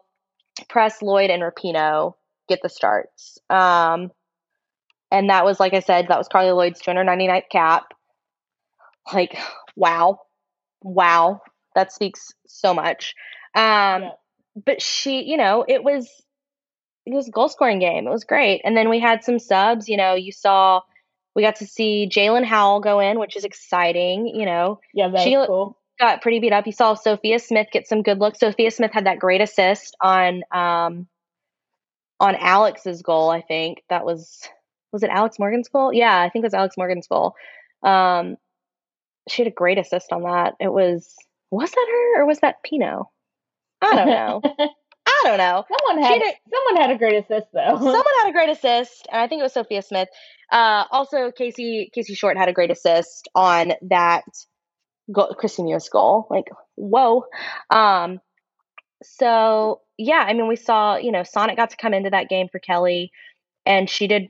Press 0.70 1.02
Lloyd 1.02 1.30
and 1.30 1.42
Rapinoe 1.42 2.14
get 2.50 2.60
the 2.62 2.70
starts. 2.70 3.40
Um, 3.50 4.12
and 5.12 5.30
that 5.30 5.46
was 5.46 5.60
like 5.60 5.74
I 5.74 5.80
said, 5.80 6.08
that 6.08 6.18
was 6.18 6.28
Carli 6.28 6.56
Lloyd's 6.56 6.82
299th 6.82 7.50
cap. 7.52 7.94
Like, 9.14 9.38
wow, 9.76 10.20
wow, 10.84 11.42
that 11.76 11.92
speaks 11.92 12.34
so 12.48 12.74
much. 12.74 13.16
Um, 13.56 14.04
yeah. 14.04 14.10
But 14.66 14.82
she, 14.82 15.24
you 15.24 15.38
know, 15.38 15.64
it 15.68 15.84
was 15.84 16.10
it 17.06 17.14
was 17.14 17.28
a 17.28 17.32
goal 17.32 17.50
scoring 17.50 17.80
game. 17.80 18.06
It 18.08 18.12
was 18.12 18.24
great. 18.24 18.62
And 18.64 18.76
then 18.76 18.90
we 18.90 19.00
had 19.00 19.24
some 19.24 19.40
subs. 19.40 19.88
You 19.88 19.98
know, 19.98 20.14
you 20.14 20.32
saw 20.32 20.82
we 21.36 21.42
got 21.42 21.56
to 21.58 21.66
see 21.66 22.10
Jaelin 22.12 22.46
Howell 22.46 22.82
go 22.82 23.00
in, 23.00 23.20
which 23.20 23.36
is 23.36 23.46
exciting. 23.46 24.28
You 24.28 24.46
know, 24.46 24.80
yeah, 24.94 25.08
that's 25.10 25.24
she 25.24 25.36
cool. 25.36 25.78
got 26.00 26.22
pretty 26.22 26.40
beat 26.40 26.54
up. 26.54 26.66
You 26.66 26.74
saw 26.74 26.94
Sophia 26.94 27.40
Smith 27.40 27.68
get 27.72 27.88
some 27.88 28.04
good 28.04 28.20
looks. 28.20 28.40
Sophia 28.40 28.72
Smith 28.72 28.92
had 28.92 29.06
that 29.06 29.20
great 29.20 29.42
assist 29.42 29.96
on 30.02 30.44
um 30.52 31.08
on 32.20 32.36
Alex's 32.36 33.02
goal. 33.02 33.30
I 33.30 33.42
think 33.42 33.84
that 33.90 34.06
was 34.06 34.48
was 34.92 35.04
it 35.04 35.10
Alex 35.10 35.40
Morgan's 35.40 35.70
goal? 35.70 35.94
Yeah, 35.94 36.20
I 36.20 36.30
think 36.30 36.44
it 36.44 36.48
was 36.48 36.54
Alex 36.54 36.76
Morgan's 36.78 37.08
goal. 37.08 37.36
Um, 37.84 38.38
she 39.30 39.44
had 39.44 39.52
a 39.52 39.56
great 39.56 39.78
assist 39.78 40.12
on 40.12 40.24
that. 40.24 40.56
It 40.60 40.72
was 40.72 41.16
was 41.52 41.70
that 41.72 41.88
her 41.90 42.22
or 42.22 42.26
was 42.26 42.40
that 42.40 42.64
Pinoe? 42.64 43.10
I 43.82 43.96
don't 43.96 44.08
know. 44.08 44.42
I 45.08 45.22
don't 45.26 45.38
know. 45.38 45.66
Someone 45.68 46.04
had 46.04 46.22
a, 46.22 46.34
someone 46.50 46.82
had 46.82 46.92
a 46.92 46.98
great 46.98 47.24
assist 47.24 47.48
though. 47.54 47.76
someone 47.78 48.04
had 48.20 48.30
a 48.30 48.34
great 48.34 48.50
assist, 48.50 49.08
and 49.12 49.22
I 49.22 49.28
think 49.28 49.40
it 49.40 49.44
was 49.44 49.54
Sophia 49.54 49.82
Smith. 49.82 50.10
Uh, 50.52 50.86
also, 50.92 51.32
Casey 51.32 51.92
Casey 51.94 52.16
Short 52.16 52.38
had 52.38 52.50
a 52.50 52.54
great 52.54 52.72
assist 52.72 53.28
on 53.36 53.74
that 53.90 54.24
goal, 55.12 55.36
Kristie 55.40 55.66
Mewis 55.66 55.92
goal. 55.92 56.28
Like, 56.30 56.46
whoa. 56.76 57.26
Um, 57.70 58.20
so 59.04 59.82
yeah, 59.98 60.24
I 60.28 60.34
mean, 60.34 60.48
we 60.48 60.56
saw 60.56 60.98
you 60.98 61.12
know 61.12 61.22
Sonnett 61.22 61.58
got 61.58 61.72
to 61.72 61.78
come 61.78 61.94
into 61.94 62.12
that 62.12 62.30
game 62.30 62.48
for 62.52 62.60
Kelly, 62.60 63.12
and 63.66 63.90
she 63.90 64.08
did 64.08 64.30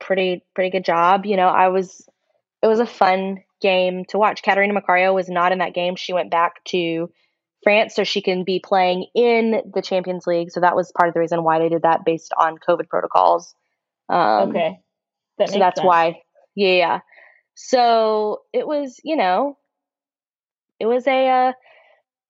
pretty 0.00 0.44
pretty 0.54 0.70
good 0.70 0.84
job. 0.84 1.26
You 1.26 1.36
know, 1.36 1.48
I 1.48 1.68
was 1.68 2.08
it 2.62 2.66
was 2.66 2.80
a 2.80 2.86
fun 2.86 3.38
game 3.60 4.04
to 4.06 4.18
watch. 4.18 4.42
Catarina 4.42 4.78
Macario 4.78 5.14
was 5.14 5.28
not 5.28 5.52
in 5.52 5.58
that 5.58 5.74
game. 5.74 5.96
She 5.96 6.12
went 6.12 6.30
back 6.30 6.64
to 6.66 7.10
France 7.62 7.94
so 7.94 8.04
she 8.04 8.22
can 8.22 8.44
be 8.44 8.60
playing 8.64 9.06
in 9.14 9.62
the 9.74 9.82
Champions 9.82 10.26
League. 10.26 10.50
So 10.50 10.60
that 10.60 10.76
was 10.76 10.92
part 10.92 11.08
of 11.08 11.14
the 11.14 11.20
reason 11.20 11.42
why 11.42 11.58
they 11.58 11.68
did 11.68 11.82
that 11.82 12.04
based 12.04 12.32
on 12.36 12.58
COVID 12.58 12.88
protocols. 12.88 13.54
Um, 14.08 14.50
okay. 14.50 14.80
That 15.38 15.50
so 15.50 15.58
that's 15.58 15.78
sense. 15.78 15.86
why. 15.86 16.22
Yeah, 16.54 16.72
yeah. 16.72 17.00
So 17.54 18.42
it 18.52 18.66
was, 18.66 19.00
you 19.02 19.16
know, 19.16 19.58
it 20.78 20.86
was 20.86 21.06
a 21.06 21.28
uh, 21.28 21.52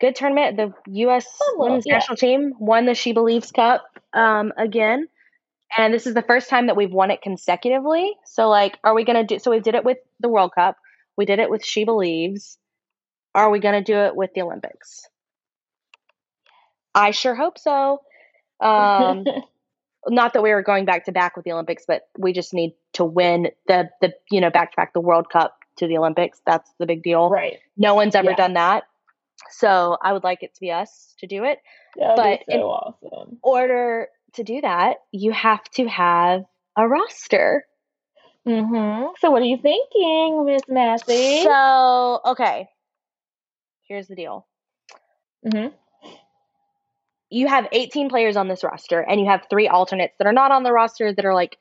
good 0.01 0.15
tournament. 0.15 0.57
The 0.57 0.73
U.S. 0.93 1.27
Oh, 1.41 1.57
women's 1.59 1.85
yeah. 1.87 1.95
national 1.95 2.17
team 2.17 2.55
won 2.59 2.87
the 2.87 2.95
She 2.95 3.13
Believes 3.13 3.53
Cup 3.53 3.85
um, 4.15 4.53
again. 4.57 5.09
And 5.77 5.93
this 5.93 6.07
is 6.07 6.15
the 6.15 6.23
first 6.23 6.49
time 6.49 6.67
that 6.67 6.77
we've 6.77 6.93
won 6.93 7.11
it 7.11 7.21
consecutively. 7.21 8.15
So, 8.25 8.49
like, 8.49 8.79
are 8.85 8.95
we 8.95 9.05
going 9.05 9.17
to 9.17 9.35
do 9.35 9.39
so? 9.39 9.51
We 9.51 9.61
did 9.61 9.75
it 9.75 9.85
with 9.85 9.99
the 10.19 10.29
World 10.29 10.53
Cup, 10.55 10.77
we 11.19 11.27
did 11.27 11.41
it 11.41 11.51
with 11.51 11.63
She 11.65 11.85
Believes. 11.85 12.57
Are 13.35 13.51
we 13.51 13.59
going 13.59 13.75
to 13.75 13.93
do 13.93 13.99
it 13.99 14.17
with 14.17 14.31
the 14.35 14.43
Olympics? 14.43 15.07
I 16.95 17.11
sure 17.11 17.35
hope 17.35 17.59
so. 17.59 18.01
Um, 18.61 19.25
not 20.07 20.33
that 20.33 20.43
we 20.43 20.51
were 20.51 20.63
going 20.63 20.85
back 20.85 21.05
to 21.05 21.13
back 21.13 21.37
with 21.37 21.45
the 21.45 21.53
Olympics, 21.53 21.85
but 21.87 22.09
we 22.17 22.33
just 22.33 22.55
need 22.55 22.75
to 22.95 23.05
win 23.05 23.49
the 23.67 23.91
the 24.01 24.15
you 24.31 24.41
know 24.41 24.51
back 24.51 24.71
to 24.71 24.77
back 24.77 24.95
the 24.95 25.01
World 25.01 25.29
Cup 25.31 25.59
to 25.77 25.87
the 25.87 25.99
Olympics. 25.99 26.41
That's 26.47 26.71
the 26.79 26.87
big 26.87 27.03
deal. 27.03 27.29
Right. 27.29 27.59
No 27.77 27.95
one's 27.95 28.15
ever 28.15 28.31
yeah. 28.31 28.37
done 28.37 28.55
that. 28.55 28.85
So 29.51 29.99
I 30.03 30.13
would 30.13 30.25
like 30.25 30.43
it 30.43 30.55
to 30.55 30.61
be 30.61 30.71
us 30.71 31.15
to 31.19 31.27
do 31.27 31.45
it. 31.45 31.59
That'd 31.97 32.17
but 32.17 32.41
so 32.49 32.55
in 32.55 32.61
awesome. 32.61 33.39
order 33.43 34.09
to 34.35 34.45
do 34.45 34.61
that, 34.61 34.99
you 35.13 35.33
have 35.33 35.65
to 35.73 35.87
have 35.89 36.45
a 36.77 36.89
roster. 36.89 37.65
Mm-hmm. 38.47 39.13
So 39.19 39.31
what 39.31 39.43
are 39.43 39.47
you 39.47 39.59
thinking, 39.59 40.45
Miss 40.45 40.63
Massey? 40.69 41.43
So 41.43 42.21
okay. 42.25 42.69
Here's 43.89 44.09
the 44.09 44.15
deal. 44.15 44.47
Mm-hmm 45.47 45.75
you 47.31 47.47
have 47.47 47.69
18 47.73 48.09
players 48.09 48.37
on 48.37 48.49
this 48.49 48.65
roster 48.65 49.01
and 49.01 49.21
you 49.21 49.27
have 49.27 49.47
three 49.51 49.69
alternates 49.69 50.15
that 50.19 50.27
are 50.27 50.33
not 50.33 50.51
on 50.51 50.63
the 50.63 50.73
roster 50.73 51.13
that 51.13 51.25
are 51.25 51.35
like 51.35 51.59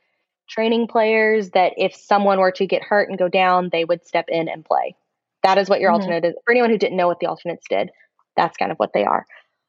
training 0.50 0.88
players 0.88 1.50
that 1.52 1.74
if 1.78 1.94
someone 1.96 2.40
were 2.40 2.52
to 2.52 2.66
get 2.66 2.84
hurt 2.84 3.10
and 3.10 3.18
go 3.18 3.28
down, 3.28 3.70
they 3.72 3.84
would 3.84 4.06
step 4.06 4.26
in 4.30 4.48
and 4.48 4.64
play. 4.64 4.96
That 5.44 5.58
is 5.58 5.70
what 5.70 5.80
your 5.80 5.92
mm-hmm. 5.92 6.02
alternate 6.02 6.26
is. 6.26 6.36
For 6.46 6.52
anyone 6.52 6.70
who 6.70 6.78
didn't 6.78 6.98
know 6.98 7.08
what 7.08 7.20
the 7.20 7.28
alternates 7.28 7.66
did, 7.70 7.92
that's 8.36 8.58
kind 8.58 8.72
of 8.72 8.78
what 8.78 8.94
they 8.94 9.04
are. 9.04 9.26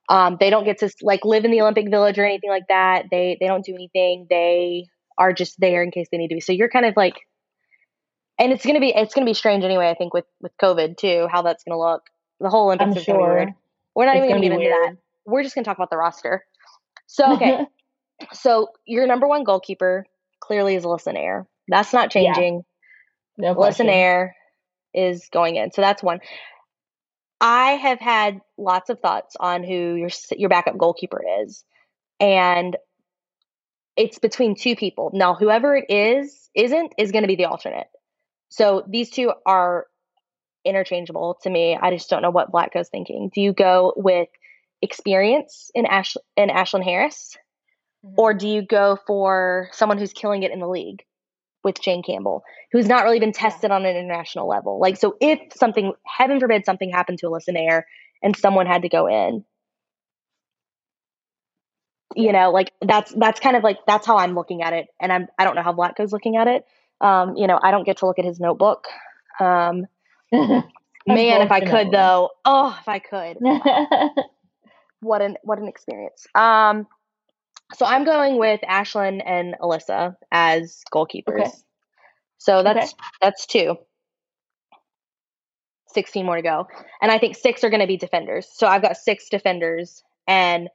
Um, 0.08 0.36
they 0.40 0.50
don't 0.50 0.64
get 0.64 0.78
to 0.78 0.90
like 1.02 1.24
live 1.24 1.44
in 1.44 1.50
the 1.50 1.60
Olympic 1.60 1.90
Village 1.90 2.18
or 2.18 2.24
anything 2.24 2.50
like 2.50 2.68
that. 2.68 3.06
They 3.10 3.36
they 3.40 3.46
don't 3.46 3.64
do 3.64 3.74
anything. 3.74 4.26
They 4.30 4.86
are 5.18 5.32
just 5.32 5.60
there 5.60 5.82
in 5.82 5.90
case 5.90 6.08
they 6.10 6.18
need 6.18 6.28
to 6.28 6.36
be. 6.36 6.40
So 6.40 6.52
you're 6.52 6.70
kind 6.70 6.86
of 6.86 6.96
like, 6.96 7.16
and 8.38 8.52
it's 8.52 8.64
gonna 8.64 8.80
be 8.80 8.94
it's 8.94 9.14
gonna 9.14 9.26
be 9.26 9.34
strange 9.34 9.64
anyway. 9.64 9.90
I 9.90 9.94
think 9.94 10.14
with 10.14 10.26
with 10.40 10.52
COVID 10.62 10.96
too, 10.96 11.28
how 11.30 11.42
that's 11.42 11.64
gonna 11.64 11.78
look. 11.78 12.02
The 12.40 12.48
whole 12.48 12.66
Olympics 12.66 12.92
I'm 12.92 12.96
is 12.96 13.04
sure. 13.04 13.34
weird. 13.34 13.48
We're 13.94 14.06
not 14.06 14.16
it's 14.16 14.24
even 14.24 14.36
gonna 14.36 14.48
get 14.48 14.52
into 14.52 14.68
that 14.68 14.96
we're 15.28 15.42
just 15.42 15.54
to 15.54 15.62
talk 15.62 15.76
about 15.76 15.90
the 15.90 15.96
roster. 15.96 16.44
So, 17.06 17.34
okay. 17.34 17.66
so 18.32 18.68
your 18.86 19.06
number 19.06 19.28
one 19.28 19.44
goalkeeper 19.44 20.06
clearly 20.40 20.74
is 20.74 20.84
Alyssa 20.84 21.14
Naeher. 21.14 21.44
That's 21.68 21.92
not 21.92 22.10
changing. 22.10 22.64
Yeah. 23.36 23.52
No 23.52 23.54
Alyssa 23.54 23.86
Naeher 23.86 24.30
is 24.94 25.28
going 25.30 25.56
in. 25.56 25.70
So 25.70 25.82
that's 25.82 26.02
one. 26.02 26.20
I 27.40 27.72
have 27.72 28.00
had 28.00 28.40
lots 28.56 28.90
of 28.90 28.98
thoughts 29.00 29.36
on 29.38 29.62
who 29.62 29.94
your 29.94 30.08
your 30.32 30.48
backup 30.48 30.76
goalkeeper 30.76 31.22
is, 31.42 31.62
and 32.18 32.76
it's 33.98 34.20
between 34.20 34.54
two 34.54 34.76
people. 34.76 35.10
Now, 35.12 35.34
whoever 35.34 35.76
it 35.76 35.86
is 35.90 36.48
isn't 36.54 36.94
is 36.96 37.10
going 37.10 37.24
to 37.24 37.28
be 37.28 37.34
the 37.34 37.46
alternate. 37.46 37.88
So 38.48 38.84
these 38.88 39.10
two 39.10 39.32
are 39.44 39.86
interchangeable 40.64 41.38
to 41.42 41.50
me. 41.50 41.76
I 41.76 41.90
just 41.90 42.08
don't 42.08 42.22
know 42.22 42.30
what 42.30 42.52
Vlatko's 42.52 42.88
thinking. 42.88 43.30
Do 43.34 43.40
you 43.40 43.52
go 43.52 43.92
with 43.96 44.28
experience 44.80 45.72
in 45.74 45.84
Ash 45.84 46.16
in 46.36 46.48
Ashlyn 46.48 46.84
Harris, 46.84 47.36
mm-hmm. 48.06 48.14
or 48.16 48.34
do 48.34 48.46
you 48.46 48.62
go 48.62 48.96
for 49.04 49.68
someone 49.72 49.98
who's 49.98 50.12
killing 50.12 50.44
it 50.44 50.52
in 50.52 50.60
the 50.60 50.68
league 50.68 51.02
with 51.64 51.80
Jane 51.82 52.04
Campbell, 52.04 52.44
who's 52.70 52.86
not 52.86 53.02
really 53.02 53.18
been 53.18 53.32
tested 53.32 53.72
on 53.72 53.84
an 53.84 53.96
international 53.96 54.48
level? 54.48 54.78
Like, 54.80 54.96
so 54.96 55.16
if 55.20 55.40
something, 55.56 55.92
heaven 56.06 56.38
forbid, 56.38 56.64
something 56.64 56.90
happened 56.90 57.18
to 57.18 57.26
Alyssa 57.26 57.50
Naeher 57.50 57.82
and 58.22 58.36
someone 58.36 58.66
had 58.66 58.82
to 58.82 58.88
go 58.88 59.08
in, 59.08 59.44
you 62.14 62.32
know, 62.32 62.50
like 62.50 62.72
that's 62.82 63.12
that's 63.14 63.40
kind 63.40 63.56
of 63.56 63.62
like 63.62 63.78
that's 63.86 64.06
how 64.06 64.16
I'm 64.16 64.34
looking 64.34 64.62
at 64.62 64.72
it, 64.72 64.88
and 65.00 65.12
I'm 65.12 65.26
I 65.38 65.44
don't 65.44 65.54
know 65.54 65.62
how 65.62 65.72
Vlatko's 65.72 66.12
looking 66.12 66.36
at 66.36 66.46
it. 66.46 66.64
Um, 67.00 67.36
you 67.36 67.46
know, 67.46 67.58
I 67.62 67.70
don't 67.70 67.84
get 67.84 67.98
to 67.98 68.06
look 68.06 68.18
at 68.18 68.24
his 68.24 68.40
notebook. 68.40 68.86
Um, 69.40 69.86
man, 70.32 70.62
if 71.06 71.52
I 71.52 71.60
could 71.60 71.90
though, 71.90 72.30
oh, 72.44 72.76
if 72.80 72.88
I 72.88 72.98
could. 72.98 73.38
what 75.00 75.22
an 75.22 75.36
what 75.42 75.58
an 75.58 75.68
experience. 75.68 76.26
Um, 76.34 76.86
so 77.74 77.84
I'm 77.84 78.04
going 78.04 78.38
with 78.38 78.60
Ashlyn 78.62 79.22
and 79.24 79.54
Alyssa 79.60 80.16
as 80.32 80.82
goalkeepers. 80.92 81.40
Okay. 81.40 81.50
So 82.38 82.62
that's 82.62 82.92
okay. 82.92 83.02
that's 83.20 83.46
two. 83.46 83.76
16 85.94 86.24
more 86.24 86.36
to 86.36 86.42
go. 86.42 86.66
And 87.00 87.10
I 87.10 87.18
think 87.18 87.34
six 87.34 87.64
are 87.64 87.70
going 87.70 87.80
to 87.80 87.86
be 87.86 87.96
defenders. 87.96 88.46
So 88.52 88.66
I've 88.66 88.82
got 88.82 88.96
six 88.96 89.28
defenders 89.28 90.02
and 90.26 90.68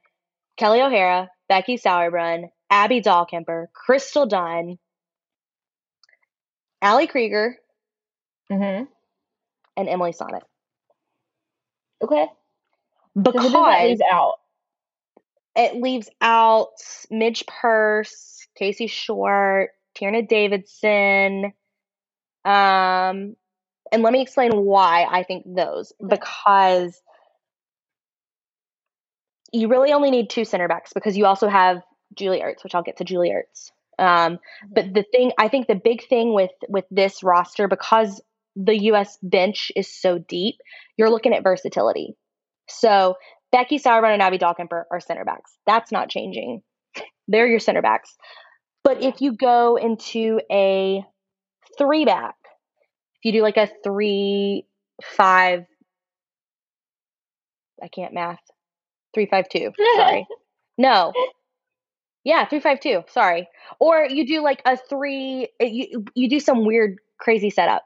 Kelly 0.58 0.82
O'Hara, 0.82 1.30
Becky 1.50 1.78
Sauerbrunn, 1.78 2.50
Abby 2.70 3.02
Dahlkemper, 3.02 3.68
Crystal 3.74 4.26
Dunn, 4.26 4.78
Ali 6.82 7.08
Krieger, 7.08 7.58
mm-hmm. 8.52 8.86
and 9.78 9.90
Emily 9.90 10.14
Sonnett. 10.14 10.44
Okay 12.04 12.28
because 13.22 13.52
so 13.52 13.62
leaves 13.62 14.02
out. 14.12 14.36
It 15.56 15.76
leaves 15.76 16.10
out 16.22 16.70
Midge 17.12 17.46
Purce, 17.46 18.48
Casey 18.56 18.88
Short, 18.88 19.72
Tierney 19.96 20.24
Davidson. 20.24 21.54
Um, 22.44 23.36
and 23.92 24.02
let 24.02 24.14
me 24.14 24.22
explain 24.22 24.52
why 24.54 25.06
I 25.10 25.24
think 25.24 25.44
those 25.46 25.94
okay. 26.04 26.16
because 26.16 27.00
you 29.54 29.68
really 29.68 29.94
only 29.94 30.12
need 30.12 30.30
two 30.30 30.44
center 30.44 30.68
backs 30.68 30.92
because 30.94 31.16
you 31.16 31.26
also 31.26 31.48
have 31.48 31.78
Julie 32.16 32.42
Ertz, 32.42 32.64
which 32.64 32.76
I'll 32.76 32.84
get 32.84 32.98
to 32.98 33.04
Julie 33.04 33.32
Ertz. 33.32 33.72
Um, 34.00 34.40
but 34.70 34.94
the 34.94 35.06
thing, 35.12 35.32
I 35.38 35.48
think 35.48 35.68
the 35.68 35.76
big 35.76 36.08
thing 36.08 36.34
with 36.34 36.52
with 36.68 36.86
this 36.90 37.24
roster 37.24 37.68
because 37.68 38.22
the 38.56 38.78
U.S. 38.86 39.18
bench 39.22 39.72
is 39.76 39.88
so 39.88 40.18
deep, 40.18 40.56
you're 40.98 41.10
looking 41.10 41.34
at 41.34 41.44
versatility. 41.44 42.16
So 42.68 43.16
Becky 43.52 43.78
Sauerbrunn 43.78 44.14
and 44.14 44.22
Abby 44.22 44.40
Dahlkemper 44.40 44.84
are 44.92 45.00
center 45.00 45.26
backs. 45.26 45.56
That's 45.66 45.92
not 45.92 46.10
changing. 46.10 46.62
They're 47.28 47.48
your 47.48 47.60
center 47.60 47.82
backs. 47.82 48.16
But 48.84 49.02
if 49.02 49.22
you 49.22 49.36
go 49.36 49.78
into 49.78 50.42
a 50.52 51.04
three 51.78 52.06
back, 52.06 52.36
if 53.18 53.26
you 53.26 53.32
do 53.32 53.42
like 53.42 53.58
a 53.58 53.70
three 53.84 54.66
five, 55.04 55.66
I 57.82 57.88
can't 57.88 58.14
math. 58.14 58.40
Three 59.14 59.28
five 59.28 59.50
two. 59.50 59.72
Sorry. 59.96 60.28
no. 60.78 61.14
Yeah, 62.24 62.46
three 62.48 62.60
five 62.60 62.80
two. 62.80 63.04
Sorry. 63.10 63.48
Or 63.80 64.06
you 64.10 64.26
do 64.26 64.42
like 64.42 64.62
a 64.66 64.78
three. 64.78 65.50
You 65.60 66.06
you 66.16 66.30
do 66.30 66.40
some 66.40 66.66
weird 66.66 67.00
crazy 67.20 67.50
setup, 67.50 67.84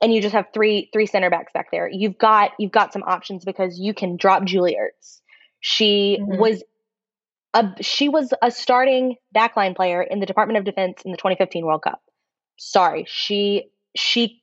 and 0.00 0.12
you 0.12 0.22
just 0.22 0.34
have 0.34 0.46
three 0.54 0.88
three 0.92 1.06
center 1.06 1.30
backs 1.30 1.52
back 1.52 1.70
there. 1.70 1.88
You've 1.90 2.18
got 2.18 2.52
you've 2.58 2.72
got 2.72 2.92
some 2.92 3.02
options 3.02 3.44
because 3.44 3.78
you 3.78 3.94
can 3.94 4.16
drop 4.16 4.44
Julie 4.44 4.76
Ertz. 4.80 5.20
She 5.60 6.18
mm-hmm. 6.20 6.38
was 6.40 6.62
a 7.54 7.82
she 7.82 8.08
was 8.08 8.32
a 8.42 8.50
starting 8.50 9.16
backline 9.34 9.74
player 9.74 10.02
in 10.02 10.20
the 10.20 10.26
Department 10.26 10.58
of 10.58 10.64
Defense 10.64 11.02
in 11.04 11.10
the 11.10 11.16
2015 11.16 11.64
World 11.64 11.82
Cup. 11.82 12.00
Sorry, 12.58 13.04
she 13.08 13.70
she. 13.96 14.40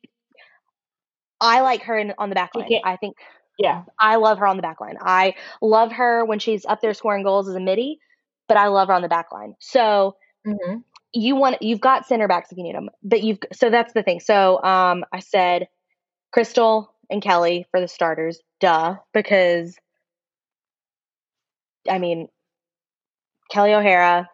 I 1.39 1.61
like 1.61 1.83
her 1.83 1.97
in, 1.97 2.13
on 2.17 2.29
the 2.29 2.35
backline. 2.35 2.67
I 2.83 2.97
think. 2.97 3.15
Yeah, 3.57 3.83
I 3.99 4.17
love 4.17 4.39
her 4.39 4.47
on 4.47 4.57
the 4.57 4.63
backline. 4.63 4.95
I 4.99 5.35
love 5.61 5.91
her 5.93 6.25
when 6.25 6.39
she's 6.39 6.65
up 6.65 6.81
there 6.81 6.93
scoring 6.93 7.23
goals 7.23 7.47
as 7.47 7.55
a 7.55 7.59
midi, 7.59 7.99
but 8.47 8.57
I 8.57 8.67
love 8.67 8.89
her 8.89 8.93
on 8.93 9.01
the 9.01 9.09
backline. 9.09 9.53
So 9.59 10.17
mm-hmm. 10.45 10.79
you 11.13 11.35
want 11.35 11.61
you've 11.61 11.79
got 11.79 12.05
center 12.05 12.27
backs 12.27 12.51
if 12.51 12.57
you 12.57 12.63
need 12.63 12.75
them, 12.75 12.89
but 13.03 13.23
you've 13.23 13.39
so 13.53 13.69
that's 13.69 13.93
the 13.93 14.03
thing. 14.03 14.19
So 14.19 14.61
um, 14.61 15.05
I 15.13 15.19
said 15.19 15.67
Crystal 16.31 16.91
and 17.09 17.21
Kelly 17.21 17.65
for 17.71 17.79
the 17.79 17.87
starters, 17.87 18.41
duh, 18.59 18.97
because 19.13 19.77
I 21.89 21.99
mean 21.99 22.27
Kelly 23.49 23.73
O'Hara, 23.73 24.29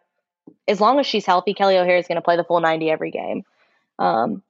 as 0.68 0.82
long 0.82 1.00
as 1.00 1.06
she's 1.06 1.26
healthy, 1.26 1.54
Kelly 1.54 1.78
O'Hara 1.78 2.00
is 2.00 2.08
going 2.08 2.16
to 2.16 2.22
play 2.22 2.38
the 2.38 2.44
full 2.44 2.60
90 2.60 2.90
every 2.90 3.12
game. 3.12 3.44
Um, 4.00 4.42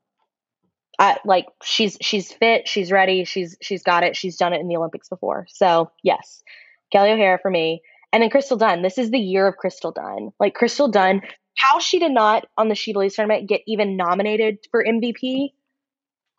I 0.99 1.17
like 1.25 1.47
she's 1.63 1.97
she's 2.01 2.31
fit, 2.31 2.67
she's 2.67 2.91
ready, 2.91 3.23
she's 3.25 3.57
she's 3.61 3.83
got 3.83 4.03
it, 4.03 4.15
she's 4.15 4.37
done 4.37 4.53
it 4.53 4.61
in 4.61 4.67
the 4.67 4.77
Olympics 4.77 5.09
before. 5.09 5.47
So 5.49 5.91
yes, 6.03 6.43
Kelly 6.91 7.11
O'Hara 7.11 7.39
for 7.41 7.49
me, 7.49 7.81
and 8.11 8.21
then 8.21 8.29
Crystal 8.29 8.57
Dunn. 8.57 8.81
This 8.81 8.97
is 8.97 9.09
the 9.09 9.19
year 9.19 9.47
of 9.47 9.57
Crystal 9.57 9.91
Dunn. 9.91 10.31
Like 10.39 10.53
Crystal 10.53 10.87
Dunn, 10.87 11.21
how 11.57 11.79
she 11.79 11.99
did 11.99 12.11
not 12.11 12.45
on 12.57 12.69
the 12.69 12.75
She 12.75 12.93
Believes 12.93 13.15
tournament 13.15 13.49
get 13.49 13.61
even 13.65 13.97
nominated 13.97 14.59
for 14.69 14.83
MVP 14.83 15.53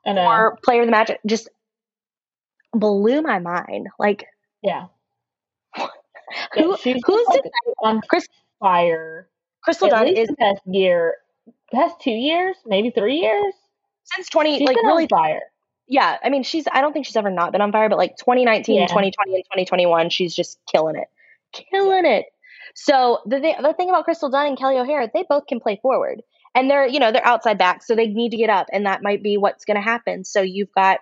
or 0.04 0.58
Player 0.64 0.82
of 0.82 0.86
the 0.86 0.92
Match 0.92 1.10
just 1.26 1.48
blew 2.72 3.22
my 3.22 3.38
mind. 3.38 3.88
Like 3.98 4.26
yeah, 4.62 4.86
who, 5.76 6.76
yeah, 6.84 6.96
who's 7.04 7.26
like 7.28 7.42
on 7.82 8.00
Chris 8.08 8.28
fire? 8.60 9.28
Crystal 9.64 9.88
Dunn 9.88 10.08
is 10.08 10.28
best 10.38 10.60
year, 10.66 11.14
past 11.72 12.00
two 12.00 12.10
years, 12.10 12.56
maybe 12.66 12.90
three 12.90 13.16
years 13.16 13.54
since 14.04 14.28
twenty. 14.28 14.58
She's 14.58 14.66
like 14.66 14.76
really 14.76 15.06
fire. 15.06 15.40
Yeah, 15.88 16.16
I 16.22 16.30
mean, 16.30 16.42
she's. 16.42 16.66
I 16.72 16.80
don't 16.80 16.92
think 16.92 17.06
she's 17.06 17.16
ever 17.16 17.30
not 17.30 17.52
been 17.52 17.60
on 17.60 17.72
fire, 17.72 17.88
but 17.88 17.98
like 17.98 18.16
2019, 18.16 18.76
yeah. 18.76 18.86
2020, 18.86 19.34
and 19.34 19.44
2021, 19.44 20.10
she's 20.10 20.34
just 20.34 20.58
killing 20.70 20.96
it, 20.96 21.08
killing 21.52 22.06
it. 22.06 22.26
So 22.74 23.20
the 23.26 23.40
th- 23.40 23.58
the 23.60 23.74
thing 23.74 23.90
about 23.90 24.04
Crystal 24.04 24.30
Dunn 24.30 24.46
and 24.46 24.58
Kelly 24.58 24.78
O'Hara, 24.78 25.10
they 25.12 25.24
both 25.28 25.46
can 25.46 25.60
play 25.60 25.78
forward, 25.82 26.22
and 26.54 26.70
they're 26.70 26.86
you 26.86 26.98
know 26.98 27.12
they're 27.12 27.26
outside 27.26 27.58
back, 27.58 27.82
so 27.82 27.94
they 27.94 28.06
need 28.06 28.30
to 28.30 28.36
get 28.36 28.50
up, 28.50 28.68
and 28.72 28.86
that 28.86 29.02
might 29.02 29.22
be 29.22 29.36
what's 29.36 29.64
going 29.64 29.76
to 29.76 29.82
happen. 29.82 30.24
So 30.24 30.40
you've 30.40 30.72
got 30.72 31.00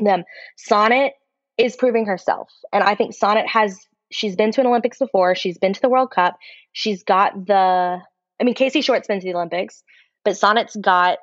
them. 0.00 0.24
Sonnett 0.58 1.12
is 1.56 1.76
proving 1.76 2.06
herself, 2.06 2.50
and 2.72 2.84
I 2.84 2.94
think 2.94 3.14
Sonnett 3.14 3.46
has 3.46 3.86
she's 4.10 4.36
been 4.36 4.52
to 4.52 4.60
an 4.60 4.66
Olympics 4.66 4.98
before. 4.98 5.34
She's 5.34 5.58
been 5.58 5.72
to 5.72 5.80
the 5.80 5.88
World 5.88 6.10
Cup. 6.10 6.36
She's 6.72 7.02
got 7.02 7.46
the. 7.46 8.00
I 8.38 8.44
mean, 8.44 8.54
Casey 8.54 8.82
Short's 8.82 9.08
been 9.08 9.20
to 9.20 9.24
the 9.24 9.34
Olympics, 9.34 9.82
but 10.24 10.34
Sonnett's 10.34 10.76
got 10.76 11.18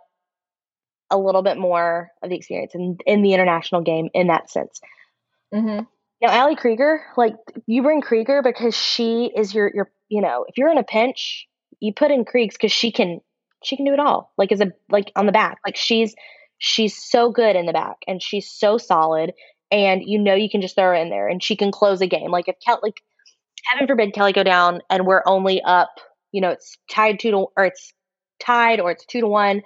a 1.14 1.18
little 1.18 1.43
bit 1.43 1.57
more 1.57 2.11
of 2.22 2.30
the 2.30 2.36
experience 2.36 2.74
in 2.76 2.97
in 3.05 3.22
the 3.22 3.34
international 3.34 3.82
game 3.82 4.09
in 4.14 4.28
that 4.28 4.49
sense. 4.49 4.82
Mm-hmm. 5.53 5.86
Now, 6.22 6.41
Ali 6.41 6.55
Krieger, 6.55 7.01
like 7.16 7.36
you 7.68 7.84
bring 7.84 8.01
Krieger 8.01 8.41
because 8.41 8.76
she 8.76 9.32
is 9.36 9.53
your 9.53 9.72
your 9.74 9.91
you 10.09 10.22
know 10.22 10.45
if 10.47 10.57
you're 10.57 10.72
in 10.72 10.78
a 10.78 10.84
pinch, 10.84 11.47
you 11.80 11.93
put 11.93 12.11
in 12.11 12.26
Kriegs 12.26 12.53
because 12.53 12.72
she 12.72 12.91
can 12.91 13.22
she 13.64 13.78
can 13.78 13.86
do 13.86 13.93
it 13.93 13.99
all. 13.99 14.34
Like 14.38 14.51
as 14.51 14.59
a 14.59 14.72
like 14.89 15.11
on 15.16 15.26
the 15.26 15.32
back, 15.32 15.59
like 15.66 15.78
she's 15.78 16.16
she's 16.57 16.97
so 16.97 17.32
good 17.32 17.55
in 17.55 17.66
the 17.66 17.74
back 17.74 17.97
and 18.07 18.22
she's 18.22 18.49
so 18.49 18.78
solid 18.78 19.34
and 19.72 20.01
you 20.05 20.20
know 20.20 20.36
you 20.36 20.49
can 20.49 20.61
just 20.61 20.76
throw 20.76 20.86
her 20.86 20.93
in 20.93 21.09
there 21.09 21.28
and 21.28 21.43
she 21.43 21.55
can 21.55 21.72
close 21.72 21.99
a 22.01 22.07
game. 22.07 22.32
Like 22.32 22.47
if 22.47 22.55
Kelly, 22.66 22.80
like 22.84 23.01
heaven 23.66 23.88
forbid 23.88 24.14
Kelly 24.14 24.32
go 24.32 24.43
down 24.43 24.82
and 24.89 25.05
we're 25.05 25.24
only 25.26 25.61
up, 25.61 25.89
you 26.32 26.41
know, 26.41 26.51
it's 26.51 26.78
tied 26.89 27.20
two 27.20 27.32
to 27.32 27.47
or 27.57 27.66
it's 27.66 27.93
tied 28.39 28.80
or 28.80 28.91
it's 28.91 29.05
two 29.05 29.22
to 29.22 29.28
one, 29.28 29.61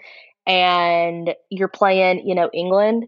and 0.48 1.36
you're 1.50 1.68
playing, 1.68 2.28
you 2.28 2.34
know, 2.34 2.50
England. 2.54 3.08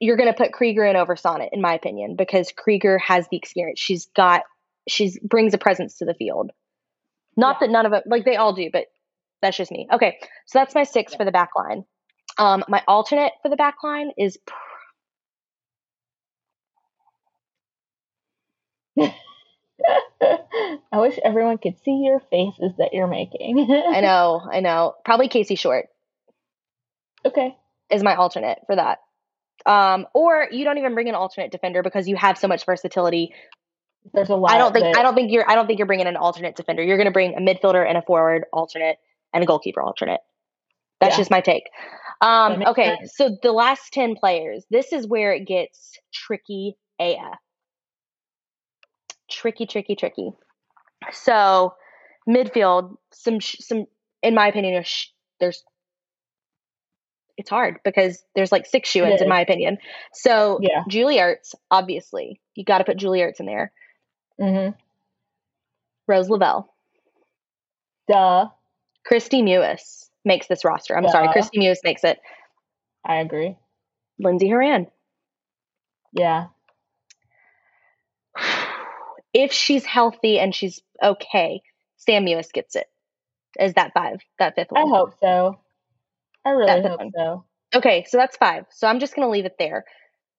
You're 0.00 0.16
going 0.16 0.32
to 0.32 0.36
put 0.36 0.52
Krieger 0.52 0.84
in 0.84 0.96
over 0.96 1.14
Sonnett, 1.14 1.50
in 1.52 1.60
my 1.60 1.74
opinion, 1.74 2.16
because 2.16 2.52
Krieger 2.56 2.98
has 2.98 3.28
the 3.30 3.36
experience. 3.36 3.78
She's 3.78 4.06
got, 4.16 4.42
she's 4.88 5.18
brings 5.20 5.54
a 5.54 5.58
presence 5.58 5.98
to 5.98 6.04
the 6.04 6.14
field. 6.14 6.50
Not 7.36 7.56
yeah. 7.56 7.66
that 7.66 7.72
none 7.72 7.86
of 7.86 7.92
them, 7.92 8.02
like 8.06 8.24
they 8.24 8.36
all 8.36 8.54
do, 8.54 8.70
but 8.72 8.86
that's 9.42 9.56
just 9.56 9.70
me. 9.70 9.86
Okay, 9.92 10.18
so 10.46 10.58
that's 10.58 10.74
my 10.74 10.84
six 10.84 11.12
yeah. 11.12 11.18
for 11.18 11.24
the 11.24 11.30
back 11.30 11.50
line. 11.56 11.84
Um, 12.38 12.64
my 12.68 12.82
alternate 12.88 13.32
for 13.42 13.48
the 13.48 13.56
back 13.56 13.76
line 13.84 14.10
is 14.18 14.38
I 18.96 20.98
wish 20.98 21.18
everyone 21.24 21.58
could 21.58 21.76
see 21.84 22.02
your 22.04 22.20
faces 22.30 22.72
that 22.78 22.90
you're 22.92 23.06
making. 23.06 23.68
I 23.70 24.00
know, 24.00 24.42
I 24.50 24.60
know. 24.60 24.94
Probably 25.04 25.28
Casey 25.28 25.54
Short. 25.54 25.88
Okay. 27.24 27.56
Is 27.90 28.02
my 28.02 28.14
alternate 28.14 28.60
for 28.66 28.76
that. 28.76 28.98
Um, 29.66 30.06
or 30.14 30.48
you 30.50 30.64
don't 30.64 30.78
even 30.78 30.94
bring 30.94 31.08
an 31.08 31.14
alternate 31.14 31.50
defender 31.50 31.82
because 31.82 32.08
you 32.08 32.16
have 32.16 32.36
so 32.36 32.48
much 32.48 32.66
versatility. 32.66 33.32
There's 34.12 34.28
a 34.28 34.34
lot. 34.34 34.50
I 34.50 34.58
don't 34.58 34.72
think 34.72 34.84
that... 34.84 34.98
I 34.98 35.02
don't 35.02 35.14
think 35.14 35.32
you're 35.32 35.48
I 35.48 35.54
don't 35.54 35.66
think 35.66 35.78
you're 35.78 35.86
bringing 35.86 36.06
an 36.06 36.16
alternate 36.16 36.56
defender. 36.56 36.82
You're 36.82 36.96
going 36.96 37.06
to 37.06 37.12
bring 37.12 37.34
a 37.34 37.40
midfielder 37.40 37.86
and 37.86 37.96
a 37.96 38.02
forward 38.02 38.44
alternate 38.52 38.98
and 39.32 39.42
a 39.42 39.46
goalkeeper 39.46 39.80
alternate. 39.80 40.20
That's 41.00 41.14
yeah. 41.14 41.18
just 41.18 41.30
my 41.30 41.40
take. 41.40 41.64
Um, 42.20 42.62
okay, 42.62 42.96
sense. 42.96 43.16
so 43.16 43.36
the 43.42 43.52
last 43.52 43.92
ten 43.92 44.14
players. 44.16 44.64
This 44.70 44.92
is 44.92 45.06
where 45.06 45.32
it 45.32 45.46
gets 45.46 45.98
tricky 46.12 46.76
AF 47.00 47.38
tricky, 49.30 49.66
tricky, 49.66 49.96
tricky. 49.96 50.32
So 51.12 51.74
midfield, 52.28 52.96
some 53.12 53.40
some 53.40 53.86
in 54.22 54.34
my 54.34 54.48
opinion, 54.48 54.74
there's, 54.74 55.12
there's 55.40 55.64
it's 57.36 57.50
hard 57.50 57.78
because 57.84 58.22
there's 58.34 58.52
like 58.52 58.66
six 58.66 58.88
shoe 58.88 59.04
ins 59.04 59.20
in 59.20 59.28
my 59.28 59.40
opinion. 59.40 59.78
So 60.12 60.58
yeah. 60.62 60.84
Julie 60.88 61.18
Ertz, 61.18 61.54
obviously, 61.70 62.40
you 62.54 62.64
got 62.64 62.78
to 62.78 62.84
put 62.84 62.96
Julie 62.96 63.20
Ertz 63.20 63.40
in 63.40 63.46
there. 63.46 63.72
Mm-hmm. 64.40 64.76
Rose 66.06 66.28
Lavelle. 66.28 66.72
Duh. 68.08 68.48
Kristie 69.10 69.42
Mewis 69.42 70.08
makes 70.24 70.46
this 70.46 70.64
roster. 70.64 70.96
I'm 70.96 71.04
Duh. 71.04 71.10
sorry, 71.10 71.28
Kristie 71.28 71.58
Mewis 71.58 71.78
makes 71.84 72.04
it. 72.04 72.18
I 73.04 73.16
agree. 73.16 73.56
Lindsey 74.18 74.48
Horan. 74.48 74.86
Yeah 76.12 76.46
if 79.34 79.52
she's 79.52 79.84
healthy 79.84 80.38
and 80.38 80.54
she's 80.54 80.80
okay, 81.02 81.62
Sam 81.96 82.24
Mewis 82.24 82.52
gets 82.52 82.76
it. 82.76 82.86
Is 83.58 83.74
that 83.74 83.92
five? 83.94 84.20
That 84.38 84.54
fifth 84.56 84.72
one? 84.72 84.86
I 84.86 84.88
hope 84.88 85.14
so. 85.20 85.58
I 86.44 86.50
really 86.50 86.82
hope 86.82 86.98
one. 86.98 87.12
so. 87.14 87.44
Okay, 87.74 88.04
so 88.08 88.16
that's 88.16 88.36
five. 88.36 88.66
So 88.70 88.86
I'm 88.86 89.00
just 89.00 89.14
going 89.16 89.26
to 89.26 89.30
leave 89.30 89.46
it 89.46 89.56
there. 89.58 89.84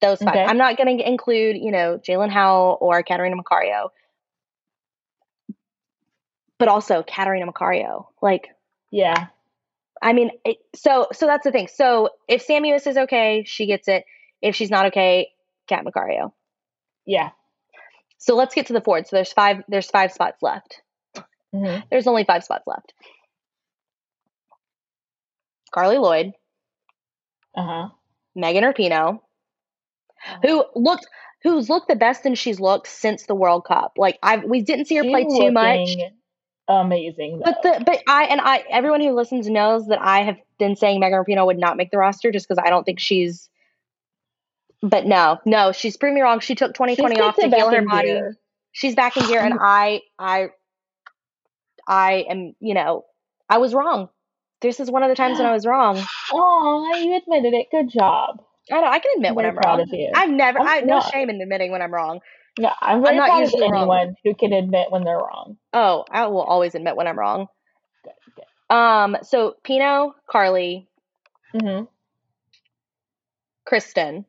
Those 0.01 0.20
five. 0.20 0.36
Okay. 0.36 0.43
I'm 0.43 0.58
not 0.58 0.78
going 0.78 0.97
to 0.97 1.08
include, 1.08 1.58
you 1.58 1.72
know, 1.72 1.99
Jalen 2.06 2.30
Howell 2.30 2.78
or 2.82 3.01
Catarina 3.03 3.36
Macario. 3.36 3.89
But 6.58 6.68
also 6.68 7.03
Catarina 7.03 7.51
Macario. 7.51 8.08
Like, 8.22 8.49
yeah. 8.91 9.28
I 10.01 10.14
mean, 10.14 10.32
it, 10.43 10.58
so 10.76 11.08
so 11.12 11.26
that's 11.26 11.43
the 11.43 11.51
thing. 11.51 11.68
So 11.68 12.10
if 12.28 12.41
Sam 12.41 12.64
is 12.66 12.86
okay, 12.86 13.43
she 13.45 13.66
gets 13.66 13.88
it. 13.88 14.06
If 14.41 14.56
she's 14.56 14.70
not 14.70 14.88
okay, 14.88 15.30
Cat 15.68 15.84
Macario. 15.86 16.32
Yeah. 17.06 17.32
So 18.18 18.36
let's 18.36 18.53
get 18.56 18.68
to 18.68 18.74
the 18.74 18.82
Ford. 18.82 19.08
So 19.08 19.16
there's 19.16 19.34
five. 19.34 19.64
There's 19.68 19.89
five 19.89 20.12
spots 20.12 20.41
left. 20.41 20.82
Mm-hmm. 21.53 21.82
There's 21.89 22.08
only 22.08 22.26
five 22.26 22.43
spots 22.43 22.66
left. 22.68 22.93
Carli 25.76 25.98
Lloyd. 25.98 26.34
Uh 27.56 27.64
huh. 27.64 27.90
Megan 28.36 28.64
Rapinoe, 28.64 29.20
uh-huh. 29.20 30.38
who 30.42 30.66
looked 30.76 31.08
who's 31.44 31.70
looked 31.70 31.88
the 31.88 31.96
best 31.96 32.26
and 32.26 32.38
she's 32.38 32.60
looked 32.60 32.88
since 32.88 33.26
the 33.26 33.36
World 33.36 33.66
Cup. 33.66 33.94
Like 33.98 34.18
I 34.24 34.38
we 34.38 34.62
didn't 34.62 34.86
see 34.86 34.96
her 34.96 35.04
play 35.04 35.24
too 35.24 35.52
much. 35.52 35.90
amazing. 36.68 37.40
Though. 37.40 37.52
But 37.52 37.62
the 37.62 37.84
but 37.86 38.04
I 38.08 38.26
and 38.26 38.42
I 38.42 38.64
everyone 38.70 39.02
who 39.02 39.12
listens 39.14 39.48
knows 39.50 39.88
that 39.88 40.00
I 40.02 40.24
have 40.24 40.38
been 40.58 40.76
saying 40.76 41.00
Megan 41.00 41.24
Rapinoe 41.24 41.46
would 41.46 41.60
not 41.60 41.78
make 41.78 41.92
the 41.92 41.98
roster 41.98 42.32
just 42.32 42.48
because 42.48 42.64
I 42.66 42.70
don't 42.70 42.84
think 42.84 43.00
she's. 43.00 43.50
But 44.82 45.06
no, 45.06 45.40
no, 45.46 45.72
she's 45.72 45.98
proved 45.98 46.16
me 46.16 46.22
wrong. 46.22 46.40
She 46.42 46.54
took 46.54 46.74
2020 46.74 47.20
off 47.20 47.36
to 47.38 47.48
heal 47.48 47.72
her 47.72 47.82
body. 47.82 48.08
Gear. 48.08 48.38
She's 48.72 48.94
back 48.94 49.18
in 49.18 49.26
gear, 49.26 49.40
and 49.40 49.58
I, 49.62 50.02
I, 50.20 50.50
I 51.88 52.26
am. 52.30 52.54
You 52.60 52.76
know, 52.76 53.06
I 53.50 53.58
was 53.58 53.74
wrong. 53.74 54.10
This 54.66 54.80
is 54.80 54.89
one 54.89 55.03
of 55.03 55.09
the 55.09 55.16
times 55.16 55.38
when 55.38 55.47
I 55.47 55.53
was 55.53 55.66
wrong. 55.66 56.03
Oh, 56.34 56.95
you 56.95 57.16
admitted 57.16 57.53
it. 57.53 57.68
Good 57.70 57.89
job. 57.89 58.41
I 58.72 58.82
know. 58.82 58.88
I 58.88 58.97
can 58.97 59.11
admit 59.16 59.30
I'm 59.30 59.36
when 59.36 59.45
I'm 59.45 59.57
wrong. 59.57 59.86
I've 60.16 60.30
never. 60.30 60.59
I'm 60.59 60.68
I 60.68 60.76
have 60.78 60.86
no 60.86 60.99
shame 61.01 61.30
in 61.30 61.39
admitting 61.39 61.72
when 61.72 61.84
I'm 61.84 61.93
wrong. 61.93 62.20
Yeah, 62.57 62.74
I'm 62.82 63.03
very 63.03 63.20
I'm 63.20 63.28
not 63.28 63.43
of 63.43 63.53
anyone 63.53 63.88
wrong. 63.88 64.16
who 64.24 64.34
can 64.34 64.53
admit 64.53 64.88
when 64.89 65.03
they're 65.03 65.18
wrong. 65.18 65.57
Oh, 65.74 66.05
I 66.09 66.26
will 66.28 66.41
always 66.41 66.74
admit 66.74 66.95
when 66.95 67.05
I'm 67.05 67.20
wrong. 67.20 67.47
Good, 68.03 68.13
good. 68.36 68.76
Um. 68.76 69.18
So 69.22 69.55
Pinoe, 69.63 70.13
Carli, 70.28 70.88
mm-hmm. 71.53 71.86
Christen, 73.66 74.26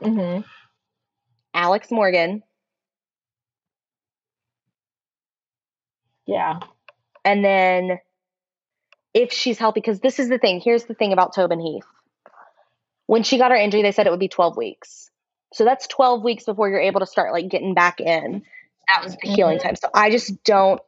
mm-hmm. 0.00 0.40
Alex 1.52 1.90
Morgan. 1.90 2.42
Yeah. 6.26 6.60
And 7.26 7.44
then 7.44 7.98
if 9.14 9.32
she's 9.32 9.58
healthy, 9.58 9.80
because 9.80 10.00
this 10.00 10.18
is 10.18 10.28
the 10.28 10.38
thing. 10.38 10.60
Here's 10.60 10.84
the 10.84 10.94
thing 10.94 11.12
about 11.12 11.34
Tobin 11.34 11.60
Heath. 11.60 11.86
When 13.06 13.22
she 13.22 13.38
got 13.38 13.52
her 13.52 13.56
injury, 13.56 13.82
they 13.82 13.92
said 13.92 14.06
it 14.06 14.10
would 14.10 14.20
be 14.20 14.28
12 14.28 14.56
weeks. 14.56 15.10
So 15.54 15.64
that's 15.64 15.86
12 15.86 16.22
weeks 16.24 16.44
before 16.44 16.68
you're 16.68 16.80
able 16.80 17.00
to 17.00 17.06
start 17.06 17.32
like 17.32 17.48
getting 17.48 17.74
back 17.74 18.00
in. 18.00 18.42
That 18.88 19.04
was 19.04 19.12
the 19.12 19.18
mm-hmm. 19.18 19.34
healing 19.34 19.58
time. 19.60 19.76
So 19.76 19.88
I 19.94 20.10
just 20.10 20.42
don't, 20.42 20.80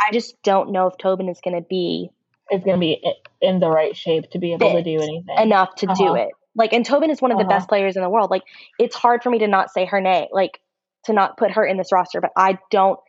I 0.00 0.12
just 0.12 0.40
don't 0.42 0.70
know 0.72 0.86
if 0.86 0.96
Tobin 0.98 1.28
is 1.28 1.40
going 1.42 1.56
to 1.56 1.66
be. 1.68 2.10
Is 2.50 2.62
going 2.64 2.76
to 2.76 2.80
be 2.80 3.02
in 3.40 3.60
the 3.60 3.68
right 3.68 3.96
shape 3.96 4.30
to 4.32 4.38
be 4.38 4.52
able 4.52 4.72
to 4.72 4.82
do 4.82 5.00
anything. 5.00 5.36
Enough 5.38 5.74
to 5.76 5.86
uh-huh. 5.86 5.94
do 5.94 6.14
it. 6.14 6.28
Like, 6.54 6.72
and 6.72 6.84
Tobin 6.84 7.10
is 7.10 7.22
one 7.22 7.32
of 7.32 7.38
uh-huh. 7.38 7.44
the 7.44 7.48
best 7.48 7.68
players 7.68 7.96
in 7.96 8.02
the 8.02 8.10
world. 8.10 8.30
Like, 8.30 8.42
it's 8.78 8.94
hard 8.94 9.22
for 9.22 9.30
me 9.30 9.38
to 9.38 9.48
not 9.48 9.70
say 9.70 9.86
her 9.86 10.00
name, 10.00 10.26
like, 10.32 10.60
to 11.04 11.12
not 11.12 11.36
put 11.38 11.52
her 11.52 11.64
in 11.64 11.78
this 11.78 11.92
roster, 11.92 12.20
but 12.20 12.30
I 12.36 12.58
don't. 12.70 13.00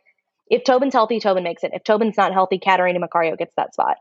If 0.48 0.64
Tobin's 0.64 0.94
healthy, 0.94 1.20
Tobin 1.20 1.44
makes 1.44 1.62
it. 1.62 1.72
If 1.74 1.84
Tobin's 1.84 2.16
not 2.16 2.32
healthy, 2.32 2.58
Catarina 2.58 3.00
Macario 3.00 3.36
gets 3.36 3.52
that 3.56 3.74
spot. 3.74 3.96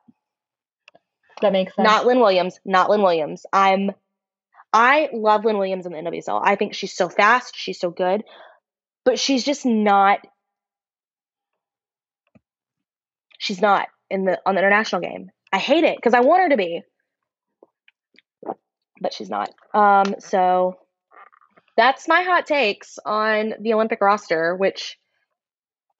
That 1.41 1.53
makes 1.53 1.75
sense. 1.75 1.85
Not 1.85 2.05
Lynn 2.05 2.19
Williams. 2.19 2.59
Not 2.65 2.89
Lynn 2.89 3.01
Williams. 3.01 3.45
I'm 3.51 3.91
I 4.73 5.09
love 5.13 5.45
Lynn 5.45 5.59
Williams 5.59 5.85
in 5.85 5.91
the 5.91 5.99
NWSL. 5.99 6.41
I 6.43 6.55
think 6.55 6.73
she's 6.73 6.93
so 6.93 7.07
fast, 7.07 7.55
she's 7.55 7.79
so 7.79 7.91
good, 7.91 8.23
but 9.05 9.19
she's 9.19 9.43
just 9.43 9.65
not. 9.65 10.19
She's 13.37 13.61
not 13.61 13.87
in 14.09 14.25
the 14.25 14.39
on 14.45 14.55
the 14.55 14.61
international 14.61 15.01
game. 15.01 15.29
I 15.51 15.59
hate 15.59 15.83
it 15.83 15.95
because 15.95 16.15
I 16.15 16.21
want 16.21 16.43
her 16.43 16.49
to 16.49 16.57
be, 16.57 16.81
but 18.99 19.13
she's 19.13 19.29
not. 19.29 19.51
Um, 19.73 20.15
so 20.19 20.77
that's 21.77 22.07
my 22.07 22.23
hot 22.23 22.47
takes 22.47 22.97
on 23.05 23.53
the 23.59 23.73
Olympic 23.73 24.01
roster, 24.01 24.55
which 24.55 24.97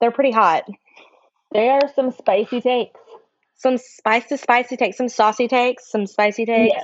they're 0.00 0.10
pretty 0.10 0.32
hot. 0.32 0.64
They 1.52 1.68
are 1.68 1.92
some 1.94 2.10
spicy 2.10 2.60
takes. 2.60 2.98
Some 3.64 3.78
spicy, 3.78 4.36
spicy 4.36 4.76
takes. 4.76 4.98
Some 4.98 5.08
saucy 5.08 5.48
takes. 5.48 5.90
Some 5.90 6.06
spicy 6.06 6.44
takes. 6.44 6.76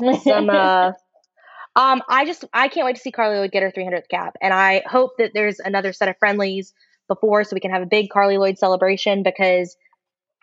Yes. 0.00 0.24
some 0.24 0.48
uh, 0.48 0.92
um, 1.76 2.00
I 2.08 2.24
just 2.24 2.46
I 2.54 2.68
can't 2.68 2.86
wait 2.86 2.96
to 2.96 3.02
see 3.02 3.12
Carli 3.12 3.36
Lloyd 3.36 3.52
get 3.52 3.62
her 3.62 3.70
300th 3.70 4.08
cap, 4.10 4.32
and 4.40 4.54
I 4.54 4.82
hope 4.86 5.18
that 5.18 5.32
there's 5.34 5.58
another 5.58 5.92
set 5.92 6.08
of 6.08 6.16
friendlies 6.18 6.72
before, 7.08 7.44
so 7.44 7.52
we 7.52 7.60
can 7.60 7.72
have 7.72 7.82
a 7.82 7.86
big 7.86 8.08
Carli 8.08 8.38
Lloyd 8.38 8.56
celebration. 8.56 9.22
Because, 9.22 9.76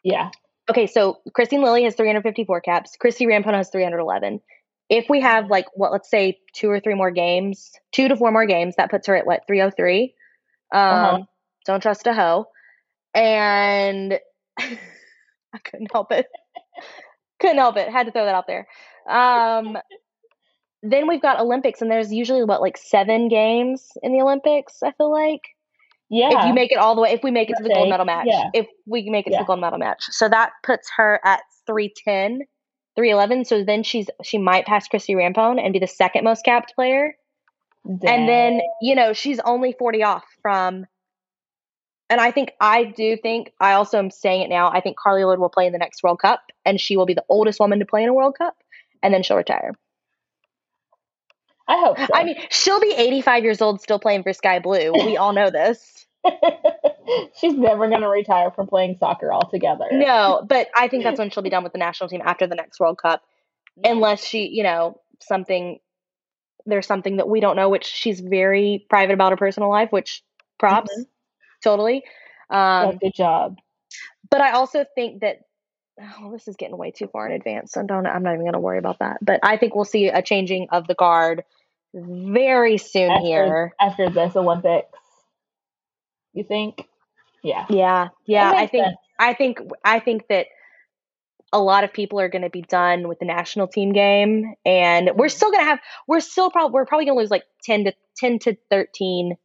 yeah, 0.04 0.30
okay, 0.70 0.86
so 0.86 1.18
Kristine 1.36 1.64
Lilly 1.64 1.86
has 1.86 1.96
354 1.96 2.62
caps. 2.62 2.96
Christie 3.00 3.26
Rampone 3.26 3.56
has 3.56 3.70
311. 3.70 4.42
If 4.90 5.08
we 5.10 5.22
have 5.22 5.50
like 5.50 5.66
what, 5.74 5.92
let's 5.92 6.12
say 6.12 6.38
two 6.54 6.70
or 6.70 6.80
three 6.80 6.94
more 6.94 7.10
games, 7.10 7.72
two 7.92 8.08
to 8.08 8.16
four 8.16 8.32
more 8.32 8.46
games, 8.46 8.76
that 8.76 8.92
puts 8.92 9.08
her 9.08 9.16
at 9.16 9.26
what 9.26 9.48
303. 9.48 10.14
Um, 10.72 10.80
uh-huh. 10.80 11.20
Don't 11.66 11.82
trust 11.82 12.06
a 12.06 12.14
hoe, 12.14 12.46
and 13.16 14.20
I 15.56 15.60
couldn't 15.60 15.92
help 15.92 16.12
it. 16.12 16.28
couldn't 17.40 17.58
help 17.58 17.78
it. 17.78 17.90
Had 17.90 18.06
to 18.08 18.12
throw 18.12 18.26
that 18.26 18.36
out 18.36 18.48
there. 18.48 18.68
Um, 19.10 19.78
then 20.84 21.08
we've 21.08 21.22
got 21.22 21.40
Olympics, 21.40 21.82
and 21.82 21.90
there's 21.90 22.12
usually 22.12 22.44
what 22.44 22.62
like 22.62 22.78
seven 22.78 23.28
games 23.28 23.92
in 24.04 24.12
the 24.12 24.22
Olympics. 24.22 24.84
I 24.84 24.92
feel 24.92 25.12
like. 25.12 25.42
Yeah. 26.08 26.40
If 26.40 26.46
you 26.46 26.54
make 26.54 26.72
it 26.72 26.78
all 26.78 26.94
the 26.94 27.02
way, 27.02 27.12
if 27.12 27.24
we 27.24 27.32
make 27.32 27.50
it 27.50 27.56
to 27.58 27.64
the 27.64 27.74
gold 27.74 27.90
medal 27.90 28.06
match, 28.06 28.28
yeah. 28.30 28.50
if 28.54 28.68
we 28.86 29.10
make 29.10 29.26
it 29.26 29.32
yeah. 29.32 29.40
to 29.40 29.44
the 29.44 29.48
gold 29.48 29.60
medal 29.60 29.80
match, 29.80 30.04
so 30.12 30.30
that 30.30 30.52
puts 30.64 30.88
her 30.98 31.20
at 31.24 31.42
310, 31.66 32.46
311. 32.96 33.46
So 33.46 33.64
then 33.64 33.82
she's 33.82 34.08
she 34.24 34.38
might 34.38 34.68
pass 34.68 34.88
Christie 34.88 35.16
Rampone 35.16 35.60
and 35.60 35.74
be 35.74 35.80
the 35.80 35.88
second 35.88 36.24
most 36.24 36.46
capped 36.46 36.76
player. 36.76 37.16
Dang. 37.88 38.00
And 38.08 38.30
then 38.30 38.62
you 38.82 38.94
know 38.94 39.14
she's 39.14 39.40
only 39.40 39.76
40 39.80 40.04
off 40.04 40.26
from. 40.42 40.86
And 42.10 42.22
I 42.22 42.32
think 42.32 42.52
I 42.62 42.84
do 42.84 43.18
think 43.18 43.52
I 43.60 43.74
also 43.74 43.98
am 43.98 44.12
saying 44.12 44.42
it 44.42 44.50
now. 44.50 44.70
I 44.70 44.80
think 44.80 44.98
Carli 44.98 45.26
Lloyd 45.26 45.40
will 45.40 45.50
play 45.50 45.66
in 45.66 45.74
the 45.74 45.80
next 45.80 46.04
World 46.04 46.20
Cup, 46.20 46.42
and 46.64 46.80
she 46.80 46.98
will 46.98 47.06
be 47.06 47.16
the 47.16 47.26
oldest 47.30 47.60
woman 47.60 47.80
to 47.80 47.86
play 47.86 48.04
in 48.04 48.10
a 48.10 48.14
World 48.14 48.38
Cup, 48.38 48.56
and 49.02 49.14
then 49.14 49.24
she'll 49.24 49.38
retire. 49.38 49.72
I 51.68 51.80
hope 51.80 51.98
so. 51.98 52.08
I 52.14 52.24
mean, 52.24 52.38
she'll 52.50 52.80
be 52.80 52.94
85 52.96 53.44
years 53.44 53.62
old 53.62 53.82
still 53.82 54.00
playing 54.00 54.24
for 54.24 54.34
Sky 54.34 54.60
Blue. 54.60 54.94
We 54.94 55.18
all 55.18 55.34
know 55.34 55.50
this. 55.50 56.06
She's 57.40 57.54
never 57.54 57.88
going 57.88 58.02
to 58.02 58.08
retire 58.08 58.52
from 58.52 58.68
playing 58.68 58.98
soccer 59.00 59.34
altogether. 59.34 59.86
No, 59.92 60.46
but 60.48 60.68
I 60.76 60.88
think 60.88 61.04
that's 61.04 61.20
when 61.20 61.30
she'll 61.30 61.44
be 61.44 61.50
done 61.50 61.64
with 61.64 61.74
the 61.74 61.80
national 61.80 62.10
team 62.10 62.22
after 62.24 62.48
the 62.48 62.56
next 62.56 62.80
World 62.80 63.00
Cup. 63.00 63.24
Unless 63.84 64.24
she, 64.24 64.48
you 64.48 64.64
know, 64.64 65.02
something, 65.22 65.80
there's 66.66 66.88
something 66.88 67.18
that 67.18 67.28
we 67.28 67.40
don't 67.40 67.56
know, 67.56 67.70
which 67.70 67.86
she's 67.86 68.20
very 68.20 68.86
private 68.90 69.14
about 69.14 69.32
her 69.32 69.38
personal 69.38 69.70
life, 69.70 69.92
which 69.92 70.24
props, 70.58 70.92
mm-hmm. 70.92 71.04
Totally. 71.66 72.04
Um, 72.50 72.92
yeah, 72.92 72.92
good 73.02 73.14
job. 73.14 73.58
But 74.30 74.42
I 74.42 74.52
also 74.52 74.86
think 74.96 75.22
that 75.22 75.42
oh, 76.20 76.32
this 76.32 76.48
is 76.48 76.56
getting 76.56 76.78
way 76.78 76.92
too 76.92 77.08
far 77.08 77.28
in 77.28 77.34
advance. 77.34 77.72
So 77.72 77.84
don't, 77.84 78.06
I'm 78.06 78.24
not 78.24 78.34
even 78.34 78.44
going 78.44 78.54
to 78.54 78.60
worry 78.60 78.78
about 78.78 79.00
that. 79.00 79.18
But 79.22 79.40
I 79.44 79.58
think 79.58 79.76
we'll 79.76 79.86
see 79.86 80.08
a 80.08 80.22
changing 80.22 80.68
of 80.72 80.88
the 80.88 80.96
guard 80.96 81.44
very 81.94 82.78
soon 82.78 83.12
after, 83.12 83.26
here 83.26 83.74
after 83.80 84.10
this 84.10 84.36
Olympics. 84.36 85.00
You 86.34 86.44
think? 86.44 86.88
Yeah. 87.44 87.66
Yeah. 87.70 88.10
Yeah. 88.26 88.52
I 88.52 88.68
think. 88.68 88.86
Sense. 88.86 88.98
I 89.20 89.34
think. 89.34 89.60
I 89.84 90.00
think 90.00 90.28
that 90.28 90.48
a 91.54 91.62
lot 91.62 91.86
of 91.86 91.94
people 91.94 92.20
are 92.20 92.28
going 92.28 92.42
to 92.42 92.50
be 92.50 92.64
done 92.64 93.08
with 93.08 93.20
the 93.20 93.26
national 93.26 93.68
team 93.68 93.94
game, 93.94 94.56
and 94.66 95.12
we're 95.16 95.30
still 95.30 95.52
going 95.52 95.64
to 95.64 95.70
have. 95.70 95.80
We're 96.08 96.20
still 96.20 96.52
probably. 96.52 96.74
We're 96.74 96.86
probably 96.86 97.06
going 97.06 97.18
to 97.18 97.22
lose 97.22 97.32
like 97.32 97.46
ten 97.64 97.86
to 97.86 97.94
ten 98.18 98.40
to 98.40 98.58
thirteen 98.70 99.38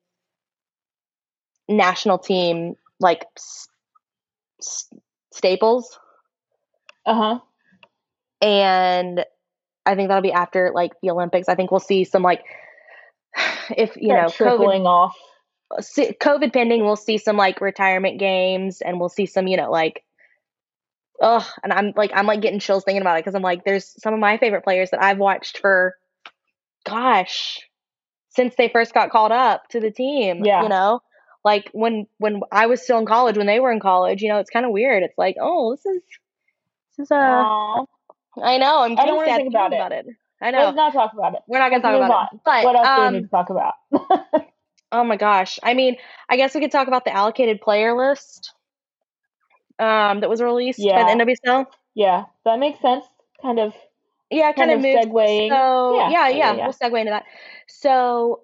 national 1.70 2.18
team 2.18 2.74
like 3.00 3.24
s- 3.36 3.68
s- 4.60 4.90
staples 5.32 5.98
uh 7.06 7.14
huh. 7.14 7.38
And 8.40 9.24
I 9.86 9.94
think 9.94 10.08
that'll 10.08 10.22
be 10.22 10.32
after 10.32 10.72
like 10.74 10.92
the 11.02 11.10
Olympics. 11.10 11.48
I 11.48 11.54
think 11.54 11.70
we'll 11.70 11.80
see 11.80 12.04
some 12.04 12.22
like 12.22 12.44
if 13.76 13.96
you 13.96 14.08
Start 14.08 14.22
know 14.22 14.28
trickling 14.28 14.82
COVID, 14.82 14.86
off. 14.86 15.16
COVID 15.80 16.52
pending, 16.52 16.84
we'll 16.84 16.96
see 16.96 17.18
some 17.18 17.36
like 17.36 17.60
retirement 17.60 18.18
games, 18.18 18.80
and 18.80 18.98
we'll 19.00 19.08
see 19.08 19.26
some 19.26 19.46
you 19.46 19.56
know 19.56 19.70
like 19.70 20.04
oh, 21.20 21.48
and 21.62 21.72
I'm 21.72 21.92
like 21.96 22.12
I'm 22.14 22.26
like 22.26 22.40
getting 22.40 22.60
chills 22.60 22.84
thinking 22.84 23.02
about 23.02 23.18
it 23.18 23.24
because 23.24 23.34
I'm 23.34 23.42
like 23.42 23.64
there's 23.64 23.94
some 24.02 24.14
of 24.14 24.20
my 24.20 24.38
favorite 24.38 24.64
players 24.64 24.90
that 24.90 25.02
I've 25.02 25.18
watched 25.18 25.58
for 25.58 25.94
gosh 26.84 27.60
since 28.30 28.54
they 28.56 28.68
first 28.68 28.94
got 28.94 29.10
called 29.10 29.32
up 29.32 29.68
to 29.68 29.80
the 29.80 29.90
team. 29.90 30.44
Yeah, 30.44 30.62
you 30.62 30.68
know 30.68 31.00
like 31.44 31.70
when 31.72 32.06
when 32.18 32.40
I 32.52 32.66
was 32.66 32.82
still 32.82 32.98
in 32.98 33.06
college, 33.06 33.36
when 33.36 33.46
they 33.46 33.60
were 33.60 33.72
in 33.72 33.80
college, 33.80 34.22
you 34.22 34.28
know, 34.28 34.38
it's 34.38 34.50
kind 34.50 34.66
of 34.66 34.72
weird. 34.72 35.02
It's 35.02 35.16
like, 35.16 35.36
oh, 35.40 35.72
this 35.72 35.86
is 35.86 36.02
this 36.96 37.06
is 37.06 37.10
a. 37.10 37.16
Uh, 37.16 37.84
I 38.42 38.58
know. 38.58 38.82
I'm. 38.82 38.98
I 38.98 39.06
don't 39.06 39.16
want 39.16 39.28
to 39.28 39.36
think 39.36 39.48
about 39.48 39.72
it. 39.72 39.76
about 39.76 39.92
it. 39.92 40.06
I 40.40 40.50
know. 40.50 40.64
Let's 40.64 40.76
not 40.76 40.92
talk 40.92 41.12
about 41.12 41.34
it. 41.34 41.40
We're 41.46 41.58
not 41.58 41.70
going 41.70 41.82
to 41.82 41.88
talk 41.88 41.96
about 41.96 42.10
on. 42.10 42.26
it. 42.32 42.40
But 42.44 42.64
what 42.64 42.76
else 42.76 42.88
um, 42.88 42.96
do 42.96 43.12
we 43.12 43.20
need 43.20 43.24
to 43.24 43.30
talk 43.30 43.50
about? 43.50 44.46
oh 44.92 45.04
my 45.04 45.16
gosh! 45.16 45.58
I 45.62 45.74
mean, 45.74 45.96
I 46.28 46.36
guess 46.36 46.54
we 46.54 46.60
could 46.60 46.72
talk 46.72 46.88
about 46.88 47.04
the 47.04 47.14
allocated 47.14 47.60
player 47.60 47.96
list 47.96 48.52
um, 49.78 50.20
that 50.20 50.30
was 50.30 50.40
released 50.40 50.78
yeah. 50.78 51.02
by 51.02 51.14
the 51.14 51.24
NWSL. 51.24 51.66
Yeah, 51.94 52.24
that 52.44 52.58
makes 52.58 52.80
sense. 52.80 53.04
Kind 53.42 53.58
of. 53.58 53.74
Yeah, 54.30 54.52
kind, 54.52 54.70
kind 54.70 54.72
of, 54.72 54.78
of 54.78 55.10
segueing. 55.10 55.48
So 55.48 55.96
yeah, 55.96 56.10
yeah, 56.10 56.28
yeah, 56.28 56.54
yeah, 56.54 56.64
We'll 56.64 56.72
segue 56.72 57.00
into 57.00 57.10
that. 57.10 57.24
So, 57.66 58.42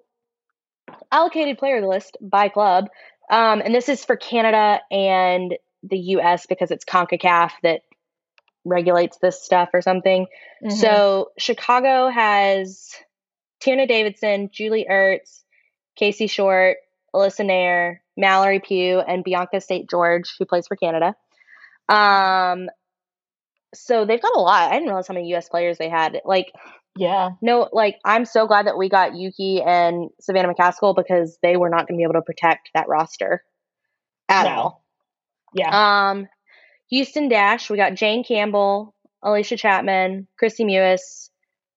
allocated 1.11 1.57
player 1.57 1.85
list 1.87 2.17
by 2.21 2.49
club, 2.49 2.89
um, 3.29 3.61
and 3.61 3.73
this 3.73 3.89
is 3.89 4.05
for 4.05 4.15
Canada 4.15 4.79
and 4.91 5.55
the 5.83 5.97
U.S. 5.97 6.45
because 6.47 6.71
it's 6.71 6.85
Concacaf 6.85 7.51
that 7.63 7.81
regulates 8.65 9.17
this 9.17 9.41
stuff 9.41 9.69
or 9.73 9.81
something. 9.81 10.27
Mm-hmm. 10.63 10.75
So 10.75 11.31
Chicago 11.37 12.09
has 12.09 12.91
Tierney 13.59 13.87
Davidson, 13.87 14.49
Julie 14.51 14.87
Ertz, 14.89 15.43
Casey 15.95 16.27
Short, 16.27 16.77
Alyssa 17.13 17.45
Naeher, 17.45 17.97
Mallory 18.15 18.59
Pugh, 18.59 18.99
and 18.99 19.23
Bianca 19.23 19.61
St. 19.61 19.89
George, 19.89 20.35
who 20.37 20.45
plays 20.45 20.67
for 20.67 20.75
Canada. 20.75 21.15
Um, 21.89 22.69
so 23.73 24.05
they've 24.05 24.21
got 24.21 24.35
a 24.35 24.39
lot. 24.39 24.71
I 24.71 24.73
didn't 24.73 24.87
realize 24.87 25.07
how 25.07 25.13
many 25.13 25.29
U.S. 25.29 25.49
players 25.49 25.77
they 25.77 25.89
had. 25.89 26.21
Like, 26.25 26.51
yeah, 26.97 27.29
no, 27.41 27.69
like 27.71 27.97
I'm 28.05 28.25
so 28.25 28.47
glad 28.47 28.67
that 28.67 28.77
we 28.77 28.89
got 28.89 29.15
Yuki 29.15 29.61
and 29.61 30.09
Savannah 30.19 30.53
McCaskill 30.53 30.95
because 30.95 31.37
they 31.41 31.57
were 31.57 31.69
not 31.69 31.87
going 31.87 31.95
to 31.95 31.97
be 31.97 32.03
able 32.03 32.13
to 32.13 32.21
protect 32.21 32.69
that 32.73 32.87
roster 32.87 33.43
at 34.29 34.43
no. 34.43 34.49
all. 34.49 34.83
Yeah. 35.53 36.09
Um, 36.09 36.27
Houston 36.89 37.29
Dash, 37.29 37.69
we 37.69 37.77
got 37.77 37.95
Jane 37.95 38.23
Campbell, 38.23 38.95
Allysha 39.23 39.57
Chapman, 39.57 40.27
Kristie 40.41 40.65
Mewis, 40.65 41.29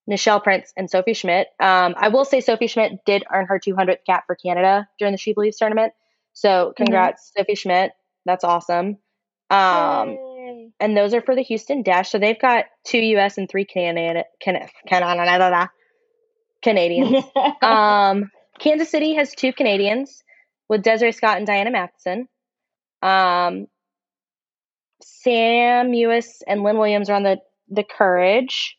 Nichelle 0.08 0.42
Prince, 0.42 0.72
and 0.76 0.90
Sophie 0.90 1.14
Schmidt. 1.14 1.48
Um, 1.58 1.94
I 1.96 2.08
will 2.08 2.24
say 2.24 2.40
Sophie 2.40 2.66
Schmidt 2.66 3.04
did 3.04 3.24
earn 3.32 3.46
her 3.46 3.58
200th 3.58 4.04
cap 4.06 4.24
for 4.26 4.36
Canada 4.36 4.88
during 4.98 5.12
the 5.12 5.18
She 5.18 5.32
Believes 5.32 5.56
tournament. 5.56 5.92
So 6.32 6.48
mm-hmm. 6.48 6.84
congrats, 6.84 7.30
mm-hmm. 7.30 7.40
Sophie 7.40 7.54
Schmidt. 7.54 7.92
That's 8.24 8.44
awesome. 8.44 8.98
Um, 9.50 10.16
and 10.80 10.96
those 10.96 11.14
are 11.14 11.22
for 11.22 11.34
the 11.34 11.42
Houston 11.42 11.82
Dash. 11.82 12.10
So 12.10 12.18
they've 12.18 12.40
got 12.40 12.64
two 12.84 12.98
U.S. 12.98 13.38
and 13.38 13.48
three 13.48 13.64
Canada, 13.64 14.24
Can, 14.40 14.66
Canada, 14.86 15.70
Canadians. 16.62 17.24
um, 17.62 18.30
Kansas 18.58 18.90
City 18.90 19.14
has 19.14 19.34
two 19.34 19.52
Canadians 19.52 20.22
with 20.68 20.82
Desiree 20.82 21.12
Scott 21.12 21.38
and 21.38 21.46
Diana 21.46 21.70
Matheson. 21.70 22.28
Um, 23.02 23.66
Sam 25.02 25.90
Mewis 25.92 26.42
and 26.46 26.62
Lynn 26.62 26.78
Williams 26.78 27.10
are 27.10 27.16
on 27.16 27.22
the 27.22 27.38
the 27.68 27.84
Courage. 27.84 28.76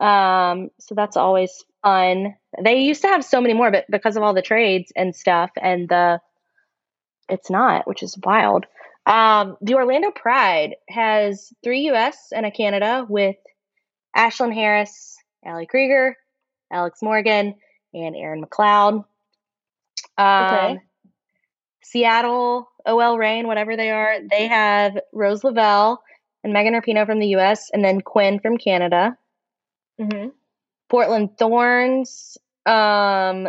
Um, 0.00 0.70
so 0.80 0.94
that's 0.94 1.16
always 1.16 1.64
fun. 1.82 2.34
They 2.62 2.80
used 2.80 3.02
to 3.02 3.08
have 3.08 3.24
so 3.24 3.40
many 3.40 3.54
more, 3.54 3.70
but 3.70 3.84
because 3.90 4.16
of 4.16 4.22
all 4.22 4.34
the 4.34 4.42
trades 4.42 4.92
and 4.96 5.14
stuff, 5.14 5.50
and 5.60 5.88
the 5.88 6.20
it's 7.28 7.50
not, 7.50 7.86
which 7.86 8.02
is 8.02 8.18
wild. 8.24 8.66
Um, 9.06 9.56
the 9.60 9.74
Orlando 9.74 10.10
Pride 10.10 10.76
has 10.88 11.52
three 11.62 11.82
U.S. 11.82 12.16
and 12.32 12.44
a 12.44 12.50
Canada 12.50 13.06
with 13.08 13.36
Ashlyn 14.16 14.52
Harris, 14.52 15.16
Ali 15.44 15.66
Krieger, 15.66 16.16
Alex 16.72 16.98
Morgan, 17.02 17.54
and 17.94 18.16
Erin 18.16 18.44
McLeod. 18.44 19.04
Um, 20.18 20.44
okay. 20.44 20.78
Seattle, 21.84 22.68
OL 22.84 23.16
Reign, 23.16 23.46
whatever 23.46 23.76
they 23.76 23.90
are, 23.90 24.16
they 24.28 24.48
have 24.48 24.98
Rose 25.12 25.44
Lavelle 25.44 26.02
and 26.42 26.52
Megan 26.52 26.74
Rapinoe 26.74 27.06
from 27.06 27.20
the 27.20 27.28
U.S. 27.28 27.70
and 27.72 27.84
then 27.84 28.00
Quinn 28.00 28.40
from 28.40 28.56
Canada. 28.58 29.16
Mm-hmm. 30.00 30.30
Portland 30.88 31.38
Thorns, 31.38 32.38
um, 32.64 33.48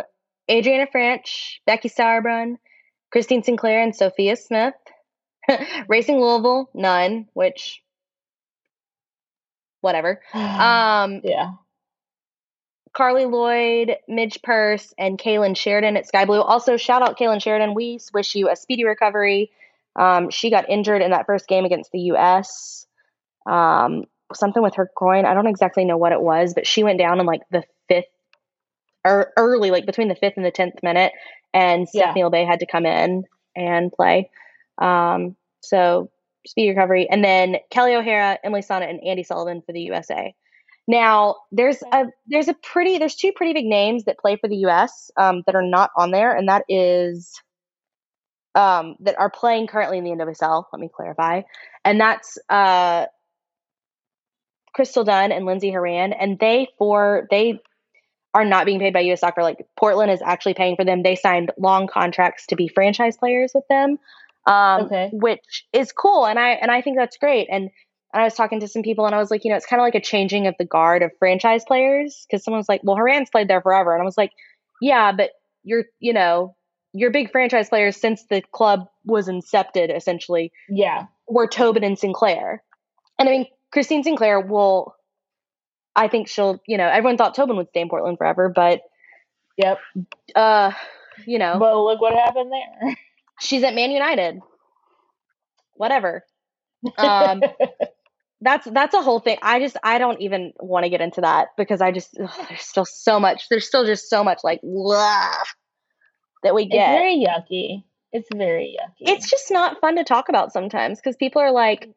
Adriana 0.50 0.86
Franch, 0.92 1.58
Becky 1.66 1.88
Sauerbrunn, 1.88 2.56
Christine 3.10 3.42
Sinclair, 3.42 3.82
and 3.82 3.94
Sophia 3.94 4.36
Smith. 4.36 4.74
Racing 5.88 6.20
Louisville, 6.20 6.70
none, 6.74 7.28
which 7.34 7.82
whatever. 9.80 10.20
Um, 10.34 11.20
yeah. 11.24 11.52
Carli 12.94 13.26
Lloyd, 13.26 13.96
Midge 14.08 14.42
Purce, 14.42 14.92
and 14.98 15.18
Kailen 15.18 15.56
Sheridan 15.56 15.96
at 15.96 16.06
Sky 16.06 16.24
Blue. 16.24 16.40
Also, 16.40 16.76
shout 16.76 17.02
out 17.02 17.18
Kailen 17.18 17.40
Sheridan. 17.40 17.74
We 17.74 18.00
wish 18.12 18.34
you 18.34 18.50
a 18.50 18.56
speedy 18.56 18.84
recovery. 18.84 19.52
Um, 19.94 20.30
she 20.30 20.50
got 20.50 20.68
injured 20.68 21.02
in 21.02 21.12
that 21.12 21.26
first 21.26 21.46
game 21.46 21.64
against 21.64 21.92
the 21.92 22.00
U.S. 22.00 22.86
Um, 23.46 24.04
something 24.34 24.62
with 24.62 24.76
her 24.76 24.90
groin. 24.96 25.26
I 25.26 25.34
don't 25.34 25.46
exactly 25.46 25.84
know 25.84 25.96
what 25.96 26.12
it 26.12 26.20
was, 26.20 26.54
but 26.54 26.66
she 26.66 26.82
went 26.82 26.98
down 26.98 27.20
in 27.20 27.26
like 27.26 27.42
the 27.50 27.62
fifth 27.88 28.06
or 29.04 29.32
early, 29.36 29.70
like 29.70 29.86
between 29.86 30.08
the 30.08 30.16
fifth 30.16 30.36
and 30.36 30.44
the 30.44 30.50
tenth 30.50 30.82
minute, 30.82 31.12
and 31.54 31.88
Stephanie 31.88 32.20
yeah. 32.20 32.26
Labbé 32.26 32.46
had 32.46 32.60
to 32.60 32.66
come 32.66 32.84
in 32.84 33.24
and 33.54 33.92
play. 33.92 34.30
Um, 34.80 35.36
so 35.60 36.10
speedy 36.46 36.70
recovery, 36.70 37.08
and 37.10 37.22
then 37.24 37.56
Kelly 37.70 37.94
O'Hara, 37.94 38.38
Emily 38.42 38.62
Sonnett, 38.62 38.90
and 38.90 39.00
Andi 39.00 39.24
Sullivan 39.24 39.62
for 39.62 39.72
the 39.72 39.80
USA. 39.82 40.34
Now 40.86 41.36
there's 41.52 41.82
a 41.92 42.06
there's 42.26 42.48
a 42.48 42.54
pretty 42.54 42.98
there's 42.98 43.14
two 43.14 43.32
pretty 43.32 43.52
big 43.52 43.66
names 43.66 44.04
that 44.04 44.18
play 44.18 44.36
for 44.36 44.48
the 44.48 44.56
U.S. 44.56 45.10
Um, 45.16 45.42
that 45.46 45.54
are 45.54 45.62
not 45.62 45.90
on 45.96 46.10
there, 46.10 46.34
and 46.34 46.48
that 46.48 46.64
is 46.68 47.34
um, 48.54 48.96
that 49.00 49.18
are 49.18 49.30
playing 49.30 49.66
currently 49.66 49.98
in 49.98 50.04
the 50.04 50.10
NWSL. 50.10 50.64
Let 50.72 50.80
me 50.80 50.88
clarify, 50.92 51.42
and 51.84 52.00
that's 52.00 52.38
uh, 52.48 53.06
Crystal 54.72 55.04
Dunn 55.04 55.30
and 55.30 55.44
Lindsey 55.44 55.70
Horan, 55.70 56.14
and 56.14 56.38
they 56.38 56.68
for 56.78 57.26
they 57.30 57.60
are 58.32 58.46
not 58.46 58.64
being 58.64 58.78
paid 58.78 58.94
by 58.94 59.00
U.S. 59.00 59.20
Soccer. 59.20 59.42
Like 59.42 59.66
Portland 59.76 60.10
is 60.10 60.22
actually 60.22 60.54
paying 60.54 60.76
for 60.76 60.86
them. 60.86 61.02
They 61.02 61.16
signed 61.16 61.52
long 61.58 61.86
contracts 61.86 62.46
to 62.46 62.56
be 62.56 62.66
franchise 62.66 63.18
players 63.18 63.52
with 63.54 63.64
them, 63.68 63.98
um, 64.48 64.86
okay. 64.86 65.10
which 65.12 65.66
is 65.72 65.92
cool, 65.92 66.26
and 66.26 66.38
I 66.38 66.50
and 66.50 66.70
I 66.70 66.80
think 66.80 66.96
that's 66.96 67.16
great. 67.18 67.48
And, 67.50 67.70
and 68.12 68.22
I 68.22 68.24
was 68.24 68.34
talking 68.34 68.60
to 68.60 68.68
some 68.68 68.82
people, 68.82 69.06
and 69.06 69.14
I 69.14 69.18
was 69.18 69.30
like, 69.30 69.44
you 69.44 69.50
know, 69.50 69.56
it's 69.56 69.66
kind 69.66 69.80
of 69.80 69.84
like 69.84 69.94
a 69.94 70.00
changing 70.00 70.46
of 70.46 70.54
the 70.58 70.64
guard 70.64 71.02
of 71.02 71.12
franchise 71.18 71.64
players 71.66 72.26
because 72.28 72.42
someone 72.42 72.58
was 72.58 72.68
like, 72.68 72.80
well, 72.82 72.96
Horan's 72.96 73.30
played 73.30 73.48
there 73.48 73.60
forever, 73.60 73.92
and 73.92 74.02
I 74.02 74.04
was 74.04 74.18
like, 74.18 74.32
yeah, 74.80 75.12
but 75.12 75.30
you're 75.64 75.84
you 76.00 76.12
know 76.12 76.56
your 76.94 77.10
big 77.10 77.30
franchise 77.30 77.68
players 77.68 77.96
since 77.96 78.24
the 78.30 78.42
club 78.52 78.88
was 79.04 79.28
incepted 79.28 79.94
essentially. 79.94 80.50
Yeah, 80.68 81.06
were 81.28 81.46
Tobin 81.46 81.84
and 81.84 81.98
Sinclair, 81.98 82.62
and 83.18 83.28
I 83.28 83.32
mean 83.32 83.46
Christine 83.72 84.02
Sinclair 84.02 84.40
will, 84.40 84.94
I 85.94 86.08
think 86.08 86.28
she'll, 86.28 86.60
you 86.66 86.78
know, 86.78 86.88
everyone 86.88 87.16
thought 87.16 87.34
Tobin 87.34 87.56
would 87.56 87.68
stay 87.68 87.80
in 87.80 87.88
Portland 87.88 88.18
forever, 88.18 88.50
but 88.54 88.80
yep. 89.56 89.78
Uh, 90.34 90.72
you 91.26 91.38
know. 91.38 91.58
Well, 91.58 91.84
look 91.84 92.00
what 92.00 92.14
happened 92.14 92.50
there. 92.52 92.96
She's 93.40 93.62
at 93.62 93.74
Man 93.74 93.90
United. 93.90 94.40
Whatever. 95.74 96.24
Um, 96.96 97.42
that's 98.40 98.66
that's 98.70 98.94
a 98.94 99.02
whole 99.02 99.20
thing. 99.20 99.38
I 99.42 99.60
just 99.60 99.76
I 99.82 99.98
don't 99.98 100.20
even 100.20 100.52
want 100.60 100.84
to 100.84 100.90
get 100.90 101.00
into 101.00 101.20
that 101.20 101.48
because 101.56 101.80
I 101.80 101.92
just 101.92 102.16
ugh, 102.20 102.46
there's 102.48 102.62
still 102.62 102.84
so 102.84 103.20
much. 103.20 103.48
There's 103.48 103.66
still 103.66 103.84
just 103.84 104.08
so 104.08 104.24
much 104.24 104.40
like 104.42 104.60
blah, 104.62 105.34
that 106.42 106.54
we 106.54 106.66
get. 106.66 106.90
It's 106.90 106.98
very 106.98 107.26
yucky. 107.26 107.84
It's 108.12 108.28
very 108.34 108.76
yucky. 108.80 109.12
It's 109.12 109.30
just 109.30 109.50
not 109.50 109.80
fun 109.80 109.96
to 109.96 110.04
talk 110.04 110.28
about 110.28 110.52
sometimes 110.52 110.98
because 110.98 111.16
people 111.16 111.42
are 111.42 111.52
like, 111.52 111.88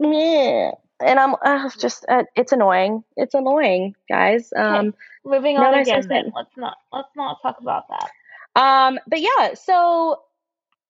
Meh 0.00 0.72
and 1.00 1.18
I'm 1.18 1.34
uh, 1.42 1.70
just 1.78 2.04
uh, 2.08 2.24
it's 2.36 2.52
annoying. 2.52 3.04
It's 3.16 3.34
annoying, 3.34 3.94
guys. 4.08 4.52
Um, 4.56 4.88
okay. 4.88 4.96
Moving 5.24 5.56
on 5.58 5.74
again, 5.74 6.06
then. 6.08 6.32
Let's 6.34 6.56
not 6.56 6.76
let's 6.92 7.08
not 7.16 7.38
talk 7.42 7.56
about 7.60 7.84
that. 7.88 8.10
Um, 8.60 8.98
but 9.06 9.20
yeah, 9.20 9.54
so 9.54 10.20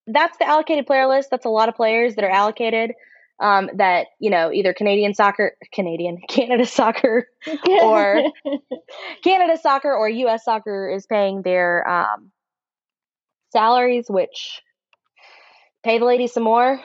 that's 0.07 0.37
the 0.37 0.47
allocated 0.47 0.85
player 0.85 1.07
list. 1.07 1.29
That's 1.31 1.45
a 1.45 1.49
lot 1.49 1.69
of 1.69 1.75
players 1.75 2.15
that 2.15 2.23
are 2.23 2.31
allocated. 2.31 2.91
Um, 3.37 3.69
that 3.75 4.07
you 4.17 4.29
know 4.29 4.49
either 4.49 4.73
Canadian 4.73 5.13
soccer, 5.13 5.57
Canadian 5.73 6.19
Canada 6.29 6.65
soccer, 6.65 7.27
or 7.81 8.23
Canada 9.23 9.57
soccer 9.61 9.93
or 9.93 10.07
U.S. 10.07 10.45
soccer 10.45 10.89
is 10.89 11.05
paying 11.05 11.41
their 11.41 11.85
um, 11.87 12.31
salaries, 13.51 14.05
which 14.07 14.61
pay 15.83 15.99
the 15.99 16.05
ladies 16.05 16.33
some 16.33 16.43
more. 16.43 16.79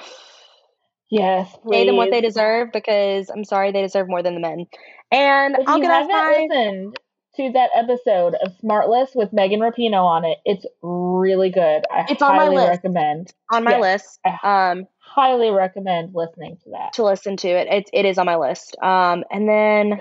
Yes, 1.08 1.56
please. 1.62 1.70
pay 1.72 1.86
them 1.86 1.96
what 1.96 2.10
they 2.10 2.20
deserve 2.20 2.70
because 2.72 3.30
I'm 3.30 3.44
sorry 3.44 3.72
they 3.72 3.82
deserve 3.82 4.08
more 4.08 4.22
than 4.22 4.34
the 4.34 4.40
men. 4.40 4.66
And 5.10 5.56
if 5.56 5.68
I'll 5.68 5.76
you 5.76 5.82
get 5.82 5.90
haven't 5.90 6.10
five. 6.10 6.48
listened 6.48 6.98
to 7.40 7.52
that 7.52 7.70
episode 7.74 8.34
of 8.34 8.52
Smartless 8.62 9.14
with 9.14 9.32
Megan 9.32 9.60
Rapinoe 9.60 10.04
on 10.04 10.24
it, 10.24 10.38
it's 10.44 10.64
really 10.82 11.50
good. 11.50 11.82
I 11.90 12.06
it's 12.08 12.22
highly 12.22 12.48
on 12.48 12.54
my 12.54 12.60
list. 12.60 12.68
recommend. 12.68 13.34
On 13.52 13.64
my 13.64 13.78
yes, 13.78 13.80
list. 13.80 14.20
I 14.24 14.70
um, 14.72 14.86
highly 14.98 15.50
recommend 15.50 16.14
listening 16.14 16.56
to 16.64 16.70
that. 16.70 16.92
To 16.94 17.04
listen 17.04 17.36
to 17.38 17.48
it, 17.48 17.68
it 17.68 17.90
it 17.92 18.04
is 18.04 18.18
on 18.18 18.26
my 18.26 18.36
list. 18.36 18.76
Um, 18.82 19.24
and 19.30 19.48
then 19.48 20.00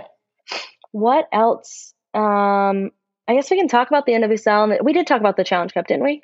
what 0.91 1.27
else? 1.31 1.93
Um, 2.13 2.91
I 3.27 3.35
guess 3.35 3.51
we 3.51 3.57
can 3.57 3.67
talk 3.67 3.89
about 3.89 4.05
the 4.05 4.13
NWSL. 4.13 4.83
We 4.83 4.93
did 4.93 5.07
talk 5.07 5.19
about 5.19 5.37
the 5.37 5.43
Challenge 5.43 5.73
Cup, 5.73 5.87
didn't 5.87 6.03
we? 6.03 6.21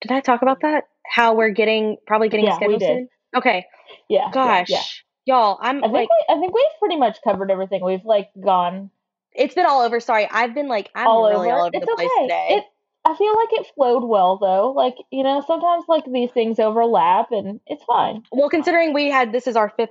Did 0.00 0.10
I 0.10 0.20
talk 0.20 0.42
about 0.42 0.62
that? 0.62 0.84
how 1.12 1.34
we're 1.34 1.50
getting 1.50 1.96
probably 2.06 2.28
getting 2.28 2.46
yeah, 2.46 2.56
scheduled 2.56 2.80
soon? 2.80 3.08
Okay. 3.36 3.66
Yeah. 4.08 4.30
Gosh. 4.32 4.70
Yeah, 4.70 4.76
yeah. 4.76 4.82
Y'all, 5.24 5.58
I'm 5.60 5.78
I 5.78 5.82
think 5.82 5.92
like 5.92 6.08
we, 6.08 6.34
I 6.34 6.40
think 6.40 6.54
we've 6.54 6.64
pretty 6.80 6.96
much 6.96 7.18
covered 7.22 7.50
everything. 7.50 7.84
We've 7.84 8.04
like 8.04 8.30
gone 8.42 8.90
It's 9.34 9.54
been 9.54 9.66
all 9.66 9.82
over. 9.82 10.00
Sorry. 10.00 10.28
I've 10.30 10.54
been 10.54 10.68
like 10.68 10.90
I'm 10.94 11.06
all 11.06 11.28
really 11.28 11.48
over. 11.48 11.56
all 11.56 11.66
over 11.66 11.70
it's 11.74 11.86
the 11.86 11.94
place 11.96 12.10
okay. 12.16 12.24
today. 12.24 12.46
It, 12.50 12.64
I 13.04 13.16
feel 13.16 13.34
like 13.34 13.48
it 13.52 13.66
flowed 13.74 14.04
well 14.04 14.38
though. 14.38 14.70
Like, 14.70 14.94
you 15.10 15.24
know, 15.24 15.42
sometimes 15.46 15.84
like 15.88 16.04
these 16.10 16.30
things 16.30 16.58
overlap 16.58 17.32
and 17.32 17.60
it's 17.66 17.82
fine. 17.84 18.22
Well, 18.30 18.48
considering 18.48 18.92
we 18.92 19.10
had 19.10 19.32
this 19.32 19.46
is 19.46 19.56
our 19.56 19.70
fifth 19.70 19.90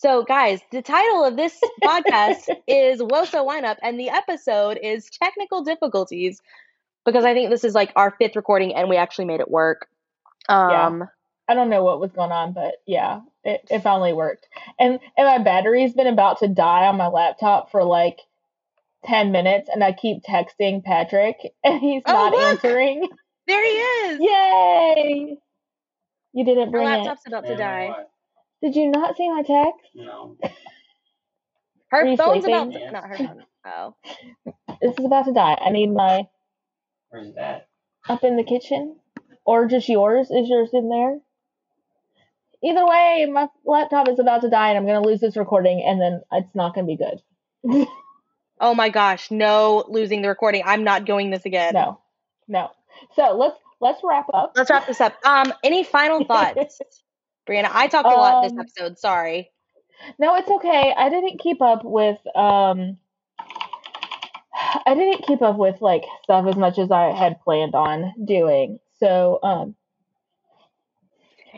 so, 0.00 0.24
guys, 0.24 0.60
the 0.72 0.80
title 0.80 1.26
of 1.26 1.36
this 1.36 1.60
podcast 1.84 2.48
is 2.66 3.02
Woso 3.02 3.44
Wineup, 3.44 3.76
and 3.82 4.00
the 4.00 4.08
episode 4.08 4.78
is 4.82 5.10
Technical 5.10 5.62
Difficulties 5.62 6.40
because 7.04 7.26
I 7.26 7.34
think 7.34 7.50
this 7.50 7.64
is 7.64 7.74
like 7.74 7.92
our 7.96 8.10
fifth 8.12 8.34
recording 8.34 8.74
and 8.74 8.88
we 8.88 8.96
actually 8.96 9.26
made 9.26 9.40
it 9.40 9.50
work. 9.50 9.88
Um, 10.48 11.00
yeah. 11.00 11.06
I 11.48 11.54
don't 11.54 11.68
know 11.68 11.84
what 11.84 12.00
was 12.00 12.12
going 12.12 12.32
on, 12.32 12.54
but 12.54 12.76
yeah, 12.86 13.20
it, 13.44 13.60
it 13.70 13.80
finally 13.80 14.14
worked. 14.14 14.48
And 14.78 15.00
and 15.18 15.26
my 15.26 15.36
battery's 15.36 15.92
been 15.92 16.06
about 16.06 16.38
to 16.38 16.48
die 16.48 16.86
on 16.86 16.96
my 16.96 17.08
laptop 17.08 17.70
for 17.70 17.84
like 17.84 18.20
ten 19.04 19.32
minutes, 19.32 19.68
and 19.72 19.82
I 19.82 19.92
keep 19.92 20.22
texting 20.22 20.82
Patrick, 20.84 21.36
and 21.64 21.80
he's 21.80 22.02
oh, 22.06 22.12
not 22.12 22.32
look! 22.32 22.42
answering. 22.42 23.08
There 23.46 23.64
he 23.64 23.70
is. 23.70 24.20
Yay! 24.20 25.36
You 26.32 26.44
didn't 26.44 26.70
bring 26.70 26.86
Her 26.86 26.96
laptop's 26.96 27.22
it. 27.26 27.32
about 27.32 27.46
to 27.46 27.56
die. 27.56 27.90
Did 28.62 28.76
you 28.76 28.90
not 28.90 29.16
see 29.16 29.28
my 29.28 29.42
text? 29.42 29.90
No. 29.94 30.36
Her 31.90 32.16
phone's 32.16 32.44
sleeping? 32.44 32.54
about 32.54 32.72
to, 32.72 32.90
not 32.92 33.04
her 33.04 33.16
phone. 33.16 33.44
Oh. 33.66 33.94
This 34.80 34.94
is 34.98 35.04
about 35.04 35.24
to 35.24 35.32
die. 35.32 35.58
I 35.60 35.70
need 35.70 35.92
my. 35.92 36.28
Where's 37.08 37.34
that? 37.34 37.68
Up 38.08 38.22
in 38.22 38.36
the 38.36 38.44
kitchen, 38.44 38.96
or 39.44 39.66
just 39.66 39.88
yours? 39.88 40.30
Is 40.30 40.48
yours 40.48 40.70
in 40.72 40.88
there? 40.88 41.18
Either 42.62 42.86
way, 42.86 43.26
my 43.32 43.48
laptop 43.64 44.08
is 44.08 44.18
about 44.18 44.42
to 44.42 44.50
die, 44.50 44.68
and 44.68 44.78
I'm 44.78 44.86
gonna 44.86 45.06
lose 45.06 45.20
this 45.20 45.36
recording, 45.36 45.82
and 45.84 46.00
then 46.00 46.22
it's 46.32 46.54
not 46.54 46.74
gonna 46.74 46.86
be 46.86 46.96
good. 46.96 47.20
oh 48.60 48.74
my 48.74 48.88
gosh! 48.88 49.30
No, 49.30 49.84
losing 49.88 50.22
the 50.22 50.28
recording. 50.28 50.62
I'm 50.64 50.84
not 50.84 51.04
doing 51.04 51.30
this 51.30 51.44
again. 51.44 51.74
No, 51.74 52.00
no. 52.48 52.70
So 53.16 53.36
let's 53.36 53.56
let's 53.80 54.00
wrap 54.04 54.26
up. 54.32 54.52
Let's 54.56 54.70
wrap 54.70 54.86
this 54.86 55.00
up. 55.00 55.14
Um, 55.24 55.52
any 55.64 55.84
final 55.84 56.24
thoughts, 56.26 56.80
Brianna? 57.48 57.70
I 57.72 57.88
talked 57.88 58.06
a 58.06 58.10
lot 58.10 58.44
um, 58.44 58.56
this 58.56 58.58
episode. 58.58 58.98
Sorry. 58.98 59.50
No, 60.18 60.36
it's 60.36 60.50
okay. 60.50 60.94
I 60.96 61.08
didn't 61.10 61.38
keep 61.40 61.60
up 61.60 61.84
with 61.84 62.18
um 62.36 62.98
I 64.86 64.94
didn't 64.94 65.26
keep 65.26 65.42
up 65.42 65.56
with 65.56 65.80
like 65.80 66.04
stuff 66.22 66.46
as 66.46 66.56
much 66.56 66.78
as 66.78 66.90
I 66.90 67.12
had 67.12 67.40
planned 67.40 67.74
on 67.74 68.12
doing. 68.24 68.78
So, 68.98 69.38
um 69.42 69.74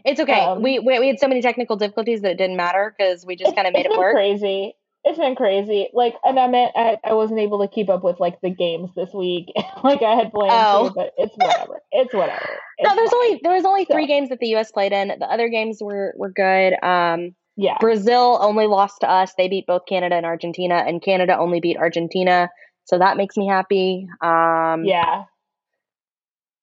it's 0.04 0.20
okay. 0.20 0.40
Um, 0.40 0.62
we, 0.62 0.78
we 0.78 0.98
we 0.98 1.06
had 1.08 1.20
so 1.20 1.28
many 1.28 1.42
technical 1.42 1.76
difficulties 1.76 2.22
that 2.22 2.32
it 2.32 2.38
didn't 2.38 2.56
matter 2.56 2.94
because 2.96 3.24
we 3.24 3.36
just 3.36 3.54
kind 3.54 3.66
of 3.66 3.72
made 3.72 3.86
it 3.86 3.92
work. 3.98 4.14
Crazy. 4.14 4.74
It's 5.04 5.18
been 5.18 5.34
crazy. 5.34 5.88
Like, 5.92 6.14
and 6.24 6.38
I 6.38 6.46
meant 6.46 6.72
I, 6.76 6.96
I 7.02 7.14
wasn't 7.14 7.40
able 7.40 7.60
to 7.60 7.68
keep 7.68 7.88
up 7.88 8.04
with 8.04 8.20
like 8.20 8.40
the 8.40 8.50
games 8.50 8.90
this 8.94 9.12
week, 9.12 9.46
like 9.84 10.02
I 10.02 10.14
had 10.14 10.32
planned 10.32 10.52
oh. 10.52 10.88
to. 10.88 10.94
But 10.94 11.12
it's 11.16 11.34
whatever. 11.36 11.82
It's 11.90 12.14
whatever. 12.14 12.58
It's 12.78 12.88
no, 12.88 12.94
there's 12.94 13.10
fine. 13.10 13.18
only 13.18 13.40
there 13.42 13.52
was 13.52 13.64
only 13.64 13.84
three 13.84 14.04
so. 14.04 14.08
games 14.08 14.28
that 14.28 14.38
the 14.38 14.48
U.S. 14.48 14.70
played 14.70 14.92
in. 14.92 15.08
The 15.08 15.26
other 15.26 15.48
games 15.48 15.78
were 15.80 16.14
were 16.16 16.30
good. 16.30 16.74
Um, 16.84 17.34
yeah. 17.56 17.76
Brazil 17.80 18.38
only 18.40 18.66
lost 18.66 19.00
to 19.00 19.10
us. 19.10 19.34
They 19.36 19.48
beat 19.48 19.66
both 19.66 19.82
Canada 19.88 20.14
and 20.14 20.26
Argentina, 20.26 20.84
and 20.86 21.02
Canada 21.02 21.36
only 21.36 21.60
beat 21.60 21.76
Argentina. 21.76 22.48
So 22.84 22.98
that 22.98 23.16
makes 23.16 23.36
me 23.36 23.46
happy. 23.46 24.08
Um, 24.22 24.84
yeah. 24.84 25.24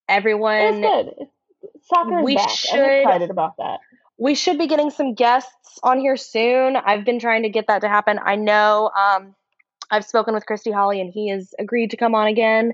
Everyone. 0.07 0.83
It's 0.83 1.15
good. 1.17 1.27
Soccer 1.83 2.23
we 2.23 2.35
back. 2.35 2.49
Should, 2.49 2.79
I'm 2.79 3.01
excited 3.01 3.29
about 3.29 3.57
that. 3.57 3.79
We 4.19 4.35
should 4.35 4.57
be 4.57 4.67
getting 4.67 4.89
some 4.89 5.13
guests 5.13 5.79
on 5.81 5.99
here 5.99 6.17
soon. 6.17 6.75
I've 6.75 7.05
been 7.05 7.19
trying 7.19 7.43
to 7.43 7.49
get 7.49 7.67
that 7.67 7.81
to 7.81 7.87
happen. 7.87 8.19
I 8.23 8.35
know 8.35 8.91
um, 8.97 9.35
I've 9.89 10.05
spoken 10.05 10.33
with 10.33 10.45
Christy 10.45 10.71
Holly, 10.71 10.99
and 10.99 11.09
he 11.11 11.29
has 11.29 11.53
agreed 11.57 11.91
to 11.91 11.97
come 11.97 12.15
on 12.15 12.27
again. 12.27 12.73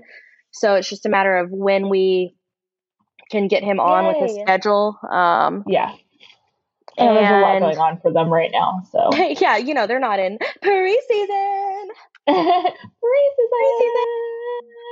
So 0.50 0.74
it's 0.74 0.88
just 0.88 1.06
a 1.06 1.08
matter 1.08 1.36
of 1.36 1.50
when 1.50 1.88
we 1.88 2.34
can 3.30 3.48
get 3.48 3.62
him 3.62 3.80
on 3.80 4.04
Yay. 4.04 4.12
with 4.12 4.30
his 4.30 4.40
schedule. 4.42 4.98
Um, 5.08 5.64
yeah. 5.66 5.92
And, 6.98 7.10
and, 7.10 7.16
there's 7.16 7.30
a 7.30 7.40
lot 7.40 7.58
going 7.60 7.78
on 7.78 8.00
for 8.00 8.12
them 8.12 8.32
right 8.32 8.50
now. 8.50 8.80
So 8.90 9.10
yeah, 9.40 9.58
you 9.58 9.74
know 9.74 9.86
they're 9.86 10.00
not 10.00 10.18
in 10.18 10.38
preseason. 10.64 11.86
preseason. 12.28 12.72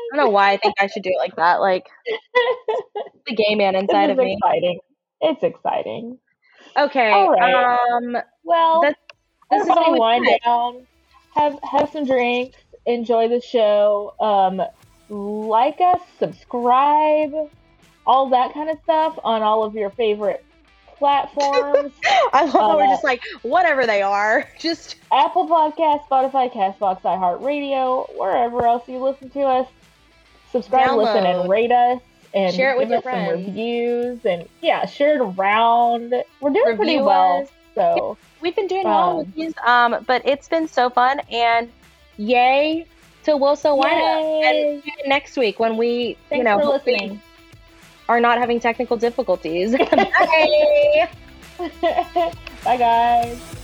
I 0.04 0.16
don't 0.16 0.26
know 0.26 0.30
why 0.30 0.52
I 0.52 0.56
think 0.58 0.74
I 0.78 0.86
should 0.86 1.02
do 1.02 1.10
it 1.10 1.18
like 1.18 1.36
that. 1.36 1.60
Like 1.60 1.86
the 3.26 3.34
gay 3.34 3.54
man 3.54 3.74
inside 3.74 4.10
of 4.10 4.18
me. 4.18 4.36
Exciting. 4.38 4.80
It's 5.22 5.42
exciting. 5.42 6.18
Okay. 6.76 7.10
All 7.10 7.30
right. 7.30 7.78
Um. 7.92 8.16
Well, 8.42 8.82
this 8.82 9.62
is 9.62 9.68
wind 9.68 10.26
down. 10.44 10.86
Have 11.34 11.58
have 11.62 11.90
some 11.90 12.04
drinks. 12.04 12.58
Enjoy 12.86 13.28
the 13.28 13.40
show. 13.40 14.14
Um, 14.20 14.62
like 15.08 15.80
us, 15.80 16.00
subscribe, 16.18 17.32
all 18.06 18.28
that 18.30 18.52
kind 18.54 18.70
of 18.70 18.78
stuff 18.82 19.18
on 19.22 19.42
all 19.42 19.62
of 19.62 19.74
your 19.74 19.90
favorite 19.90 20.44
platforms. 20.96 21.92
I 22.32 22.44
love 22.44 22.54
uh, 22.54 22.58
how 22.58 22.76
we're 22.76 22.86
just 22.86 23.04
like 23.04 23.22
whatever 23.42 23.86
they 23.86 24.02
are. 24.02 24.48
Just 24.58 24.96
Apple 25.12 25.46
Podcast, 25.48 26.06
Spotify, 26.08 26.52
Castbox, 26.52 27.02
iHeartRadio, 27.02 28.18
wherever 28.18 28.66
else 28.66 28.88
you 28.88 28.98
listen 28.98 29.30
to 29.30 29.40
us. 29.40 29.68
Subscribe, 30.52 30.88
Download. 30.88 31.04
listen, 31.04 31.26
and 31.26 31.50
rate 31.50 31.72
us. 31.72 32.00
And 32.34 32.54
share 32.54 32.72
it 32.72 32.78
with 32.78 32.90
your 32.90 33.00
friends. 33.00 33.46
Reviews 33.46 34.24
and 34.26 34.48
yeah, 34.60 34.86
share 34.86 35.14
it 35.14 35.20
around. 35.20 36.12
We're 36.40 36.50
doing 36.50 36.66
Review 36.66 36.76
pretty 36.76 37.00
well. 37.00 37.42
Us. 37.42 37.48
So 37.74 38.16
we've 38.40 38.56
been 38.56 38.66
doing 38.66 38.86
um, 38.86 38.92
well 38.92 39.18
with 39.18 39.34
these. 39.34 39.54
Um, 39.64 40.04
but 40.06 40.22
it's 40.24 40.48
been 40.48 40.66
so 40.66 40.90
fun 40.90 41.20
and 41.30 41.70
yay 42.16 42.86
to 43.24 43.36
Will 43.36 43.56
So 43.56 43.74
Wine 43.74 44.44
And 44.44 44.82
next 45.06 45.36
week 45.36 45.58
when 45.58 45.76
we 45.76 46.16
Thanks 46.28 46.38
you 46.38 46.44
know 46.44 46.58
for 46.58 46.66
listening 46.66 47.20
are 48.08 48.20
not 48.20 48.38
having 48.38 48.60
technical 48.60 48.96
difficulties. 48.96 49.72
Bye. 49.90 51.08
Bye, 52.64 52.76
guys. 52.76 53.60